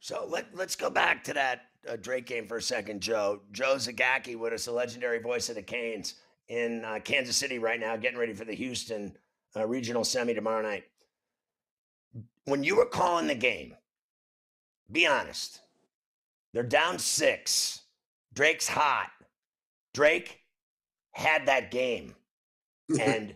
So 0.00 0.26
let, 0.28 0.46
let's 0.54 0.76
go 0.76 0.90
back 0.90 1.24
to 1.24 1.34
that 1.34 1.62
uh, 1.88 1.96
Drake 1.96 2.26
game 2.26 2.46
for 2.46 2.58
a 2.58 2.62
second, 2.62 3.00
Joe. 3.00 3.40
Joe 3.52 3.76
Zagacki 3.76 4.36
with 4.36 4.52
us, 4.52 4.66
the 4.66 4.72
legendary 4.72 5.20
voice 5.20 5.48
of 5.48 5.54
the 5.54 5.62
Canes 5.62 6.14
in 6.48 6.84
uh, 6.84 7.00
Kansas 7.02 7.36
City 7.36 7.58
right 7.58 7.80
now, 7.80 7.96
getting 7.96 8.18
ready 8.18 8.32
for 8.32 8.44
the 8.44 8.54
Houston 8.54 9.16
uh, 9.56 9.66
regional 9.66 10.04
semi 10.04 10.34
tomorrow 10.34 10.62
night. 10.62 10.84
When 12.44 12.62
you 12.62 12.76
were 12.76 12.86
calling 12.86 13.26
the 13.26 13.34
game, 13.34 13.74
be 14.92 15.06
honest. 15.06 15.60
They're 16.52 16.62
down 16.62 16.98
six. 16.98 17.82
Drake's 18.32 18.68
hot. 18.68 19.10
Drake 19.92 20.40
had 21.16 21.46
that 21.46 21.70
game. 21.70 22.14
and 23.00 23.34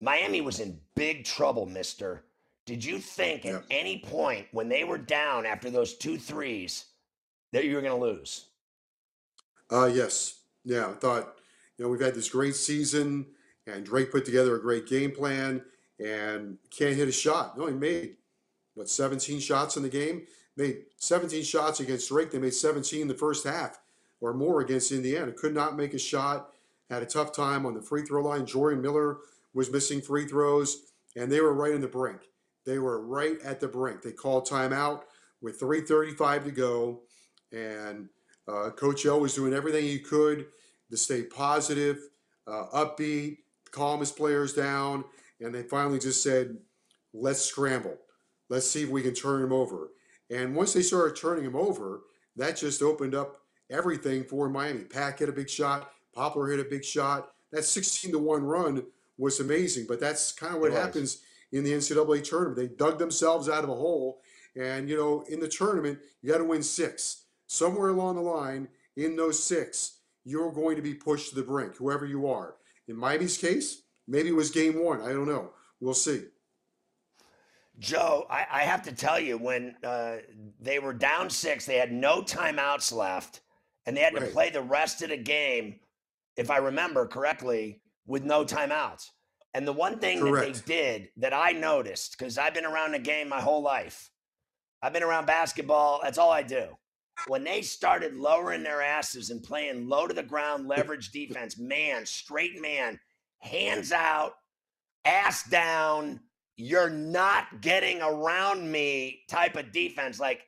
Miami 0.00 0.42
was 0.42 0.60
in 0.60 0.78
big 0.94 1.24
trouble, 1.24 1.64
mister. 1.64 2.22
Did 2.66 2.84
you 2.84 2.98
think 2.98 3.46
at 3.46 3.64
any 3.70 4.00
point 4.00 4.46
when 4.52 4.68
they 4.68 4.84
were 4.84 4.98
down 4.98 5.46
after 5.46 5.70
those 5.70 5.94
two 5.94 6.18
threes 6.18 6.84
that 7.52 7.64
you 7.64 7.74
were 7.74 7.80
going 7.80 7.98
to 7.98 8.06
lose? 8.06 8.44
Uh, 9.70 9.86
yes. 9.86 10.40
Yeah. 10.64 10.88
I 10.88 10.92
thought, 10.92 11.36
you 11.78 11.84
know, 11.84 11.90
we've 11.90 12.00
had 12.00 12.14
this 12.14 12.28
great 12.28 12.54
season 12.54 13.24
and 13.66 13.86
Drake 13.86 14.12
put 14.12 14.26
together 14.26 14.54
a 14.54 14.60
great 14.60 14.86
game 14.86 15.10
plan 15.10 15.62
and 15.98 16.58
can't 16.70 16.94
hit 16.94 17.08
a 17.08 17.12
shot. 17.12 17.56
No, 17.56 17.66
he 17.66 17.72
made, 17.72 18.16
what, 18.74 18.90
17 18.90 19.40
shots 19.40 19.78
in 19.78 19.82
the 19.82 19.88
game? 19.88 20.26
Made 20.58 20.84
17 20.98 21.42
shots 21.42 21.80
against 21.80 22.10
Drake. 22.10 22.30
They 22.30 22.38
made 22.38 22.54
17 22.54 23.00
in 23.00 23.08
the 23.08 23.14
first 23.14 23.46
half 23.46 23.80
or 24.20 24.34
more 24.34 24.60
against 24.60 24.92
Indiana. 24.92 25.32
Could 25.32 25.54
not 25.54 25.74
make 25.74 25.94
a 25.94 25.98
shot. 25.98 26.50
Had 26.90 27.02
a 27.02 27.06
tough 27.06 27.32
time 27.32 27.66
on 27.66 27.74
the 27.74 27.82
free 27.82 28.02
throw 28.02 28.22
line. 28.22 28.46
Jordan 28.46 28.80
Miller 28.80 29.18
was 29.52 29.70
missing 29.70 30.00
free 30.00 30.26
throws, 30.26 30.84
and 31.16 31.30
they 31.30 31.40
were 31.40 31.52
right 31.52 31.74
in 31.74 31.80
the 31.80 31.88
brink. 31.88 32.20
They 32.64 32.78
were 32.78 33.06
right 33.06 33.40
at 33.42 33.60
the 33.60 33.68
brink. 33.68 34.02
They 34.02 34.12
called 34.12 34.48
timeout 34.48 35.02
with 35.40 35.60
3:35 35.60 36.44
to 36.44 36.50
go, 36.50 37.02
and 37.52 38.08
uh, 38.46 38.70
Coach 38.70 39.06
O 39.06 39.18
was 39.18 39.34
doing 39.34 39.52
everything 39.52 39.84
he 39.84 39.98
could 39.98 40.46
to 40.90 40.96
stay 40.96 41.22
positive, 41.22 41.98
uh, 42.46 42.66
upbeat, 42.74 43.38
calm 43.70 44.00
his 44.00 44.12
players 44.12 44.54
down, 44.54 45.04
and 45.40 45.54
they 45.54 45.62
finally 45.62 45.98
just 45.98 46.22
said, 46.22 46.58
"Let's 47.12 47.42
scramble. 47.42 47.98
Let's 48.48 48.66
see 48.70 48.82
if 48.82 48.88
we 48.88 49.02
can 49.02 49.14
turn 49.14 49.42
him 49.42 49.52
over." 49.52 49.90
And 50.30 50.54
once 50.54 50.72
they 50.72 50.82
started 50.82 51.16
turning 51.16 51.44
him 51.44 51.56
over, 51.56 52.02
that 52.36 52.56
just 52.56 52.82
opened 52.82 53.14
up 53.14 53.40
everything 53.70 54.24
for 54.24 54.48
Miami. 54.48 54.84
Pack 54.84 55.18
hit 55.18 55.28
a 55.28 55.32
big 55.32 55.48
shot. 55.50 55.90
Poplar 56.14 56.48
hit 56.48 56.60
a 56.60 56.64
big 56.64 56.84
shot. 56.84 57.30
That 57.52 57.64
16 57.64 58.12
to 58.12 58.18
one 58.18 58.42
run 58.42 58.84
was 59.16 59.40
amazing, 59.40 59.86
but 59.88 60.00
that's 60.00 60.32
kind 60.32 60.54
of 60.54 60.60
what 60.60 60.72
happens 60.72 61.22
in 61.52 61.64
the 61.64 61.72
NCAA 61.72 62.22
tournament. 62.28 62.56
They 62.56 62.74
dug 62.74 62.98
themselves 62.98 63.48
out 63.48 63.64
of 63.64 63.70
a 63.70 63.74
hole. 63.74 64.20
And, 64.56 64.88
you 64.88 64.96
know, 64.96 65.24
in 65.28 65.40
the 65.40 65.48
tournament, 65.48 65.98
you 66.20 66.30
got 66.30 66.38
to 66.38 66.44
win 66.44 66.62
six. 66.62 67.24
Somewhere 67.46 67.88
along 67.88 68.16
the 68.16 68.22
line, 68.22 68.68
in 68.96 69.16
those 69.16 69.42
six, 69.42 69.98
you're 70.24 70.52
going 70.52 70.76
to 70.76 70.82
be 70.82 70.94
pushed 70.94 71.30
to 71.30 71.34
the 71.36 71.42
brink, 71.42 71.76
whoever 71.76 72.04
you 72.04 72.28
are. 72.28 72.56
In 72.86 72.96
Miami's 72.96 73.38
case, 73.38 73.82
maybe 74.06 74.28
it 74.28 74.34
was 74.34 74.50
game 74.50 74.82
one. 74.84 75.00
I 75.00 75.12
don't 75.12 75.28
know. 75.28 75.50
We'll 75.80 75.94
see. 75.94 76.24
Joe, 77.78 78.26
I, 78.28 78.46
I 78.50 78.62
have 78.62 78.82
to 78.82 78.92
tell 78.92 79.20
you, 79.20 79.38
when 79.38 79.76
uh, 79.84 80.16
they 80.60 80.80
were 80.80 80.92
down 80.92 81.30
six, 81.30 81.64
they 81.64 81.76
had 81.76 81.92
no 81.92 82.22
timeouts 82.22 82.92
left, 82.92 83.40
and 83.86 83.96
they 83.96 84.00
had 84.00 84.14
right. 84.14 84.24
to 84.24 84.32
play 84.32 84.50
the 84.50 84.62
rest 84.62 85.02
of 85.02 85.10
the 85.10 85.16
game, 85.16 85.76
if 86.38 86.50
I 86.50 86.58
remember 86.58 87.06
correctly, 87.06 87.82
with 88.06 88.24
no 88.24 88.44
timeouts. 88.44 89.08
And 89.54 89.66
the 89.66 89.72
one 89.72 89.98
thing 89.98 90.20
Correct. 90.20 90.54
that 90.54 90.66
they 90.66 90.74
did 90.74 91.08
that 91.16 91.34
I 91.34 91.50
noticed, 91.50 92.16
because 92.16 92.38
I've 92.38 92.54
been 92.54 92.64
around 92.64 92.92
the 92.92 92.98
game 92.98 93.28
my 93.28 93.40
whole 93.40 93.60
life, 93.60 94.10
I've 94.80 94.92
been 94.92 95.02
around 95.02 95.26
basketball, 95.26 96.00
that's 96.02 96.16
all 96.16 96.30
I 96.30 96.42
do. 96.42 96.68
When 97.26 97.42
they 97.42 97.62
started 97.62 98.14
lowering 98.14 98.62
their 98.62 98.80
asses 98.80 99.30
and 99.30 99.42
playing 99.42 99.88
low 99.88 100.06
to 100.06 100.14
the 100.14 100.22
ground 100.22 100.68
leverage 100.68 101.10
defense, 101.10 101.58
man, 101.58 102.06
straight 102.06 102.62
man, 102.62 103.00
hands 103.40 103.90
out, 103.90 104.34
ass 105.04 105.42
down, 105.50 106.20
you're 106.56 106.90
not 106.90 107.60
getting 107.60 108.00
around 108.00 108.70
me 108.70 109.22
type 109.28 109.56
of 109.56 109.72
defense, 109.72 110.20
like 110.20 110.42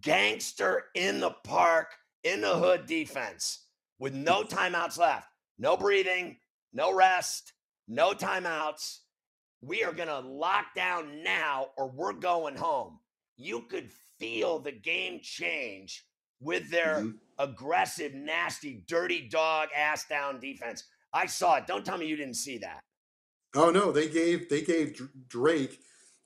gangster 0.00 0.84
in 0.94 1.18
the 1.18 1.34
park, 1.42 1.88
in 2.22 2.40
the 2.40 2.54
hood 2.56 2.86
defense 2.86 3.62
with 4.02 4.14
no 4.14 4.42
timeouts 4.42 4.98
left, 4.98 5.28
no 5.62 5.76
breathing, 5.76 6.36
no 6.72 6.92
rest, 6.92 7.52
no 7.86 8.12
timeouts. 8.12 8.98
We 9.62 9.84
are 9.84 9.92
going 9.92 10.08
to 10.08 10.18
lock 10.18 10.74
down 10.74 11.22
now 11.22 11.68
or 11.78 11.88
we're 11.88 12.14
going 12.14 12.56
home. 12.56 12.98
You 13.36 13.62
could 13.70 13.90
feel 14.18 14.58
the 14.58 14.72
game 14.72 15.20
change 15.22 16.04
with 16.40 16.68
their 16.68 16.96
mm-hmm. 16.96 17.10
aggressive, 17.38 18.12
nasty, 18.12 18.84
dirty 18.88 19.28
dog 19.28 19.68
ass 19.74 20.04
down 20.08 20.40
defense. 20.40 20.82
I 21.14 21.26
saw 21.26 21.56
it. 21.56 21.68
Don't 21.68 21.86
tell 21.86 21.96
me 21.96 22.06
you 22.06 22.16
didn't 22.16 22.34
see 22.34 22.58
that. 22.58 22.80
Oh 23.54 23.70
no, 23.70 23.92
they 23.92 24.08
gave 24.08 24.48
they 24.48 24.62
gave 24.62 25.00
Drake 25.28 25.78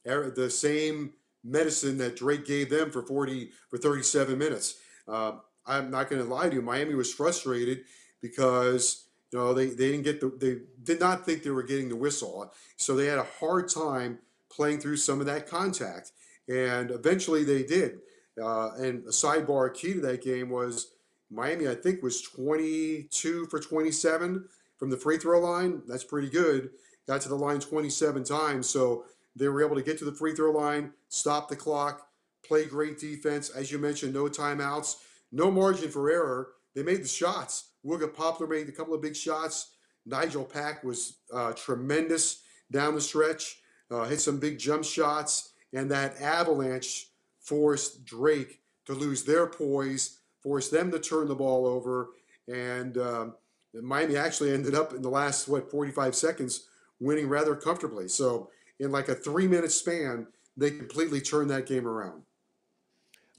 the 0.04 0.48
same 0.48 1.12
medicine 1.44 1.98
that 1.98 2.16
Drake 2.16 2.46
gave 2.46 2.70
them 2.70 2.90
for 2.90 3.02
40 3.02 3.50
for 3.68 3.76
37 3.78 4.38
minutes. 4.38 4.76
Uh, 5.08 5.32
I'm 5.66 5.90
not 5.90 6.08
going 6.08 6.22
to 6.22 6.28
lie 6.28 6.48
to 6.48 6.54
you. 6.54 6.62
Miami 6.62 6.94
was 6.94 7.12
frustrated 7.12 7.80
because 8.22 9.05
you 9.32 9.38
know, 9.38 9.54
they, 9.54 9.66
they 9.66 9.90
didn't 9.90 10.04
get 10.04 10.20
the 10.20 10.32
they 10.38 10.58
did 10.82 11.00
not 11.00 11.26
think 11.26 11.42
they 11.42 11.50
were 11.50 11.62
getting 11.62 11.88
the 11.88 11.96
whistle, 11.96 12.52
so 12.76 12.94
they 12.94 13.06
had 13.06 13.18
a 13.18 13.26
hard 13.40 13.68
time 13.68 14.18
playing 14.50 14.80
through 14.80 14.96
some 14.96 15.20
of 15.20 15.26
that 15.26 15.48
contact, 15.48 16.12
and 16.48 16.90
eventually 16.90 17.44
they 17.44 17.62
did. 17.62 17.98
Uh, 18.40 18.70
and 18.76 19.04
a 19.04 19.10
sidebar 19.10 19.72
key 19.74 19.94
to 19.94 20.00
that 20.00 20.22
game 20.22 20.50
was 20.50 20.92
Miami. 21.30 21.68
I 21.68 21.74
think 21.74 22.02
was 22.02 22.22
22 22.22 23.46
for 23.46 23.58
27 23.58 24.44
from 24.76 24.90
the 24.90 24.96
free 24.96 25.18
throw 25.18 25.40
line. 25.40 25.82
That's 25.86 26.04
pretty 26.04 26.28
good. 26.28 26.70
Got 27.06 27.22
to 27.22 27.28
the 27.28 27.36
line 27.36 27.60
27 27.60 28.24
times, 28.24 28.68
so 28.68 29.04
they 29.36 29.48
were 29.48 29.64
able 29.64 29.76
to 29.76 29.82
get 29.82 29.98
to 29.98 30.04
the 30.04 30.12
free 30.12 30.34
throw 30.34 30.50
line, 30.50 30.92
stop 31.08 31.48
the 31.48 31.56
clock, 31.56 32.08
play 32.42 32.64
great 32.64 32.98
defense. 32.98 33.50
As 33.50 33.70
you 33.70 33.78
mentioned, 33.78 34.14
no 34.14 34.24
timeouts, 34.24 34.96
no 35.30 35.50
margin 35.50 35.90
for 35.90 36.10
error. 36.10 36.48
They 36.74 36.82
made 36.82 37.02
the 37.02 37.08
shots. 37.08 37.70
Wooga 37.86 38.12
Poplar 38.12 38.46
made 38.46 38.68
a 38.68 38.72
couple 38.72 38.94
of 38.94 39.00
big 39.00 39.16
shots. 39.16 39.72
Nigel 40.04 40.44
Pack 40.44 40.82
was 40.84 41.18
uh, 41.32 41.52
tremendous 41.52 42.42
down 42.70 42.94
the 42.94 43.00
stretch, 43.00 43.60
uh, 43.90 44.04
hit 44.04 44.20
some 44.20 44.38
big 44.38 44.58
jump 44.58 44.84
shots, 44.84 45.52
and 45.72 45.90
that 45.90 46.20
avalanche 46.20 47.10
forced 47.40 48.04
Drake 48.04 48.60
to 48.86 48.92
lose 48.92 49.24
their 49.24 49.46
poise 49.46 50.18
forced 50.40 50.70
them 50.70 50.92
to 50.92 50.98
turn 51.00 51.26
the 51.26 51.34
ball 51.34 51.66
over, 51.66 52.10
and 52.46 52.98
um, 52.98 53.34
Miami 53.74 54.16
actually 54.16 54.52
ended 54.54 54.76
up 54.76 54.92
in 54.94 55.02
the 55.02 55.08
last 55.08 55.48
what 55.48 55.68
45 55.68 56.14
seconds 56.14 56.68
winning 57.00 57.28
rather 57.28 57.56
comfortably. 57.56 58.06
So 58.06 58.50
in 58.78 58.92
like 58.92 59.08
a 59.08 59.14
three 59.16 59.48
minute 59.48 59.72
span, 59.72 60.28
they 60.56 60.70
completely 60.70 61.20
turned 61.20 61.50
that 61.50 61.66
game 61.66 61.86
around. 61.86 62.22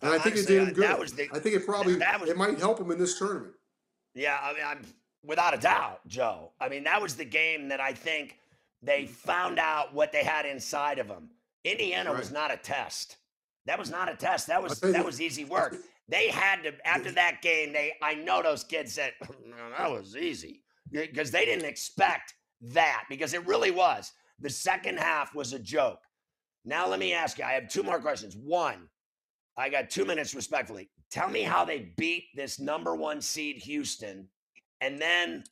And 0.01 0.11
I 0.11 0.19
think 0.19 0.35
Honestly, 0.35 0.55
it 0.55 0.59
did 0.59 0.67
him 0.67 0.73
good. 0.73 0.83
that 0.83 0.99
was 0.99 1.13
the- 1.13 1.29
I 1.31 1.39
think 1.39 1.55
it 1.55 1.65
probably 1.65 1.95
was- 1.95 2.29
it 2.29 2.35
might 2.35 2.59
help 2.59 2.77
him 2.79 2.91
in 2.91 2.99
this 2.99 3.17
tournament. 3.17 3.53
Yeah, 4.17 4.37
I 4.41 4.53
mean, 4.53 4.63
I'm 4.65 4.85
without 5.23 5.53
a 5.53 5.57
doubt, 5.57 5.99
Joe. 6.07 6.51
I 6.59 6.69
mean, 6.69 6.83
that 6.85 7.01
was 7.01 7.15
the 7.15 7.25
game 7.25 7.69
that 7.69 7.79
I 7.79 7.93
think 7.93 8.39
they 8.81 9.05
found 9.05 9.59
out 9.59 9.93
what 9.93 10.11
they 10.11 10.23
had 10.23 10.45
inside 10.45 10.97
of 10.99 11.07
them. 11.07 11.29
Indiana 11.63 12.11
was 12.13 12.31
not 12.31 12.51
a 12.51 12.57
test. 12.57 13.17
That 13.65 13.77
was 13.77 13.91
not 13.91 14.11
a 14.11 14.15
test. 14.15 14.47
That 14.47 14.61
was 14.63 14.81
you- 14.81 14.91
that 14.91 15.05
was 15.05 15.21
easy 15.21 15.45
work. 15.45 15.75
They 16.09 16.29
had 16.29 16.63
to 16.63 16.87
after 16.87 17.11
that 17.11 17.41
game. 17.41 17.73
They 17.73 17.93
I 18.01 18.15
know 18.15 18.41
those 18.41 18.63
kids 18.63 18.93
said 18.93 19.13
oh, 19.23 19.35
"No, 19.45 19.69
that 19.77 19.91
was 19.91 20.15
easy 20.15 20.63
because 20.89 21.31
they 21.31 21.45
didn't 21.45 21.65
expect 21.65 22.33
that 22.61 23.03
because 23.09 23.33
it 23.33 23.45
really 23.45 23.71
was. 23.71 24.13
The 24.39 24.49
second 24.49 24.97
half 24.99 25.35
was 25.35 25.53
a 25.53 25.59
joke. 25.59 25.99
Now 26.65 26.87
let 26.87 26.99
me 26.99 27.13
ask 27.13 27.37
you. 27.37 27.43
I 27.43 27.51
have 27.53 27.67
two 27.69 27.83
more 27.83 27.99
questions. 27.99 28.35
One, 28.35 28.89
I 29.57 29.69
got 29.69 29.89
two 29.89 30.05
minutes 30.05 30.33
respectfully. 30.33 30.89
Tell 31.09 31.29
me 31.29 31.43
how 31.43 31.63
they 31.63 31.91
beat 31.95 32.35
this 32.35 32.59
number 32.59 32.95
one 32.95 33.21
seed 33.21 33.57
Houston. 33.57 34.27
And 34.81 35.01
then 35.01 35.43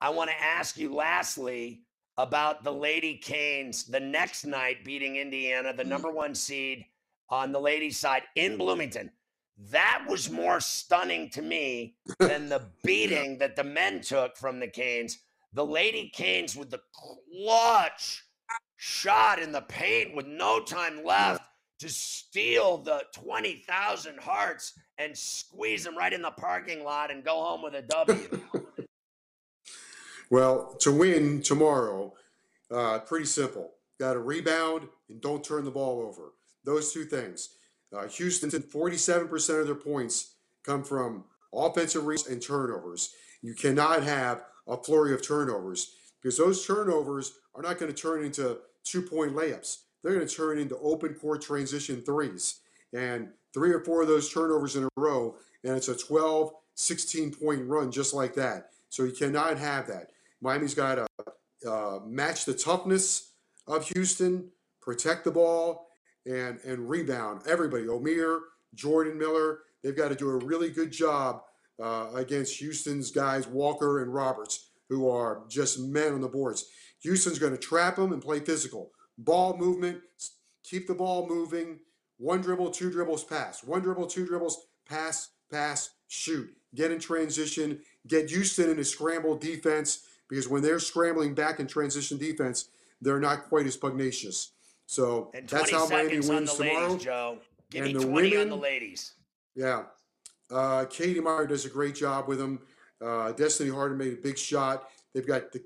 I 0.00 0.10
want 0.10 0.30
to 0.30 0.42
ask 0.42 0.78
you 0.78 0.94
lastly 0.94 1.82
about 2.16 2.64
the 2.64 2.72
Lady 2.72 3.16
Canes 3.16 3.84
the 3.84 4.00
next 4.00 4.44
night 4.44 4.84
beating 4.84 5.16
Indiana, 5.16 5.72
the 5.72 5.82
mm. 5.84 5.88
number 5.88 6.10
one 6.10 6.34
seed 6.34 6.84
on 7.28 7.52
the 7.52 7.60
ladies' 7.60 7.98
side 7.98 8.22
in 8.36 8.56
Bloomington. 8.56 9.10
That 9.70 10.04
was 10.08 10.30
more 10.30 10.60
stunning 10.60 11.28
to 11.30 11.42
me 11.42 11.96
than 12.18 12.48
the 12.48 12.68
beating 12.84 13.38
that 13.38 13.56
the 13.56 13.64
men 13.64 14.00
took 14.00 14.36
from 14.36 14.58
the 14.58 14.68
Canes. 14.68 15.18
The 15.52 15.66
Lady 15.66 16.10
Canes 16.14 16.56
with 16.56 16.70
the 16.70 16.80
clutch 16.94 18.24
shot 18.76 19.38
in 19.38 19.52
the 19.52 19.60
paint 19.62 20.14
with 20.14 20.26
no 20.26 20.62
time 20.62 21.04
left 21.04 21.42
to 21.80 21.88
steal 21.88 22.78
the 22.78 23.02
20,000 23.12 24.18
hearts 24.20 24.74
and 24.98 25.16
squeeze 25.16 25.84
them 25.84 25.96
right 25.96 26.12
in 26.12 26.22
the 26.22 26.30
parking 26.30 26.84
lot 26.84 27.10
and 27.10 27.24
go 27.24 27.42
home 27.42 27.62
with 27.62 27.74
a 27.74 27.82
W. 27.82 28.40
Well, 30.30 30.76
to 30.78 30.92
win 30.92 31.42
tomorrow, 31.42 32.14
uh, 32.70 33.00
pretty 33.00 33.26
simple. 33.26 33.72
Got 33.98 34.12
to 34.12 34.20
rebound 34.20 34.86
and 35.08 35.20
don't 35.20 35.42
turn 35.42 35.64
the 35.64 35.72
ball 35.72 36.00
over. 36.00 36.34
Those 36.64 36.92
two 36.92 37.04
things. 37.04 37.56
Uh, 37.92 38.06
Houston, 38.06 38.48
47% 38.48 39.60
of 39.60 39.66
their 39.66 39.74
points 39.74 40.36
come 40.64 40.84
from 40.84 41.24
offensive 41.52 42.06
rebounds 42.06 42.28
and 42.28 42.40
turnovers. 42.40 43.12
You 43.42 43.54
cannot 43.54 44.04
have 44.04 44.44
a 44.68 44.76
flurry 44.76 45.12
of 45.12 45.26
turnovers 45.26 45.96
because 46.22 46.38
those 46.38 46.64
turnovers 46.64 47.32
are 47.56 47.62
not 47.62 47.78
going 47.78 47.92
to 47.92 48.00
turn 48.00 48.24
into 48.24 48.58
two 48.84 49.02
point 49.02 49.34
layups. 49.34 49.78
They're 50.02 50.14
going 50.14 50.26
to 50.26 50.34
turn 50.34 50.58
into 50.58 50.78
open 50.78 51.14
court 51.14 51.42
transition 51.42 52.02
threes. 52.02 52.60
And 52.92 53.28
three 53.52 53.72
or 53.72 53.84
four 53.84 54.02
of 54.02 54.08
those 54.08 54.32
turnovers 54.32 54.76
in 54.76 54.84
a 54.84 54.88
row, 54.96 55.36
and 55.64 55.76
it's 55.76 55.88
a 55.88 55.96
12, 55.96 56.52
16 56.74 57.34
point 57.34 57.66
run 57.66 57.90
just 57.92 58.14
like 58.14 58.34
that. 58.34 58.70
So 58.88 59.04
you 59.04 59.12
cannot 59.12 59.58
have 59.58 59.86
that. 59.88 60.10
Miami's 60.40 60.74
got 60.74 60.96
to 60.96 61.70
uh, 61.70 62.00
match 62.06 62.44
the 62.44 62.54
toughness 62.54 63.32
of 63.66 63.86
Houston, 63.88 64.48
protect 64.80 65.24
the 65.24 65.30
ball, 65.30 65.88
and 66.26 66.58
and 66.64 66.88
rebound. 66.88 67.42
Everybody, 67.46 67.84
Omier, 67.84 68.40
Jordan 68.74 69.18
Miller, 69.18 69.60
they've 69.82 69.96
got 69.96 70.08
to 70.08 70.14
do 70.14 70.30
a 70.30 70.36
really 70.36 70.70
good 70.70 70.90
job 70.90 71.42
uh, 71.82 72.08
against 72.14 72.58
Houston's 72.58 73.10
guys, 73.10 73.46
Walker 73.46 74.02
and 74.02 74.12
Roberts, 74.12 74.70
who 74.88 75.08
are 75.08 75.42
just 75.48 75.78
men 75.78 76.12
on 76.14 76.20
the 76.20 76.28
boards. 76.28 76.66
Houston's 77.02 77.38
going 77.38 77.52
to 77.52 77.58
trap 77.58 77.96
them 77.96 78.12
and 78.12 78.22
play 78.22 78.40
physical. 78.40 78.90
Ball 79.24 79.56
movement, 79.58 80.00
keep 80.64 80.86
the 80.86 80.94
ball 80.94 81.28
moving. 81.28 81.78
One 82.16 82.40
dribble, 82.40 82.70
two 82.70 82.90
dribbles, 82.90 83.22
pass. 83.24 83.62
One 83.62 83.82
dribble, 83.82 84.06
two 84.06 84.26
dribbles, 84.26 84.66
pass, 84.88 85.28
pass, 85.50 85.90
shoot. 86.08 86.48
Get 86.74 86.90
in 86.90 86.98
transition. 86.98 87.80
Get 88.06 88.30
Houston 88.30 88.70
in 88.70 88.78
a 88.78 88.84
scramble 88.84 89.36
defense 89.36 90.04
because 90.28 90.48
when 90.48 90.62
they're 90.62 90.78
scrambling 90.78 91.34
back 91.34 91.60
in 91.60 91.66
transition 91.66 92.16
defense, 92.16 92.68
they're 93.02 93.20
not 93.20 93.48
quite 93.48 93.66
as 93.66 93.76
pugnacious. 93.76 94.52
So 94.86 95.30
And 95.34 95.46
that's 95.48 95.70
how 95.70 95.86
Miami 95.88 96.20
wins 96.20 96.56
the 96.56 96.64
tomorrow. 96.64 96.88
ladies, 96.88 97.04
Joe. 97.04 97.38
Give 97.70 97.84
And 97.84 97.94
me 97.94 98.00
the 98.00 98.06
20 98.06 98.36
on 98.36 98.48
the 98.48 98.56
women- 98.56 98.60
ladies. 98.60 99.12
Yeah. 99.54 99.84
Uh, 100.50 100.84
Katie 100.86 101.20
Meier 101.20 101.46
does 101.46 101.64
a 101.64 101.68
great 101.68 101.94
job 101.94 102.26
with 102.26 102.38
them. 102.38 102.60
Uh, 103.00 103.32
Destiny 103.32 103.70
Harden 103.70 103.98
made 103.98 104.12
a 104.14 104.16
big 104.16 104.36
shot. 104.38 104.90
They've 105.12 105.26
got 105.26 105.52
the, 105.52 105.62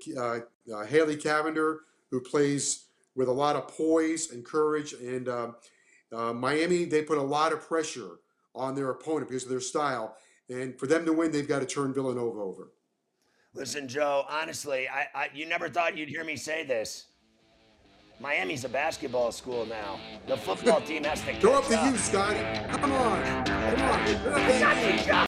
uh, 0.69 0.73
uh, 0.75 0.85
Haley 0.85 1.17
Cavinder, 1.17 1.79
who 2.11 2.21
plays 2.21 2.84
with 3.15 3.27
a 3.27 3.31
lot 3.31 3.55
of 3.55 3.67
poise 3.67 4.31
and 4.31 4.43
courage. 4.43 4.93
And 4.93 5.27
uh, 5.27 5.51
uh, 6.13 6.33
Miami, 6.33 6.85
they 6.85 7.01
put 7.01 7.17
a 7.17 7.23
lot 7.23 7.53
of 7.53 7.61
pressure 7.61 8.19
on 8.53 8.75
their 8.75 8.89
opponent 8.89 9.29
because 9.29 9.43
of 9.43 9.49
their 9.49 9.59
style. 9.59 10.15
And 10.49 10.77
for 10.77 10.87
them 10.87 11.05
to 11.05 11.13
win, 11.13 11.31
they've 11.31 11.47
got 11.47 11.59
to 11.59 11.65
turn 11.65 11.93
Villanova 11.93 12.39
over. 12.39 12.71
Listen, 13.53 13.87
Joe, 13.87 14.25
honestly, 14.29 14.87
I, 14.89 15.07
I 15.15 15.29
you 15.33 15.45
never 15.45 15.69
thought 15.69 15.97
you'd 15.97 16.09
hear 16.09 16.25
me 16.25 16.35
say 16.35 16.65
this. 16.65 17.05
Miami's 18.19 18.63
a 18.63 18.69
basketball 18.69 19.31
school 19.31 19.65
now. 19.65 19.99
The 20.27 20.37
football 20.37 20.81
team 20.81 21.03
has 21.03 21.21
to 21.23 21.33
Go 21.33 21.53
up 21.55 21.65
catch 21.65 21.83
to 21.83 21.91
you, 21.91 21.97
Scotty. 21.97 22.39
Come 22.77 22.91
on. 22.93 23.45
Come 23.45 25.11
on. 25.11 25.27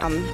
Um, 0.00 0.32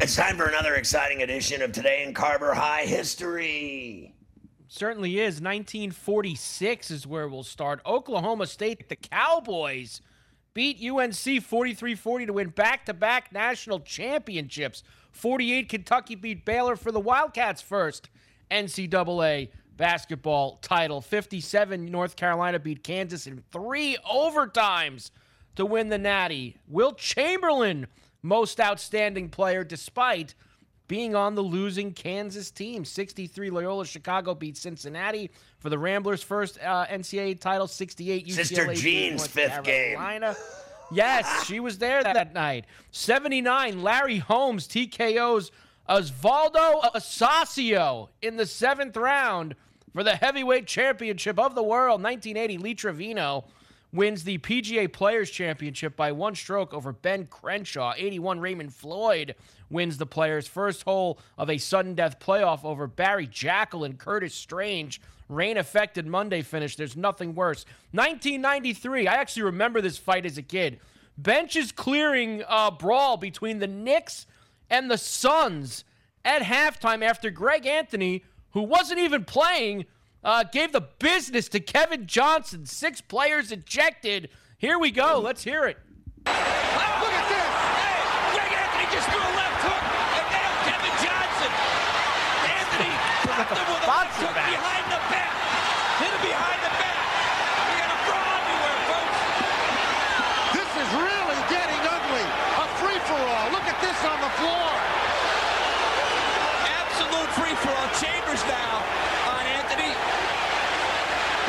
It's 0.00 0.16
time 0.16 0.36
for 0.36 0.46
another 0.46 0.74
exciting 0.74 1.22
edition 1.22 1.62
of 1.62 1.70
Today 1.70 2.02
in 2.02 2.12
Carver 2.12 2.54
High 2.54 2.86
History. 2.86 4.12
Certainly 4.66 5.20
is. 5.20 5.40
1946 5.40 6.90
is 6.90 7.06
where 7.06 7.28
we'll 7.28 7.44
start. 7.44 7.80
Oklahoma 7.86 8.48
State, 8.48 8.88
the 8.88 8.96
Cowboys, 8.96 10.00
beat 10.54 10.82
UNC 10.82 11.40
43 11.40 11.94
40 11.94 12.26
to 12.26 12.32
win 12.32 12.48
back 12.48 12.84
to 12.86 12.94
back 12.94 13.32
national 13.32 13.78
championships. 13.78 14.82
48 15.12 15.68
Kentucky 15.68 16.14
beat 16.14 16.44
Baylor 16.44 16.76
for 16.76 16.90
the 16.90 17.00
Wildcats' 17.00 17.62
first 17.62 18.08
NCAA 18.50 19.48
basketball 19.76 20.56
title. 20.62 21.00
57 21.00 21.86
North 21.86 22.16
Carolina 22.16 22.58
beat 22.58 22.82
Kansas 22.82 23.26
in 23.26 23.42
three 23.52 23.96
overtimes 24.10 25.10
to 25.56 25.66
win 25.66 25.88
the 25.88 25.98
Natty. 25.98 26.56
Wilt 26.68 26.98
Chamberlain 26.98 27.86
most 28.22 28.60
outstanding 28.60 29.28
player 29.28 29.64
despite 29.64 30.34
being 30.88 31.14
on 31.14 31.34
the 31.34 31.42
losing 31.42 31.92
Kansas 31.92 32.50
team. 32.50 32.84
63 32.84 33.50
Loyola 33.50 33.86
Chicago 33.86 34.34
beat 34.34 34.56
Cincinnati 34.56 35.30
for 35.58 35.70
the 35.70 35.78
Ramblers' 35.78 36.22
first 36.22 36.58
uh, 36.60 36.86
NCAA 36.86 37.40
title. 37.40 37.66
68 37.66 38.26
UCLA 38.26 38.32
Sister 38.32 38.74
Jean's 38.74 39.26
fifth 39.26 39.64
Carolina. 39.64 40.34
game. 40.34 40.61
Yes, 40.92 41.46
she 41.46 41.60
was 41.60 41.78
there 41.78 42.02
that 42.02 42.34
night. 42.34 42.66
79 42.90 43.82
Larry 43.82 44.18
Holmes 44.18 44.68
TKO's 44.68 45.50
Osvaldo 45.88 46.82
Ocasio 46.94 48.08
in 48.20 48.36
the 48.36 48.46
seventh 48.46 48.96
round 48.96 49.54
for 49.92 50.02
the 50.02 50.16
heavyweight 50.16 50.66
championship 50.66 51.38
of 51.38 51.54
the 51.54 51.62
world. 51.62 52.02
1980 52.02 52.58
Lee 52.58 52.74
Trevino 52.74 53.44
wins 53.92 54.24
the 54.24 54.38
PGA 54.38 54.90
Players 54.90 55.30
Championship 55.30 55.96
by 55.96 56.12
one 56.12 56.34
stroke 56.34 56.72
over 56.72 56.92
Ben 56.92 57.26
Crenshaw. 57.26 57.92
81 57.96 58.40
Raymond 58.40 58.74
Floyd 58.74 59.34
wins 59.68 59.98
the 59.98 60.06
Players' 60.06 60.48
first 60.48 60.82
hole 60.82 61.18
of 61.36 61.50
a 61.50 61.58
sudden 61.58 61.94
death 61.94 62.18
playoff 62.18 62.64
over 62.64 62.86
Barry 62.86 63.26
Jaeckel 63.26 63.84
and 63.84 63.98
Curtis 63.98 64.34
Strange. 64.34 65.00
Rain 65.28 65.56
affected 65.56 66.06
Monday 66.06 66.42
finish. 66.42 66.76
There's 66.76 66.96
nothing 66.96 67.34
worse. 67.34 67.64
1993. 67.92 69.06
I 69.06 69.14
actually 69.14 69.44
remember 69.44 69.80
this 69.80 69.98
fight 69.98 70.26
as 70.26 70.38
a 70.38 70.42
kid. 70.42 70.80
Benches 71.18 71.72
clearing 71.72 72.42
uh, 72.48 72.70
brawl 72.70 73.16
between 73.16 73.58
the 73.58 73.66
Knicks 73.66 74.26
and 74.70 74.90
the 74.90 74.98
Suns 74.98 75.84
at 76.24 76.42
halftime 76.42 77.02
after 77.02 77.30
Greg 77.30 77.66
Anthony, 77.66 78.24
who 78.52 78.62
wasn't 78.62 79.00
even 79.00 79.24
playing, 79.24 79.84
uh, 80.24 80.44
gave 80.44 80.72
the 80.72 80.80
business 80.98 81.48
to 81.50 81.60
Kevin 81.60 82.06
Johnson. 82.06 82.66
Six 82.66 83.00
players 83.00 83.52
ejected. 83.52 84.30
Here 84.58 84.78
we 84.78 84.90
go. 84.90 85.20
Let's 85.22 85.42
hear 85.42 85.66
it. 85.66 85.78
Oh, 86.26 86.30
look 86.30 87.10
at 87.10 87.26
this. 87.26 87.50
Hey, 87.82 87.98
Greg 88.38 88.52
Anthony 88.54 88.86
just 88.94 89.08
threw 89.10 89.18
a 89.18 89.34
left 89.34 89.60
hook 89.66 89.82
and 89.82 90.26
nailed 90.30 90.60
Kevin 90.70 90.94
Johnson. 91.02 91.50
Anthony 92.46 92.94
blocked 93.26 93.58
him 93.58 93.66
with 93.66 93.82
a 93.82 93.90
left 93.90 94.14
hook 94.22 94.36
behind 94.38 94.86
the 94.86 95.02
back. 95.10 95.34
Hit 95.98 96.10
him 96.14 96.22
behind 96.22 96.60
the 96.62 96.72
back. 96.78 97.02
We 97.66 97.74
got 97.82 97.90
a 97.90 97.98
brawl 98.06 98.38
everywhere, 98.38 98.80
folks. 98.86 99.18
This 100.54 100.70
is 100.78 100.88
really 100.94 101.40
getting 101.50 101.82
ugly. 101.82 102.26
A 102.62 102.66
free-for-all. 102.78 103.46
Look 103.50 103.66
at 103.66 103.78
this 103.82 103.98
on 104.06 104.18
the 104.22 104.32
floor. 104.38 104.70
Absolute 106.70 107.30
free-for-all. 107.34 107.90
Chambers 107.98 108.42
now 108.46 108.78
on 108.78 108.86
Anthony. 108.86 109.11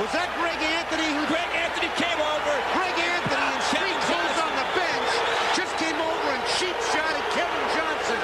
Was 0.04 0.12
that 0.12 0.28
Greg 0.36 0.60
Anthony 0.60 1.08
who... 1.16 1.24
Greg 1.32 1.48
Anthony 1.56 1.88
came 1.96 2.20
over. 2.20 2.52
Greg 2.76 2.92
Anthony 2.92 3.40
and 3.40 3.64
Street 3.72 3.96
Jones 4.12 4.36
on 4.36 4.52
the 4.60 4.68
bench 4.76 5.08
just 5.56 5.72
came 5.80 5.96
over 5.96 6.28
and 6.28 6.44
cheap 6.60 6.76
shot 6.92 7.08
at 7.08 7.24
Kevin 7.32 7.64
Johnson. 7.72 8.20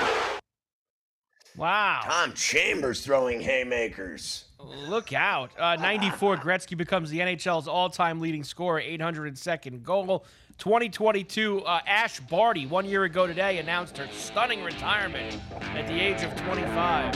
Wow. 1.55 2.03
Tom 2.03 2.33
Chambers 2.33 2.99
throwing 2.99 3.39
haymakers. 3.39 4.43
Look 4.59 5.13
out. 5.13 5.51
Uh, 5.57 5.77
94, 5.77 6.35
Gretzky 6.35 6.75
becomes 6.75 7.11
the 7.11 7.19
NHL's 7.19 7.69
all 7.69 7.89
time 7.89 8.19
leading 8.19 8.43
scorer, 8.43 8.81
802nd 8.81 9.81
goal. 9.81 10.25
2022, 10.57 11.61
uh, 11.61 11.79
Ash 11.87 12.19
Barty, 12.19 12.65
one 12.65 12.83
year 12.83 13.05
ago 13.05 13.25
today, 13.25 13.59
announced 13.59 13.97
her 13.97 14.09
stunning 14.11 14.65
retirement 14.65 15.39
at 15.61 15.87
the 15.87 15.97
age 15.97 16.23
of 16.23 16.35
25. 16.41 17.15